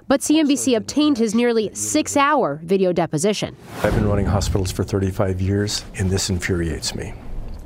But 0.08 0.22
CNBC 0.22 0.76
obtained 0.76 1.18
his 1.18 1.34
nearly 1.34 1.74
six 1.74 2.18
hour 2.18 2.60
video 2.64 2.92
deposition. 2.92 3.56
I've 3.82 3.96
been 3.96 4.08
running 4.08 4.26
hospitals 4.26 4.72
for 4.72 4.84
35 4.84 5.42
years, 5.42 5.86
and 5.98 6.10
this 6.10 6.30
infuriates 6.30 6.94
me. 6.94 7.14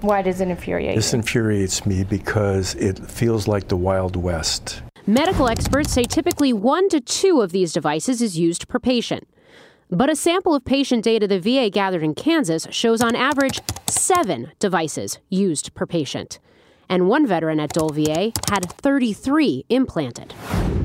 Why 0.01 0.21
does 0.21 0.41
it 0.41 0.47
infuriate 0.47 0.95
This 0.95 1.13
you? 1.13 1.19
infuriates 1.19 1.85
me 1.85 2.03
because 2.03 2.75
it 2.75 2.99
feels 2.99 3.47
like 3.47 3.67
the 3.67 3.77
Wild 3.77 4.15
West. 4.15 4.81
Medical 5.07 5.47
experts 5.47 5.91
say 5.91 6.03
typically 6.03 6.53
one 6.53 6.87
to 6.89 7.01
two 7.01 7.41
of 7.41 7.51
these 7.51 7.73
devices 7.73 8.21
is 8.21 8.37
used 8.37 8.67
per 8.67 8.77
patient. 8.79 9.27
But 9.89 10.09
a 10.09 10.15
sample 10.15 10.53
of 10.53 10.65
patient 10.65 11.03
data 11.03 11.27
the 11.27 11.39
VA 11.39 11.69
gathered 11.69 12.03
in 12.03 12.13
Kansas 12.13 12.67
shows 12.69 13.01
on 13.01 13.15
average 13.15 13.59
seven 13.87 14.51
devices 14.59 15.17
used 15.29 15.73
per 15.73 15.85
patient. 15.85 16.39
And 16.89 17.07
one 17.07 17.27
veteran 17.27 17.59
at 17.59 17.73
Dole 17.73 17.89
VA 17.89 18.31
had 18.49 18.71
33 18.71 19.65
implanted. 19.69 20.33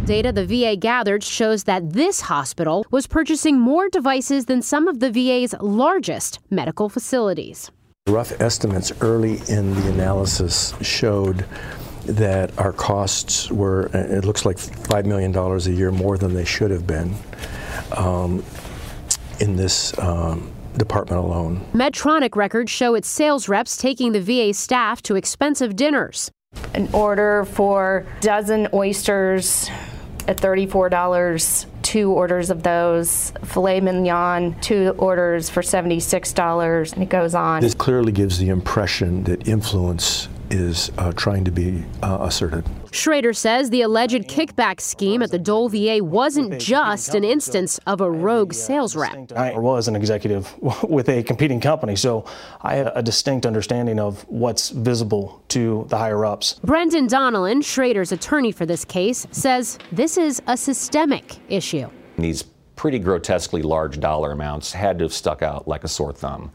Data 0.05 0.32
the 0.32 0.44
VA 0.44 0.76
gathered 0.76 1.22
shows 1.22 1.64
that 1.64 1.92
this 1.92 2.22
hospital 2.22 2.84
was 2.90 3.07
purchasing 3.07 3.59
more 3.59 3.88
devices 3.88 4.46
than 4.46 4.61
some 4.61 4.88
of 4.88 5.00
the 5.00 5.11
VA's 5.11 5.55
largest 5.61 6.40
medical 6.50 6.88
facilities. 6.88 7.70
Rough 8.09 8.40
estimates 8.40 8.92
early 9.00 9.40
in 9.48 9.74
the 9.74 9.88
analysis 9.92 10.74
showed 10.80 11.46
that 12.05 12.59
our 12.59 12.72
costs 12.72 13.50
were, 13.50 13.86
it 13.94 14.24
looks 14.24 14.44
like 14.44 14.57
$5 14.57 15.07
million 15.07 15.34
a 15.36 15.59
year 15.70 15.92
more 15.92 16.18
than 16.18 16.34
they 16.34 16.44
should 16.44 16.72
have 16.72 16.84
been 16.84 17.14
um, 17.96 18.44
in 19.38 19.55
this 19.57 19.96
um, 19.98 20.51
department 20.77 21.23
alone. 21.23 21.61
Medtronic 21.73 22.37
records 22.37 22.70
show 22.70 22.95
its 22.95 23.09
sales 23.09 23.49
reps 23.49 23.77
taking 23.77 24.12
the 24.12 24.20
VA 24.20 24.55
staff 24.55 25.03
to 25.03 25.16
expensive 25.16 25.77
dinners. 25.77 26.31
An 26.75 26.89
order 26.93 27.45
for 27.45 28.07
dozen 28.20 28.68
oysters 28.75 29.70
at 30.29 30.37
$34, 30.39 31.66
two 31.83 32.11
orders 32.12 32.51
of 32.51 32.62
those, 32.62 33.33
filet 33.45 33.81
mignon, 33.81 34.59
two 34.61 34.91
orders 34.99 35.51
for 35.51 35.62
$76, 35.62 36.93
and 36.93 37.03
it 37.03 37.09
goes 37.09 37.35
on. 37.35 37.61
This 37.61 37.75
clearly 37.75 38.12
gives 38.12 38.39
the 38.39 38.49
impression 38.49 39.25
that 39.25 39.49
influence 39.49 40.29
is 40.53 40.92
uh, 40.98 41.12
trying 41.12 41.44
to 41.44 41.50
be 41.50 41.82
uh, 42.03 42.18
asserted. 42.20 42.64
Schrader 42.92 43.32
says 43.32 43.70
the 43.70 43.82
alleged 43.82 44.28
kickback 44.28 44.80
scheme 44.80 45.22
at 45.22 45.30
the 45.30 45.38
Dole 45.38 45.70
VA 45.70 45.98
wasn't 46.05 46.61
just 46.61 47.14
an 47.14 47.24
instance 47.24 47.80
of 47.86 48.03
a 48.03 48.11
rogue 48.11 48.53
sales 48.53 48.94
rep. 48.94 49.32
I 49.32 49.57
was 49.57 49.88
an 49.88 49.96
executive 49.96 50.55
with 50.82 51.09
a 51.09 51.22
competing 51.22 51.59
company, 51.59 51.96
so 51.96 52.26
I 52.61 52.74
had 52.74 52.92
a 52.94 53.03
distinct 53.03 53.46
understanding 53.46 53.98
of 53.98 54.22
what's 54.28 54.68
visible 54.68 55.42
to 55.48 55.86
the 55.88 55.96
higher 55.96 56.24
ups. 56.26 56.61
Brendan 56.62 57.07
Donnellan, 57.07 57.62
Schrader's 57.62 58.12
attorney 58.12 58.53
for 58.53 58.66
this 58.66 58.84
case, 58.84 59.26
says 59.30 59.78
this 59.90 60.18
is 60.18 60.42
a 60.46 60.57
systemic 60.57 61.38
issue. 61.48 61.88
These 62.18 62.44
pretty 62.76 62.98
grotesquely 62.98 63.62
large 63.62 64.00
dollar 64.00 64.32
amounts 64.32 64.72
had 64.72 64.98
to 64.98 65.05
have 65.07 65.14
stuck 65.14 65.40
out 65.40 65.66
like 65.66 65.84
a 65.84 65.88
sore 65.88 66.12
thumb, 66.12 66.53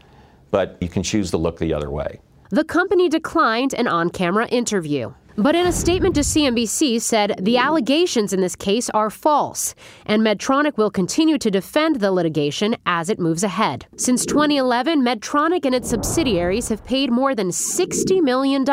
but 0.52 0.76
you 0.80 0.88
can 0.88 1.02
choose 1.02 1.32
to 1.32 1.36
look 1.36 1.58
the 1.58 1.74
other 1.74 1.90
way. 1.90 2.20
The 2.50 2.64
company 2.64 3.10
declined 3.10 3.74
an 3.74 3.86
on 3.86 4.08
camera 4.08 4.46
interview. 4.48 5.12
But 5.40 5.54
in 5.54 5.68
a 5.68 5.72
statement 5.72 6.16
to 6.16 6.22
CNBC 6.22 7.00
said 7.00 7.36
the 7.40 7.58
allegations 7.58 8.32
in 8.32 8.40
this 8.40 8.56
case 8.56 8.90
are 8.90 9.08
false, 9.08 9.76
and 10.04 10.20
Medtronic 10.20 10.76
will 10.76 10.90
continue 10.90 11.38
to 11.38 11.48
defend 11.48 12.00
the 12.00 12.10
litigation 12.10 12.74
as 12.86 13.08
it 13.08 13.20
moves 13.20 13.44
ahead. 13.44 13.86
Since 13.96 14.26
2011, 14.26 15.00
Medtronic 15.00 15.64
and 15.64 15.76
its 15.76 15.90
subsidiaries 15.90 16.70
have 16.70 16.84
paid 16.84 17.12
more 17.12 17.36
than 17.36 17.50
$60 17.50 18.20
million 18.20 18.64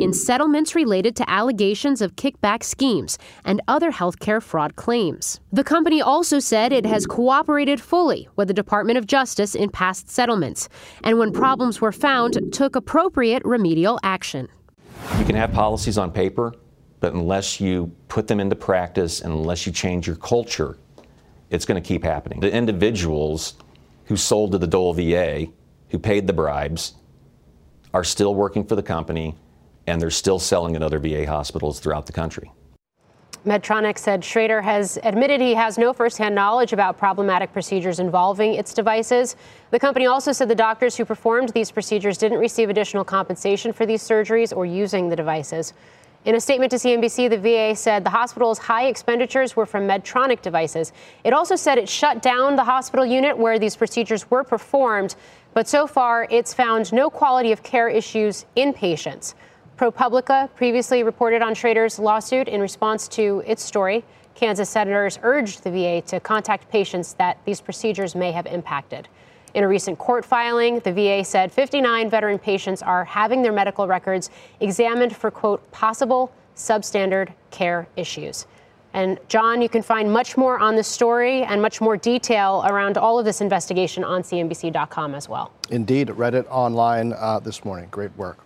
in 0.00 0.14
settlements 0.14 0.74
related 0.74 1.16
to 1.16 1.30
allegations 1.30 2.00
of 2.00 2.16
kickback 2.16 2.62
schemes 2.62 3.18
and 3.44 3.60
other 3.68 3.92
healthcare 3.92 4.42
fraud 4.42 4.76
claims. 4.76 5.38
The 5.52 5.64
company 5.64 6.00
also 6.00 6.38
said 6.38 6.72
it 6.72 6.86
has 6.86 7.04
cooperated 7.04 7.78
fully 7.78 8.26
with 8.36 8.48
the 8.48 8.54
Department 8.54 8.96
of 8.96 9.06
Justice 9.06 9.54
in 9.54 9.68
past 9.68 10.08
settlements, 10.08 10.70
and 11.02 11.18
when 11.18 11.30
problems 11.30 11.82
were 11.82 11.92
found, 11.92 12.54
took 12.54 12.74
appropriate 12.74 13.44
remedial 13.44 14.00
action. 14.02 14.48
You 15.18 15.24
can 15.24 15.36
have 15.36 15.52
policies 15.52 15.98
on 15.98 16.10
paper, 16.10 16.54
but 17.00 17.12
unless 17.12 17.60
you 17.60 17.94
put 18.08 18.26
them 18.26 18.40
into 18.40 18.56
practice 18.56 19.20
and 19.20 19.32
unless 19.32 19.66
you 19.66 19.72
change 19.72 20.06
your 20.06 20.16
culture, 20.16 20.76
it's 21.50 21.64
going 21.64 21.80
to 21.80 21.86
keep 21.86 22.02
happening. 22.02 22.40
The 22.40 22.52
individuals 22.52 23.54
who 24.06 24.16
sold 24.16 24.52
to 24.52 24.58
the 24.58 24.66
Dole 24.66 24.92
VA, 24.94 25.46
who 25.90 25.98
paid 25.98 26.26
the 26.26 26.32
bribes, 26.32 26.94
are 27.92 28.04
still 28.04 28.34
working 28.34 28.64
for 28.64 28.74
the 28.74 28.82
company 28.82 29.36
and 29.86 30.00
they're 30.00 30.10
still 30.10 30.38
selling 30.38 30.74
at 30.76 30.82
other 30.82 30.98
VA 30.98 31.26
hospitals 31.26 31.78
throughout 31.78 32.06
the 32.06 32.12
country. 32.12 32.50
Medtronic 33.44 33.98
said 33.98 34.24
Schrader 34.24 34.62
has 34.62 34.98
admitted 35.02 35.38
he 35.38 35.52
has 35.52 35.76
no 35.76 35.92
firsthand 35.92 36.34
knowledge 36.34 36.72
about 36.72 36.96
problematic 36.96 37.52
procedures 37.52 38.00
involving 38.00 38.54
its 38.54 38.72
devices. 38.72 39.36
The 39.70 39.78
company 39.78 40.06
also 40.06 40.32
said 40.32 40.48
the 40.48 40.54
doctors 40.54 40.96
who 40.96 41.04
performed 41.04 41.50
these 41.50 41.70
procedures 41.70 42.16
didn't 42.16 42.38
receive 42.38 42.70
additional 42.70 43.04
compensation 43.04 43.74
for 43.74 43.84
these 43.84 44.02
surgeries 44.02 44.56
or 44.56 44.64
using 44.64 45.10
the 45.10 45.16
devices. 45.16 45.74
In 46.24 46.36
a 46.36 46.40
statement 46.40 46.70
to 46.70 46.78
CNBC, 46.78 47.28
the 47.28 47.36
VA 47.36 47.76
said 47.76 48.02
the 48.02 48.08
hospital's 48.08 48.58
high 48.58 48.86
expenditures 48.86 49.56
were 49.56 49.66
from 49.66 49.86
Medtronic 49.86 50.40
devices. 50.40 50.94
It 51.22 51.34
also 51.34 51.54
said 51.54 51.76
it 51.76 51.86
shut 51.86 52.22
down 52.22 52.56
the 52.56 52.64
hospital 52.64 53.04
unit 53.04 53.36
where 53.36 53.58
these 53.58 53.76
procedures 53.76 54.30
were 54.30 54.42
performed, 54.42 55.16
but 55.52 55.68
so 55.68 55.86
far 55.86 56.26
it's 56.30 56.54
found 56.54 56.94
no 56.94 57.10
quality 57.10 57.52
of 57.52 57.62
care 57.62 57.90
issues 57.90 58.46
in 58.56 58.72
patients. 58.72 59.34
ProPublica 59.76 60.48
previously 60.54 61.02
reported 61.02 61.42
on 61.42 61.52
Schrader's 61.54 61.98
lawsuit 61.98 62.46
in 62.46 62.60
response 62.60 63.08
to 63.08 63.42
its 63.44 63.62
story. 63.62 64.04
Kansas 64.36 64.70
senators 64.70 65.18
urged 65.22 65.64
the 65.64 65.70
VA 65.70 66.00
to 66.02 66.20
contact 66.20 66.68
patients 66.70 67.14
that 67.14 67.38
these 67.44 67.60
procedures 67.60 68.14
may 68.14 68.30
have 68.30 68.46
impacted. 68.46 69.08
In 69.54 69.64
a 69.64 69.68
recent 69.68 69.98
court 69.98 70.24
filing, 70.24 70.78
the 70.80 70.92
VA 70.92 71.24
said 71.24 71.50
59 71.50 72.08
veteran 72.08 72.38
patients 72.38 72.82
are 72.82 73.04
having 73.04 73.42
their 73.42 73.52
medical 73.52 73.86
records 73.86 74.30
examined 74.60 75.14
for, 75.14 75.30
quote, 75.30 75.68
possible 75.72 76.32
substandard 76.56 77.32
care 77.50 77.88
issues. 77.96 78.46
And 78.92 79.18
Jon, 79.26 79.60
you 79.60 79.68
can 79.68 79.82
find 79.82 80.12
much 80.12 80.36
more 80.36 80.58
on 80.60 80.76
this 80.76 80.86
story 80.86 81.42
and 81.42 81.60
much 81.60 81.80
more 81.80 81.96
detail 81.96 82.64
around 82.68 82.96
all 82.96 83.18
of 83.18 83.24
this 83.24 83.40
investigation 83.40 84.04
on 84.04 84.22
CNBC.com 84.22 85.16
as 85.16 85.28
well. 85.28 85.50
Indeed, 85.70 86.10
read 86.10 86.34
it 86.36 86.46
online 86.48 87.12
uh, 87.12 87.40
this 87.40 87.64
morning. 87.64 87.88
Great 87.90 88.16
work. 88.16 88.38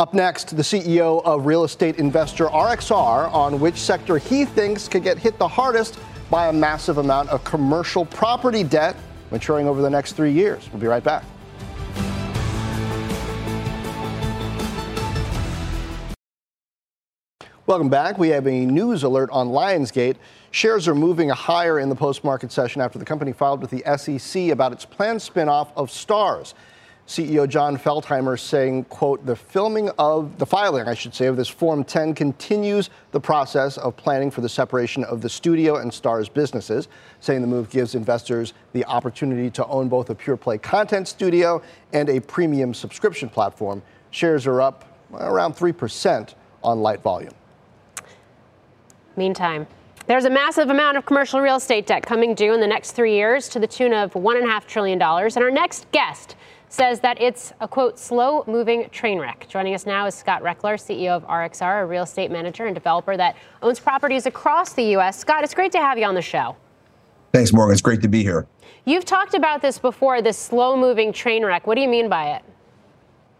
Up 0.00 0.14
next, 0.14 0.56
the 0.56 0.62
CEO 0.62 1.24
of 1.24 1.44
real 1.44 1.64
estate 1.64 1.96
investor 1.96 2.46
RXR 2.46 3.32
on 3.34 3.58
which 3.58 3.74
sector 3.74 4.16
he 4.16 4.44
thinks 4.44 4.86
could 4.86 5.02
get 5.02 5.18
hit 5.18 5.40
the 5.40 5.48
hardest 5.48 5.98
by 6.30 6.46
a 6.46 6.52
massive 6.52 6.98
amount 6.98 7.30
of 7.30 7.42
commercial 7.42 8.04
property 8.04 8.62
debt 8.62 8.94
maturing 9.32 9.66
over 9.66 9.82
the 9.82 9.90
next 9.90 10.12
three 10.12 10.30
years. 10.30 10.68
We'll 10.70 10.80
be 10.80 10.86
right 10.86 11.02
back. 11.02 11.24
Welcome 17.66 17.88
back. 17.88 18.18
We 18.18 18.28
have 18.28 18.46
a 18.46 18.66
news 18.66 19.02
alert 19.02 19.30
on 19.32 19.48
Lionsgate. 19.48 20.14
Shares 20.52 20.86
are 20.86 20.94
moving 20.94 21.28
higher 21.30 21.80
in 21.80 21.88
the 21.88 21.96
post 21.96 22.22
market 22.22 22.52
session 22.52 22.80
after 22.80 23.00
the 23.00 23.04
company 23.04 23.32
filed 23.32 23.60
with 23.60 23.70
the 23.70 23.82
SEC 23.98 24.50
about 24.50 24.72
its 24.72 24.84
planned 24.84 25.18
spinoff 25.18 25.72
of 25.74 25.90
Starz. 25.90 26.54
CEO 27.08 27.48
Jon 27.48 27.78
Feltheimer 27.78 28.38
saying, 28.38 28.84
quote, 28.84 29.24
the 29.24 29.34
filming 29.34 29.88
of 29.98 30.38
the 30.38 30.44
filing, 30.44 30.86
I 30.86 30.92
should 30.92 31.14
say, 31.14 31.24
of 31.24 31.36
this 31.36 31.48
Form 31.48 31.82
10 31.82 32.14
continues 32.14 32.90
the 33.12 33.20
process 33.20 33.78
of 33.78 33.96
planning 33.96 34.30
for 34.30 34.42
the 34.42 34.48
separation 34.48 35.04
of 35.04 35.22
the 35.22 35.28
studio 35.30 35.76
and 35.76 35.90
Starz 35.90 36.30
businesses, 36.30 36.88
saying 37.20 37.40
the 37.40 37.46
move 37.46 37.70
gives 37.70 37.94
investors 37.94 38.52
the 38.74 38.84
opportunity 38.84 39.50
to 39.52 39.66
own 39.68 39.88
both 39.88 40.10
a 40.10 40.14
pure 40.14 40.36
play 40.36 40.58
content 40.58 41.08
studio 41.08 41.62
and 41.94 42.10
a 42.10 42.20
premium 42.20 42.74
subscription 42.74 43.30
platform. 43.30 43.82
Shares 44.10 44.46
are 44.46 44.60
up 44.60 44.84
around 45.14 45.54
3% 45.56 46.34
on 46.62 46.82
light 46.82 47.00
volume. 47.00 47.32
Meantime, 49.16 49.66
there's 50.08 50.26
a 50.26 50.30
massive 50.30 50.68
amount 50.68 50.98
of 50.98 51.06
commercial 51.06 51.40
real 51.40 51.56
estate 51.56 51.86
debt 51.86 52.02
coming 52.02 52.34
due 52.34 52.52
in 52.52 52.60
the 52.60 52.66
next 52.66 52.92
three 52.92 53.14
years 53.14 53.48
to 53.48 53.58
the 53.58 53.66
tune 53.66 53.94
of 53.94 54.12
$1.5 54.12 54.66
trillion. 54.66 55.00
And 55.00 55.36
our 55.38 55.50
next 55.50 55.90
guest 55.90 56.36
says 56.68 57.00
that 57.00 57.20
it's 57.20 57.52
a 57.60 57.68
quote, 57.68 57.98
slow 57.98 58.44
moving 58.46 58.88
train 58.90 59.18
wreck. 59.18 59.46
Joining 59.48 59.74
us 59.74 59.86
now 59.86 60.06
is 60.06 60.14
Scott 60.14 60.42
Rechler, 60.42 60.74
CEO 60.74 61.10
of 61.10 61.24
RXR, 61.26 61.82
a 61.82 61.86
real 61.86 62.02
estate 62.02 62.30
manager 62.30 62.66
and 62.66 62.74
developer 62.74 63.16
that 63.16 63.36
owns 63.62 63.80
properties 63.80 64.26
across 64.26 64.72
the 64.72 64.84
U.S. 64.84 65.18
Scott, 65.18 65.44
it's 65.44 65.54
great 65.54 65.72
to 65.72 65.78
have 65.78 65.98
you 65.98 66.04
on 66.04 66.14
the 66.14 66.22
show. 66.22 66.56
Thanks, 67.32 67.52
Morgan. 67.52 67.72
It's 67.72 67.82
great 67.82 68.02
to 68.02 68.08
be 68.08 68.22
here. 68.22 68.46
You've 68.84 69.04
talked 69.04 69.34
about 69.34 69.60
this 69.60 69.78
before, 69.78 70.22
this 70.22 70.38
slow 70.38 70.76
moving 70.76 71.12
train 71.12 71.44
wreck. 71.44 71.66
What 71.66 71.74
do 71.74 71.82
you 71.82 71.88
mean 71.88 72.08
by 72.08 72.36
it? 72.36 72.42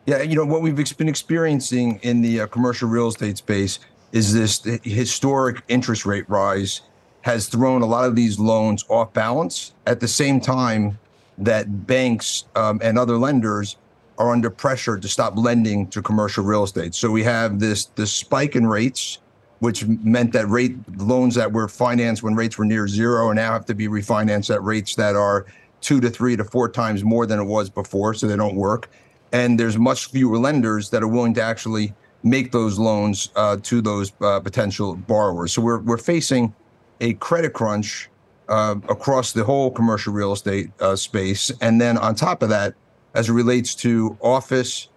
Yeah, 0.06 0.22
you 0.22 0.36
know, 0.36 0.44
what 0.44 0.62
we've 0.62 0.76
been 0.96 1.08
experiencing 1.08 2.00
in 2.02 2.22
the 2.22 2.42
uh, 2.42 2.46
commercial 2.46 2.88
real 2.88 3.08
estate 3.08 3.38
space 3.38 3.78
is 4.12 4.32
this 4.32 4.62
historic 4.82 5.62
interest 5.68 6.06
rate 6.06 6.28
rise 6.28 6.82
has 7.22 7.46
thrown 7.46 7.82
a 7.82 7.86
lot 7.86 8.06
of 8.06 8.16
these 8.16 8.38
loans 8.38 8.84
off 8.88 9.12
balance. 9.12 9.74
At 9.86 10.00
the 10.00 10.08
same 10.08 10.40
time, 10.40 10.98
that 11.38 11.86
banks 11.86 12.44
um, 12.56 12.80
and 12.82 12.98
other 12.98 13.16
lenders 13.16 13.76
are 14.18 14.32
under 14.32 14.50
pressure 14.50 14.98
to 14.98 15.08
stop 15.08 15.36
lending 15.36 15.86
to 15.88 16.02
commercial 16.02 16.44
real 16.44 16.64
estate. 16.64 16.94
So 16.94 17.10
we 17.10 17.22
have 17.24 17.60
this 17.60 17.86
this 17.94 18.12
spike 18.12 18.56
in 18.56 18.66
rates, 18.66 19.18
which 19.60 19.86
meant 19.86 20.32
that 20.32 20.48
rate 20.48 20.76
loans 20.96 21.34
that 21.36 21.52
were 21.52 21.68
financed 21.68 22.22
when 22.22 22.34
rates 22.34 22.58
were 22.58 22.64
near 22.64 22.88
zero 22.88 23.28
are 23.28 23.34
now 23.34 23.52
have 23.52 23.66
to 23.66 23.74
be 23.74 23.86
refinanced 23.86 24.52
at 24.52 24.62
rates 24.62 24.96
that 24.96 25.14
are 25.14 25.46
two 25.80 26.00
to 26.00 26.10
three 26.10 26.36
to 26.36 26.44
four 26.44 26.68
times 26.68 27.04
more 27.04 27.26
than 27.26 27.38
it 27.38 27.44
was 27.44 27.70
before, 27.70 28.14
so 28.14 28.26
they 28.26 28.36
don't 28.36 28.56
work. 28.56 28.88
and 29.32 29.58
there's 29.58 29.78
much 29.78 30.06
fewer 30.06 30.38
lenders 30.38 30.90
that 30.90 31.02
are 31.02 31.08
willing 31.08 31.34
to 31.34 31.42
actually 31.42 31.94
make 32.22 32.50
those 32.50 32.78
loans 32.78 33.30
uh, 33.36 33.56
to 33.62 33.80
those 33.80 34.12
uh, 34.20 34.40
potential 34.40 34.96
borrowers. 34.96 35.52
So 35.52 35.62
we're 35.62 35.78
we're 35.78 35.98
facing 35.98 36.54
a 37.00 37.14
credit 37.14 37.52
crunch 37.52 38.07
uh, 38.48 38.76
across 38.88 39.32
the 39.32 39.44
whole 39.44 39.70
commercial 39.70 40.12
real 40.12 40.32
estate 40.32 40.70
uh, 40.80 40.96
space, 40.96 41.50
and 41.60 41.80
then 41.80 41.98
on 41.98 42.14
top 42.14 42.42
of 42.42 42.48
that, 42.48 42.74
as 43.14 43.28
it 43.28 43.32
relates 43.32 43.74
to 43.74 44.16
office 44.20 44.88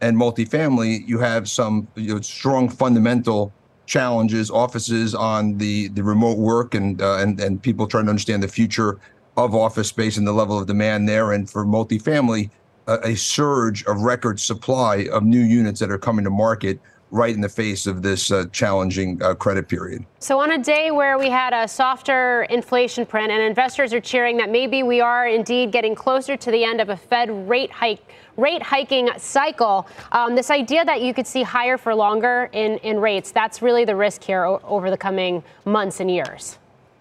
and 0.00 0.16
multifamily, 0.16 1.06
you 1.06 1.18
have 1.18 1.48
some 1.48 1.86
you 1.94 2.14
know, 2.14 2.20
strong 2.20 2.68
fundamental 2.68 3.52
challenges. 3.86 4.50
Offices 4.50 5.14
on 5.14 5.58
the 5.58 5.88
the 5.88 6.02
remote 6.02 6.38
work 6.38 6.74
and 6.74 7.00
uh, 7.02 7.18
and 7.18 7.40
and 7.40 7.62
people 7.62 7.86
trying 7.86 8.04
to 8.04 8.10
understand 8.10 8.42
the 8.42 8.48
future 8.48 8.98
of 9.36 9.54
office 9.54 9.88
space 9.88 10.16
and 10.16 10.26
the 10.26 10.32
level 10.32 10.58
of 10.58 10.66
demand 10.66 11.08
there, 11.08 11.32
and 11.32 11.48
for 11.48 11.64
multifamily 11.64 12.50
a, 12.86 13.14
surge 13.14 13.84
of 13.84 14.02
record 14.02 14.40
supply 14.40 15.06
of 15.12 15.22
new 15.22 15.40
units 15.40 15.80
that 15.80 15.90
are 15.90 15.98
coming 15.98 16.24
to 16.24 16.30
market 16.30 16.80
right 17.10 17.34
in 17.34 17.40
the 17.40 17.48
face 17.48 17.86
of 17.86 18.02
this 18.02 18.30
uh, 18.30 18.44
challenging 18.52 19.22
uh, 19.22 19.34
credit 19.34 19.68
period. 19.68 20.04
So, 20.18 20.40
on 20.40 20.52
a 20.52 20.58
day 20.58 20.90
where 20.90 21.18
we 21.18 21.28
had 21.28 21.52
a 21.52 21.66
softer 21.66 22.42
inflation 22.50 23.06
print 23.06 23.30
and 23.32 23.42
investors 23.42 23.92
are 23.92 24.00
cheering 24.00 24.36
that 24.38 24.50
maybe 24.50 24.82
we 24.82 25.00
are 25.00 25.26
indeed 25.26 25.72
getting 25.72 25.94
closer 25.94 26.36
to 26.36 26.50
the 26.50 26.64
end 26.64 26.80
of 26.80 26.88
a 26.88 26.96
Fed 26.96 27.48
rate 27.48 27.70
hike. 27.70 28.02
Rate 28.36 28.62
hiking 28.62 29.10
cycle. 29.18 29.86
Um, 30.12 30.34
this 30.34 30.50
idea 30.50 30.84
that 30.84 31.02
you 31.02 31.12
could 31.12 31.26
see 31.26 31.42
higher 31.42 31.76
for 31.76 31.94
longer 31.94 32.48
in, 32.52 32.78
in 32.78 32.98
rates, 32.98 33.32
that's 33.32 33.60
really 33.60 33.84
the 33.84 33.96
risk 33.96 34.22
here 34.22 34.44
o- 34.44 34.62
over 34.64 34.88
the 34.88 34.96
coming 34.96 35.42
months 35.66 36.00
and 36.00 36.10
years. 36.10 36.56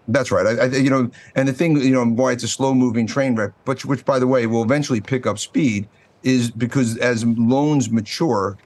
That's 0.09 0.31
right. 0.31 0.45
I, 0.45 0.63
I, 0.63 0.65
you 0.65 0.89
know, 0.89 1.09
and 1.35 1.47
the 1.47 1.53
thing, 1.53 1.77
you 1.77 1.91
know, 1.91 2.03
why 2.03 2.33
it's 2.33 2.43
a 2.43 2.47
slow-moving 2.47 3.07
train 3.07 3.35
wreck, 3.35 3.51
but 3.63 3.85
which, 3.85 4.03
by 4.03 4.19
the 4.19 4.27
way, 4.27 4.47
will 4.47 4.63
eventually 4.63 4.99
pick 4.99 5.25
up 5.27 5.39
speed, 5.39 5.87
is 6.23 6.51
because 6.51 6.97
as 6.97 7.23
loans 7.25 7.89
mature, 7.89 8.57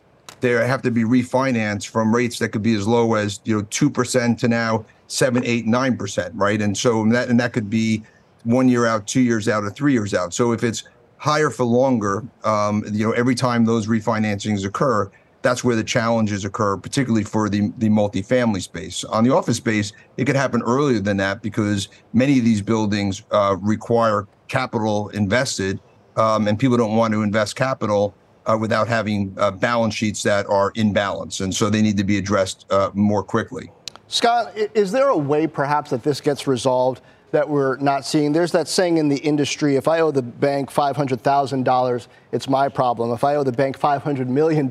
they 0.44 0.68
have 0.68 0.82
to 0.82 0.92
be 0.92 1.04
refinanced 1.04 1.88
from 1.88 2.14
rates 2.14 2.38
that 2.40 2.50
could 2.50 2.62
be 2.62 2.76
as 2.76 2.86
low 2.86 3.16
as 3.16 3.40
you 3.46 3.56
know 3.56 3.66
two 3.72 3.90
percent 3.90 4.38
to 4.40 4.48
now 4.48 4.86
seven, 5.08 5.44
eight, 5.46 5.66
nine 5.66 5.98
percent, 5.98 6.36
right? 6.36 6.62
And 6.62 6.78
so 6.78 7.06
that 7.08 7.30
and 7.30 7.40
that 7.40 7.54
could 7.54 7.70
be 7.70 8.04
one 8.44 8.68
year 8.68 8.86
out, 8.86 9.08
two 9.08 9.22
years 9.22 9.48
out, 9.48 9.64
or 9.64 9.70
three 9.70 9.94
years 9.94 10.14
out. 10.14 10.34
So 10.34 10.52
if 10.52 10.64
it's 10.64 10.84
higher 11.18 11.50
for 11.50 11.64
longer, 11.64 12.24
um, 12.44 12.84
you 12.92 13.08
know, 13.08 13.14
every 13.14 13.36
time 13.36 13.64
those 13.64 13.88
refinancings 13.88 14.66
occur, 14.66 15.10
that's 15.42 15.64
where 15.64 15.78
the 15.78 15.84
challenges 15.84 16.44
occur, 16.44 16.76
particularly 16.76 17.24
for 17.24 17.48
the, 17.48 17.72
the 17.78 17.88
multifamily 17.88 18.62
space. 18.62 19.06
On 19.06 19.24
the 19.24 19.34
office 19.34 19.58
space, 19.58 19.94
it 20.18 20.26
could 20.26 20.36
happen 20.36 20.62
earlier 20.64 21.00
than 21.00 21.18
that 21.18 21.42
because 21.42 21.88
many 22.12 22.38
of 22.40 22.44
these 22.44 22.62
buildings 22.62 23.24
uh, 23.32 23.56
require 23.62 24.28
capital 24.50 25.08
invested, 25.10 25.80
um, 26.18 26.48
and 26.48 26.60
people 26.60 26.76
don't 26.76 26.96
want 26.98 27.14
to 27.14 27.22
invest 27.22 27.56
capital 27.56 28.14
uh, 28.46 28.58
without 28.60 28.88
having 28.88 29.36
uh, 29.38 29.52
balance 29.52 29.94
sheets 29.94 30.24
that 30.24 30.46
are 30.48 30.72
in 30.76 30.94
balance. 30.94 31.40
And 31.40 31.54
so 31.54 31.70
they 31.70 31.82
need 31.82 31.98
to 31.98 32.04
be 32.04 32.18
addressed 32.18 32.66
uh, 32.72 32.92
more 32.94 33.24
quickly. 33.24 33.72
Scott, 34.08 34.56
is 34.56 34.92
there 34.92 35.08
a 35.08 35.18
way 35.18 35.48
perhaps 35.48 35.90
that 35.90 36.04
this 36.04 36.22
gets 36.22 36.48
resolved? 36.48 37.02
that 37.34 37.50
we're 37.50 37.78
not 37.78 38.06
seeing. 38.06 38.32
There's 38.32 38.52
that 38.52 38.68
saying 38.68 39.00
in 39.00 39.10
the 39.10 39.18
industry 39.18 39.76
if 39.76 39.88
I 39.88 40.02
owe 40.02 40.12
the 40.12 40.22
bank 40.22 40.72
$500,000, 40.72 42.08
it's 42.32 42.48
my 42.48 42.70
problem. 42.70 43.12
If 43.12 43.24
I 43.24 43.36
owe 43.38 43.44
the 43.44 43.52
bank 43.52 43.78
$500 43.80 44.28
million, 44.28 44.70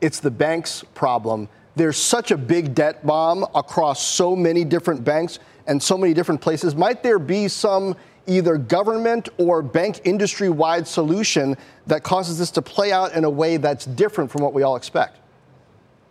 it's 0.00 0.18
the 0.18 0.30
bank's 0.30 0.82
problem. 0.94 1.48
There's 1.76 1.96
such 1.96 2.32
a 2.32 2.36
big 2.36 2.74
debt 2.74 3.06
bomb 3.06 3.46
across 3.54 4.02
so 4.02 4.34
many 4.34 4.64
different 4.64 5.04
banks 5.04 5.38
and 5.68 5.80
so 5.80 5.96
many 5.96 6.14
different 6.14 6.40
places. 6.40 6.74
Might 6.74 7.04
there 7.04 7.20
be 7.20 7.46
some 7.46 7.94
either 8.28 8.56
government 8.56 9.28
or 9.38 9.62
bank 9.62 10.02
industry 10.04 10.48
wide 10.48 10.86
solution 10.86 11.56
that 11.86 12.02
causes 12.02 12.38
this 12.38 12.50
to 12.52 12.62
play 12.62 12.92
out 12.92 13.14
in 13.14 13.24
a 13.24 13.30
way 13.30 13.56
that's 13.56 13.86
different 13.86 14.30
from 14.30 14.42
what 14.42 14.52
we 14.54 14.62
all 14.62 14.76
expect? 14.76 15.16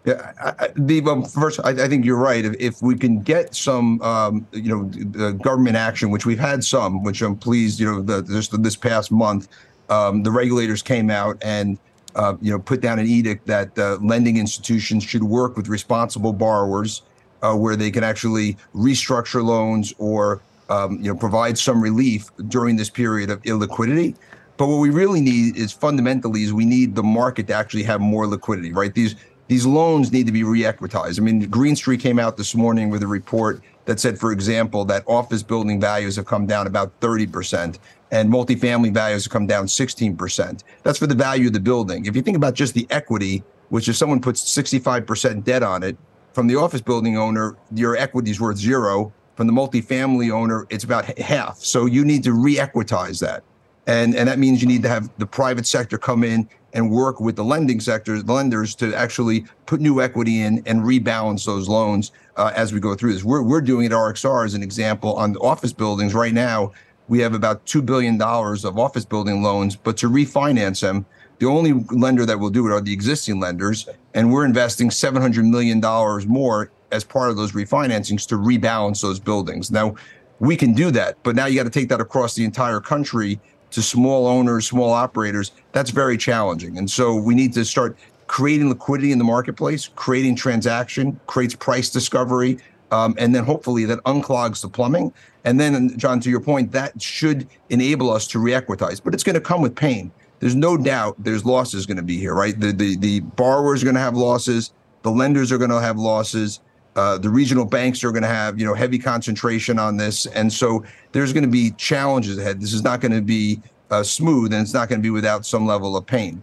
Yeah, 0.05 0.31
I, 0.41 0.69
the 0.75 1.01
um, 1.01 1.25
first, 1.25 1.59
I, 1.65 1.71
I, 1.71 1.87
think 1.89 2.05
you're 2.05 2.15
right. 2.15 2.45
If, 2.45 2.55
if 2.59 2.81
we 2.81 2.95
can 2.95 3.21
get 3.21 3.53
some, 3.53 4.01
um, 4.01 4.47
you 4.53 4.69
know, 4.69 5.33
government 5.33 5.75
action, 5.75 6.11
which 6.11 6.25
we've 6.25 6.39
had 6.39 6.63
some, 6.63 7.03
which 7.03 7.21
I'm 7.21 7.35
pleased, 7.35 7.77
you 7.81 7.91
know, 7.91 8.01
the, 8.01 8.21
just 8.21 8.63
this 8.63 8.77
past 8.77 9.11
month, 9.11 9.49
um, 9.89 10.23
the 10.23 10.31
regulators 10.31 10.81
came 10.81 11.09
out 11.09 11.37
and, 11.41 11.77
uh, 12.15 12.35
you 12.41 12.51
know, 12.51 12.57
put 12.57 12.79
down 12.79 12.99
an 12.99 13.05
edict 13.05 13.45
that 13.47 13.77
uh, 13.77 13.97
lending 14.01 14.37
institutions 14.37 15.03
should 15.03 15.23
work 15.23 15.57
with 15.57 15.67
responsible 15.67 16.31
borrowers, 16.31 17.01
uh, 17.41 17.53
where 17.53 17.75
they 17.75 17.91
can 17.91 18.05
actually 18.05 18.55
restructure 18.73 19.43
loans 19.43 19.93
or, 19.97 20.41
um, 20.69 20.97
you 20.97 21.11
know, 21.11 21.15
provide 21.15 21.57
some 21.57 21.81
relief 21.81 22.29
during 22.47 22.75
this 22.75 22.89
period 22.89 23.29
of 23.29 23.41
illiquidity. 23.43 24.15
But 24.57 24.67
what 24.67 24.77
we 24.77 24.89
really 24.89 25.21
need 25.21 25.55
is 25.55 25.71
fundamentally 25.71 26.43
is 26.43 26.53
we 26.53 26.65
need 26.65 26.95
the 26.95 27.03
market 27.03 27.47
to 27.47 27.53
actually 27.53 27.83
have 27.83 28.01
more 28.01 28.27
liquidity, 28.27 28.73
right? 28.73 28.93
These 28.93 29.15
these 29.47 29.65
loans 29.65 30.11
need 30.11 30.25
to 30.25 30.33
be 30.33 30.43
re-equitized. 30.43 31.19
I 31.19 31.23
mean, 31.23 31.39
Green 31.49 31.75
Street 31.75 32.01
came 32.01 32.19
out 32.19 32.35
this 32.35 32.53
morning 32.53 32.89
with 32.89 33.01
a 33.01 33.07
report 33.07 33.61
that 33.85 33.97
said, 33.97 34.19
for 34.19 34.33
example, 34.33 34.83
that 34.85 35.03
office 35.07 35.41
building 35.41 35.79
values 35.79 36.17
have 36.17 36.25
come 36.25 36.45
down 36.45 36.67
about 36.67 36.99
30% 36.99 37.79
and 38.11 38.29
multifamily 38.29 38.93
values 38.93 39.23
have 39.23 39.31
come 39.31 39.47
down 39.47 39.65
16%. 39.65 40.63
That's 40.83 40.99
for 40.99 41.07
the 41.07 41.15
value 41.15 41.47
of 41.47 41.53
the 41.53 41.61
building. 41.61 42.05
If 42.05 42.15
you 42.15 42.21
think 42.21 42.35
about 42.35 42.53
just 42.55 42.73
the 42.73 42.85
equity, 42.89 43.43
which 43.69 43.87
if 43.87 43.95
someone 43.95 44.21
puts 44.21 44.43
65% 44.43 45.43
debt 45.43 45.63
on 45.63 45.83
it, 45.83 45.97
from 46.33 46.47
the 46.47 46.55
office 46.55 46.81
building 46.81 47.17
owner, 47.17 47.57
your 47.73 47.97
equity 47.97 48.31
is 48.31 48.39
worth 48.39 48.57
zero. 48.57 49.11
From 49.37 49.45
the 49.45 49.53
multifamily 49.53 50.31
owner, 50.31 50.65
it's 50.71 50.83
about 50.83 51.05
half. 51.19 51.59
So 51.59 51.85
you 51.85 52.03
need 52.03 52.23
to 52.23 52.33
re-equitize 52.33 53.19
that. 53.19 53.43
And, 53.85 54.15
and 54.15 54.27
that 54.27 54.39
means 54.39 54.63
you 54.63 54.67
need 54.67 54.81
to 54.81 54.89
have 54.89 55.11
the 55.19 55.27
private 55.27 55.67
sector 55.67 55.99
come 55.99 56.23
in 56.23 56.49
and 56.73 56.89
work 56.89 57.19
with 57.19 57.35
the 57.35 57.43
lending 57.43 57.79
sector, 57.79 58.19
the 58.19 58.33
lenders, 58.33 58.73
to 58.75 58.95
actually 58.95 59.45
put 59.67 59.79
new 59.79 60.01
equity 60.01 60.41
in 60.41 60.63
and 60.65 60.81
rebalance 60.81 61.45
those 61.45 61.69
loans 61.69 62.11
uh, 62.35 62.51
as 62.55 62.73
we 62.73 62.79
go 62.79 62.95
through 62.95 63.13
this. 63.13 63.23
We're, 63.23 63.43
we're 63.43 63.61
doing 63.61 63.85
it 63.85 63.91
at 63.91 63.95
RXR 63.95 64.43
as 64.43 64.55
an 64.55 64.63
example 64.63 65.13
on 65.13 65.33
the 65.33 65.39
office 65.39 65.71
buildings 65.71 66.15
right 66.15 66.33
now. 66.33 66.71
We 67.07 67.19
have 67.19 67.35
about 67.35 67.63
$2 67.67 67.85
billion 67.85 68.19
of 68.19 68.79
office 68.79 69.05
building 69.05 69.43
loans, 69.43 69.75
but 69.75 69.97
to 69.97 70.09
refinance 70.09 70.81
them, 70.81 71.05
the 71.37 71.45
only 71.45 71.73
lender 71.91 72.25
that 72.25 72.39
will 72.39 72.49
do 72.49 72.67
it 72.67 72.71
are 72.73 72.81
the 72.81 72.91
existing 72.91 73.39
lenders. 73.39 73.87
And 74.15 74.33
we're 74.33 74.45
investing 74.45 74.89
$700 74.89 75.47
million 75.47 75.79
more 76.27 76.71
as 76.91 77.03
part 77.03 77.29
of 77.29 77.37
those 77.37 77.51
refinancings 77.51 78.27
to 78.27 78.35
rebalance 78.35 79.01
those 79.01 79.19
buildings. 79.19 79.71
Now, 79.71 79.95
we 80.39 80.55
can 80.55 80.73
do 80.73 80.91
that, 80.91 81.17
but 81.23 81.35
now 81.35 81.45
you 81.47 81.55
got 81.55 81.63
to 81.63 81.69
take 81.79 81.89
that 81.89 82.01
across 82.01 82.35
the 82.35 82.45
entire 82.45 82.79
country 82.79 83.39
to 83.71 83.81
small 83.81 84.27
owners, 84.27 84.67
small 84.67 84.91
operators, 84.91 85.51
that's 85.71 85.89
very 85.89 86.17
challenging. 86.17 86.77
And 86.77 86.89
so 86.89 87.15
we 87.15 87.35
need 87.35 87.53
to 87.53 87.65
start 87.65 87.97
creating 88.27 88.69
liquidity 88.69 89.11
in 89.11 89.17
the 89.17 89.23
marketplace, 89.23 89.89
creating 89.95 90.35
transaction, 90.35 91.19
creates 91.27 91.55
price 91.55 91.89
discovery, 91.89 92.59
um, 92.91 93.15
and 93.17 93.33
then 93.33 93.43
hopefully 93.43 93.85
that 93.85 93.99
unclogs 94.05 94.61
the 94.61 94.69
plumbing. 94.69 95.13
And 95.43 95.59
then, 95.59 95.97
Jon, 95.97 96.19
to 96.21 96.29
your 96.29 96.39
point, 96.39 96.71
that 96.71 97.01
should 97.01 97.47
enable 97.69 98.09
us 98.11 98.27
to 98.27 98.39
re-equitize, 98.39 98.99
but 98.99 99.13
it's 99.13 99.23
going 99.23 99.35
to 99.35 99.41
come 99.41 99.61
with 99.61 99.75
pain. 99.75 100.11
There's 100.39 100.55
no 100.55 100.77
doubt 100.77 101.15
there's 101.17 101.45
losses 101.45 101.85
going 101.85 101.97
to 101.97 102.03
be 102.03 102.17
here, 102.17 102.35
right? 102.35 102.57
The 102.59 102.71
the, 102.71 102.95
the 102.97 103.19
borrowers 103.21 103.81
are 103.81 103.85
going 103.85 103.95
to 103.95 104.01
have 104.01 104.15
losses, 104.15 104.71
the 105.01 105.11
lenders 105.11 105.51
are 105.51 105.57
going 105.57 105.71
to 105.71 105.81
have 105.81 105.97
losses, 105.97 106.59
uh, 106.97 107.17
the 107.17 107.29
regional 107.29 107.63
banks 107.63 108.03
are 108.03 108.11
going 108.11 108.23
to 108.23 108.27
have 108.27 108.59
you 108.59 108.65
know 108.65 108.73
heavy 108.73 108.97
concentration 108.97 109.77
on 109.77 109.95
this, 109.95 110.25
and 110.25 110.51
so 110.51 110.83
there's 111.11 111.31
going 111.31 111.43
to 111.43 111.49
be 111.49 111.71
challenges 111.77 112.37
ahead. 112.39 112.59
This 112.59 112.73
is 112.73 112.83
not 112.83 112.99
going 113.01 113.11
to 113.11 113.21
be 113.21 113.61
uh, 113.91 114.01
smooth, 114.01 114.51
and 114.51 114.61
it's 114.63 114.73
not 114.73 114.89
going 114.89 114.99
to 114.99 115.03
be 115.03 115.11
without 115.11 115.45
some 115.45 115.67
level 115.67 115.95
of 115.95 116.05
pain. 116.07 116.41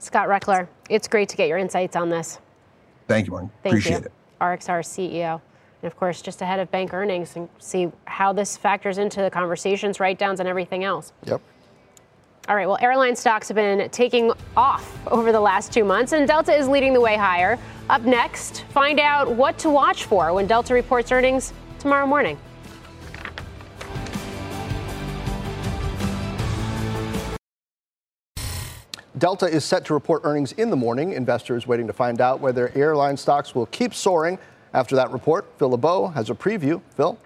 Scott 0.00 0.28
Rechler, 0.28 0.66
it's 0.90 1.06
great 1.06 1.28
to 1.28 1.36
get 1.36 1.48
your 1.48 1.58
insights 1.58 1.94
on 1.94 2.10
this. 2.10 2.40
Thank 3.06 3.26
you, 3.26 3.32
Martin. 3.32 3.50
Thank 3.62 3.74
Appreciate 3.74 4.00
you. 4.00 4.06
it. 4.06 4.12
RXR 4.40 4.82
CEO. 4.82 5.40
And 5.82 5.90
of 5.90 5.96
course, 5.96 6.20
just 6.20 6.42
ahead 6.42 6.58
of 6.58 6.68
bank 6.72 6.92
earnings 6.92 7.36
and 7.36 7.48
see 7.60 7.90
how 8.06 8.32
this 8.32 8.56
factors 8.56 8.98
into 8.98 9.22
the 9.22 9.30
conversations, 9.30 10.00
write 10.00 10.18
downs, 10.18 10.40
and 10.40 10.48
everything 10.48 10.82
else. 10.82 11.12
Yep. 11.26 11.40
All 12.52 12.56
right, 12.56 12.68
well, 12.68 12.76
airline 12.82 13.16
stocks 13.16 13.48
have 13.48 13.54
been 13.54 13.88
taking 13.88 14.30
off 14.58 14.98
over 15.10 15.32
the 15.32 15.40
last 15.40 15.72
two 15.72 15.84
months, 15.84 16.12
and 16.12 16.28
Delta 16.28 16.52
is 16.54 16.68
leading 16.68 16.92
the 16.92 17.00
way 17.00 17.16
higher. 17.16 17.58
Up 17.88 18.02
next, 18.02 18.64
find 18.74 19.00
out 19.00 19.34
what 19.34 19.56
to 19.60 19.70
watch 19.70 20.04
for 20.04 20.34
when 20.34 20.46
Delta 20.46 20.74
reports 20.74 21.10
earnings 21.10 21.54
tomorrow 21.78 22.06
morning. 22.06 22.36
Delta 29.16 29.46
is 29.46 29.64
set 29.64 29.86
to 29.86 29.94
report 29.94 30.20
earnings 30.24 30.52
in 30.52 30.68
the 30.68 30.76
morning. 30.76 31.14
Investors 31.14 31.66
waiting 31.66 31.86
to 31.86 31.94
find 31.94 32.20
out 32.20 32.40
whether 32.40 32.70
airline 32.74 33.16
stocks 33.16 33.54
will 33.54 33.64
keep 33.64 33.94
soaring 33.94 34.38
after 34.74 34.94
that 34.94 35.10
report. 35.10 35.46
Phil 35.56 35.70
LeBeau 35.70 36.08
has 36.08 36.28
a 36.28 36.34
preview. 36.34 36.82
Phil? 36.96 37.18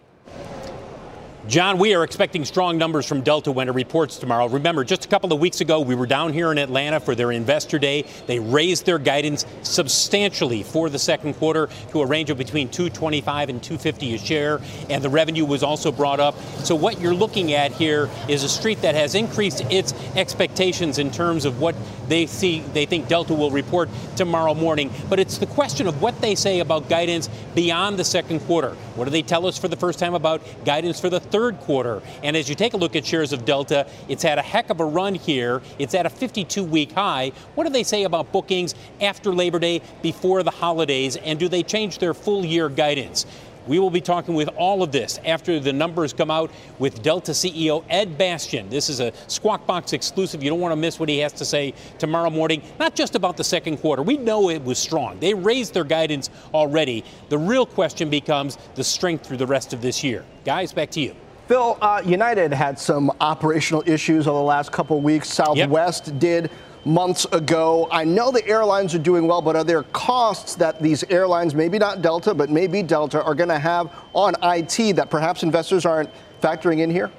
Jon, 1.49 1.79
we 1.79 1.95
are 1.95 2.03
expecting 2.03 2.45
strong 2.45 2.77
numbers 2.77 3.07
from 3.07 3.21
Delta 3.21 3.53
when 3.53 3.69
it 3.69 3.73
reports 3.73 4.19
tomorrow. 4.19 4.49
Remember, 4.49 4.83
just 4.83 5.05
a 5.05 5.09
couple 5.09 5.33
of 5.33 5.39
weeks 5.39 5.61
ago, 5.61 5.79
we 5.81 5.95
were 5.95 6.07
down 6.07 6.33
here 6.33 6.51
in 6.51 6.59
Atlanta 6.59 6.99
for 6.99 7.15
their 7.15 7.31
investor 7.31 7.79
day. 7.79 8.05
They 8.27 8.41
raised 8.41 8.85
their 8.85 8.99
guidance 8.99 9.47
substantially 9.63 10.65
for 10.65 10.91
the 10.91 10.99
second 10.99 11.35
quarter 11.35 11.69
to 11.93 12.03
a 12.03 12.07
range 12.07 12.31
of 12.31 12.39
between 12.39 12.69
225 12.69 13.49
and 13.49 13.63
250 13.63 14.15
a 14.17 14.19
share, 14.19 14.61
and 14.91 15.05
the 15.05 15.09
revenue 15.09 15.45
was 15.45 15.63
also 15.63 15.93
brought 15.93 16.19
up. 16.19 16.37
So 16.65 16.75
what 16.75 17.01
you're 17.01 17.15
looking 17.15 17.53
at 17.53 17.71
here 17.71 18.11
is 18.27 18.43
a 18.43 18.49
street 18.49 18.83
that 18.83 18.97
has 18.97 19.15
increased 19.15 19.61
its 19.71 19.95
expectations 20.17 20.99
in 20.99 21.13
terms 21.13 21.45
of 21.45 21.61
what 21.61 21.77
they 22.09 22.27
see 22.27 22.61
they 22.73 22.87
think 22.87 23.07
Delta 23.07 23.35
will 23.35 23.53
report 23.53 23.89
tomorrow 24.17 24.55
morning. 24.55 24.91
But 25.09 25.21
it's 25.21 25.39
the 25.39 25.47
question 25.47 25.87
of 25.87 26.03
what 26.03 26.21
they 26.21 26.35
say 26.35 26.59
about 26.59 26.89
guidance 26.89 27.29
beyond 27.55 28.01
the 28.01 28.05
second 28.05 28.41
quarter. 28.41 28.71
What 28.97 29.05
do 29.05 29.11
they 29.11 29.23
tell 29.23 29.47
us 29.47 29.57
for 29.57 29.69
the 29.69 29.77
first 29.77 30.01
time 30.01 30.15
about 30.15 30.43
guidance 30.65 30.99
for 30.99 31.09
the 31.09 31.21
third 31.21 31.36
quarter? 31.61 32.03
And 32.23 32.37
as 32.37 32.49
you 32.49 32.55
take 32.55 32.75
a 32.75 32.77
look 32.77 32.97
at 32.97 33.07
shares 33.07 33.33
of 33.33 33.45
Delta, 33.45 33.87
it's 34.09 34.23
had 34.23 34.39
a 34.39 34.43
heck 34.43 34.71
of 34.71 34.81
a 34.81 34.85
run 34.85 35.15
here. 35.15 35.63
It's 35.79 35.95
at 35.95 36.07
a 36.07 36.11
52 36.11 36.65
week 36.65 36.93
high. 36.93 37.33
What 37.55 37.65
do 37.65 37.71
they 37.71 37.83
say 37.83 38.05
about 38.05 38.33
bookings 38.33 38.75
after 39.01 39.33
Labor 39.33 39.59
Day, 39.59 39.83
before 40.03 40.43
the 40.43 40.51
holidays? 40.51 41.17
And 41.17 41.39
do 41.39 41.49
they 41.49 41.63
change 41.63 41.99
their 41.99 42.15
full 42.15 42.45
year 42.45 42.69
guidance? 42.69 43.27
We 43.67 43.81
will 43.81 43.91
be 43.91 44.01
talking 44.01 44.35
with 44.35 44.49
all 44.57 44.83
of 44.83 44.93
this 44.93 45.19
after 45.25 45.59
the 45.59 45.73
numbers 45.73 46.13
come 46.13 46.31
out 46.31 46.51
with 46.79 47.03
Delta 47.03 47.33
CEO 47.33 47.85
Ed 47.91 48.17
Bastian. 48.17 48.69
This 48.69 48.89
is 48.89 49.01
a 49.01 49.13
Squawk 49.27 49.67
Box 49.67 49.93
exclusive. 49.93 50.43
You 50.43 50.51
don't 50.51 50.61
want 50.61 50.73
to 50.73 50.77
miss 50.77 51.01
what 51.01 51.09
he 51.09 51.19
has 51.19 51.33
to 51.35 51.45
say 51.45 51.75
tomorrow 51.99 52.31
morning, 52.31 52.63
not 52.79 52.95
just 52.95 53.17
about 53.17 53.37
the 53.37 53.45
second 53.45 53.79
quarter. 53.79 54.03
We 54.03 54.19
know 54.19 54.51
it 54.51 54.63
was 54.63 54.79
strong. 54.79 55.19
They 55.19 55.35
raised 55.35 55.75
their 55.75 55.85
guidance 55.85 56.31
already. 56.55 57.05
The 57.29 57.39
real 57.39 57.67
question 57.67 58.09
becomes 58.09 58.57
the 58.77 58.85
strength 58.85 59.27
through 59.27 59.39
the 59.39 59.47
rest 59.47 59.73
of 59.73 59.83
this 59.83 60.05
year. 60.05 60.25
Guys, 60.45 60.73
back 60.73 60.91
to 60.93 61.01
you. 61.01 61.17
Phil, 61.49 61.79
uh, 61.81 62.03
United 62.05 62.53
had 62.53 62.77
some 62.77 63.13
operational 63.21 63.85
issues 63.87 64.27
over 64.27 64.39
the 64.39 64.45
last 64.45 64.73
couple 64.73 64.99
of 64.99 65.05
weeks. 65.05 65.29
Southwest 65.29 66.09
yep. 66.09 66.19
did 66.19 66.51
months 66.85 67.25
ago. 67.31 67.87
I 67.91 68.03
know 68.03 68.33
the 68.33 68.47
airlines 68.49 68.95
are 68.97 69.01
doing 69.01 69.29
well, 69.29 69.41
but 69.41 69.55
are 69.55 69.63
there 69.63 69.85
costs 69.85 70.57
that 70.57 70.83
these 70.83 71.05
airlines, 71.05 71.55
maybe 71.55 71.79
not 71.79 72.03
Delta, 72.03 72.35
but 72.35 72.51
maybe 72.51 72.83
Delta, 72.83 73.23
are 73.23 73.35
going 73.35 73.49
to 73.49 73.59
have 73.61 73.93
on 74.13 74.35
IT 74.43 74.97
that 74.97 75.09
perhaps 75.09 75.45
investors 75.45 75.87
aren't 75.87 76.11
factoring 76.41 76.81
in 76.81 76.91
here? 76.91 77.13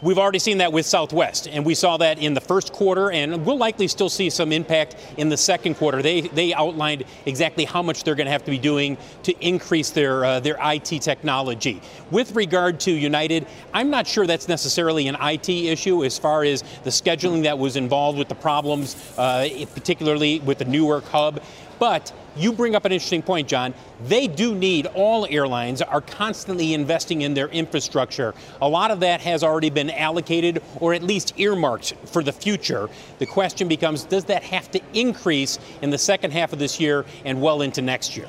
We've 0.00 0.18
already 0.18 0.38
seen 0.38 0.58
that 0.58 0.72
with 0.72 0.86
Southwest, 0.86 1.48
and 1.48 1.66
we 1.66 1.74
saw 1.74 1.96
that 1.96 2.20
in 2.20 2.32
the 2.32 2.40
first 2.40 2.72
quarter, 2.72 3.10
and 3.10 3.44
we'll 3.44 3.58
likely 3.58 3.88
still 3.88 4.08
see 4.08 4.30
some 4.30 4.52
impact 4.52 4.94
in 5.16 5.28
the 5.28 5.36
second 5.36 5.74
quarter. 5.74 6.02
They 6.02 6.20
they 6.20 6.54
outlined 6.54 7.02
exactly 7.26 7.64
how 7.64 7.82
much 7.82 8.04
they're 8.04 8.14
going 8.14 8.26
to 8.26 8.30
have 8.30 8.44
to 8.44 8.52
be 8.52 8.58
doing 8.58 8.96
to 9.24 9.34
increase 9.44 9.90
their 9.90 10.24
uh, 10.24 10.38
their 10.38 10.56
IT 10.60 11.02
technology. 11.02 11.82
With 12.12 12.36
regard 12.36 12.78
to 12.80 12.92
United, 12.92 13.48
I'm 13.74 13.90
not 13.90 14.06
sure 14.06 14.24
that's 14.24 14.46
necessarily 14.46 15.08
an 15.08 15.16
IT 15.20 15.48
issue 15.48 16.04
as 16.04 16.16
far 16.16 16.44
as 16.44 16.62
the 16.84 16.90
scheduling 16.90 17.42
that 17.42 17.58
was 17.58 17.74
involved 17.74 18.18
with 18.18 18.28
the 18.28 18.36
problems, 18.36 18.94
uh, 19.18 19.48
particularly 19.74 20.38
with 20.40 20.58
the 20.58 20.64
Newark 20.64 21.06
hub. 21.06 21.42
But 21.78 22.12
you 22.36 22.52
bring 22.52 22.74
up 22.74 22.84
an 22.84 22.92
interesting 22.92 23.22
point, 23.22 23.48
Jon. 23.48 23.74
They 24.04 24.26
do 24.26 24.54
need, 24.54 24.86
all 24.94 25.26
airlines 25.28 25.82
are 25.82 26.00
constantly 26.00 26.74
investing 26.74 27.22
in 27.22 27.34
their 27.34 27.48
infrastructure. 27.48 28.34
A 28.60 28.68
lot 28.68 28.90
of 28.90 29.00
that 29.00 29.20
has 29.20 29.42
already 29.42 29.70
been 29.70 29.90
allocated 29.90 30.62
or 30.80 30.94
at 30.94 31.02
least 31.02 31.38
earmarked 31.38 31.94
for 32.06 32.22
the 32.22 32.32
future. 32.32 32.88
The 33.18 33.26
question 33.26 33.68
becomes 33.68 34.04
does 34.04 34.24
that 34.26 34.42
have 34.44 34.70
to 34.72 34.80
increase 34.94 35.58
in 35.82 35.90
the 35.90 35.98
second 35.98 36.32
half 36.32 36.52
of 36.52 36.58
this 36.58 36.78
year 36.80 37.04
and 37.24 37.40
well 37.40 37.62
into 37.62 37.82
next 37.82 38.16
year? 38.16 38.28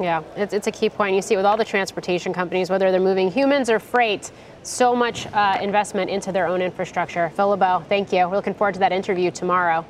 Yeah, 0.00 0.22
it's, 0.36 0.54
it's 0.54 0.68
a 0.68 0.70
key 0.70 0.88
point. 0.88 1.16
You 1.16 1.22
see 1.22 1.36
with 1.36 1.44
all 1.44 1.56
the 1.56 1.64
transportation 1.64 2.32
companies, 2.32 2.70
whether 2.70 2.92
they're 2.92 3.00
moving 3.00 3.30
humans 3.30 3.68
or 3.68 3.80
freight, 3.80 4.30
so 4.62 4.94
much 4.94 5.26
uh, 5.32 5.58
investment 5.60 6.08
into 6.10 6.30
their 6.30 6.46
own 6.46 6.62
infrastructure. 6.62 7.30
Phil 7.30 7.48
LeBeau, 7.48 7.84
thank 7.88 8.12
you. 8.12 8.28
We're 8.28 8.36
looking 8.36 8.54
forward 8.54 8.74
to 8.74 8.80
that 8.80 8.92
interview 8.92 9.32
tomorrow. 9.32 9.84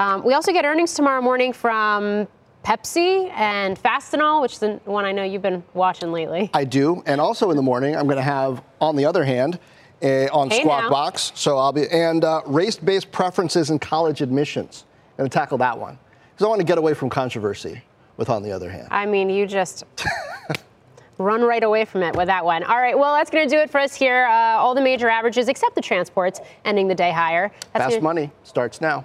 Um, 0.00 0.24
we 0.24 0.32
also 0.32 0.50
get 0.50 0.64
earnings 0.64 0.94
tomorrow 0.94 1.20
morning 1.20 1.52
from 1.52 2.26
Pepsi 2.64 3.30
and 3.32 3.78
Fastenal, 3.78 4.40
which 4.40 4.54
is 4.54 4.58
the 4.58 4.80
one 4.86 5.04
I 5.04 5.12
know 5.12 5.22
you've 5.24 5.42
been 5.42 5.62
watching 5.74 6.10
lately. 6.10 6.50
I 6.54 6.64
do, 6.64 7.02
and 7.04 7.20
also 7.20 7.50
in 7.50 7.56
the 7.56 7.62
morning 7.62 7.94
I'm 7.94 8.06
going 8.06 8.16
to 8.16 8.22
have, 8.22 8.62
on 8.80 8.96
the 8.96 9.04
other 9.04 9.22
hand, 9.24 9.58
uh, 10.02 10.28
on 10.32 10.48
hey 10.48 10.60
Squawk 10.60 10.84
now. 10.84 10.90
Box. 10.90 11.32
So 11.34 11.58
I'll 11.58 11.72
be 11.72 11.86
and 11.90 12.24
uh, 12.24 12.40
race-based 12.46 13.12
preferences 13.12 13.68
in 13.68 13.78
college 13.78 14.22
admissions. 14.22 14.86
I'm 15.10 15.24
going 15.24 15.30
to 15.30 15.38
tackle 15.38 15.58
that 15.58 15.78
one 15.78 15.98
because 16.32 16.46
I 16.46 16.48
want 16.48 16.60
to 16.60 16.66
get 16.66 16.78
away 16.78 16.94
from 16.94 17.10
controversy. 17.10 17.82
With 18.16 18.28
on 18.28 18.42
the 18.42 18.52
other 18.52 18.70
hand, 18.70 18.88
I 18.90 19.06
mean, 19.06 19.30
you 19.30 19.46
just. 19.46 19.84
run 21.18 21.42
right 21.42 21.62
away 21.62 21.84
from 21.84 22.02
it 22.02 22.16
with 22.16 22.28
that 22.28 22.42
one. 22.42 22.62
All 22.62 22.78
right, 22.78 22.98
well, 22.98 23.14
that's 23.14 23.30
going 23.30 23.46
to 23.46 23.54
do 23.54 23.60
it 23.60 23.68
for 23.68 23.78
us 23.78 23.94
here. 23.94 24.26
Uh, 24.26 24.56
all 24.56 24.74
the 24.74 24.80
major 24.80 25.08
averages, 25.08 25.48
except 25.48 25.74
the 25.74 25.82
transports, 25.82 26.40
ending 26.64 26.88
the 26.88 26.94
day 26.94 27.10
higher. 27.12 27.50
That's 27.74 27.84
Fast 27.84 27.90
gonna... 27.90 28.02
money 28.02 28.30
starts 28.42 28.80
now. 28.80 29.04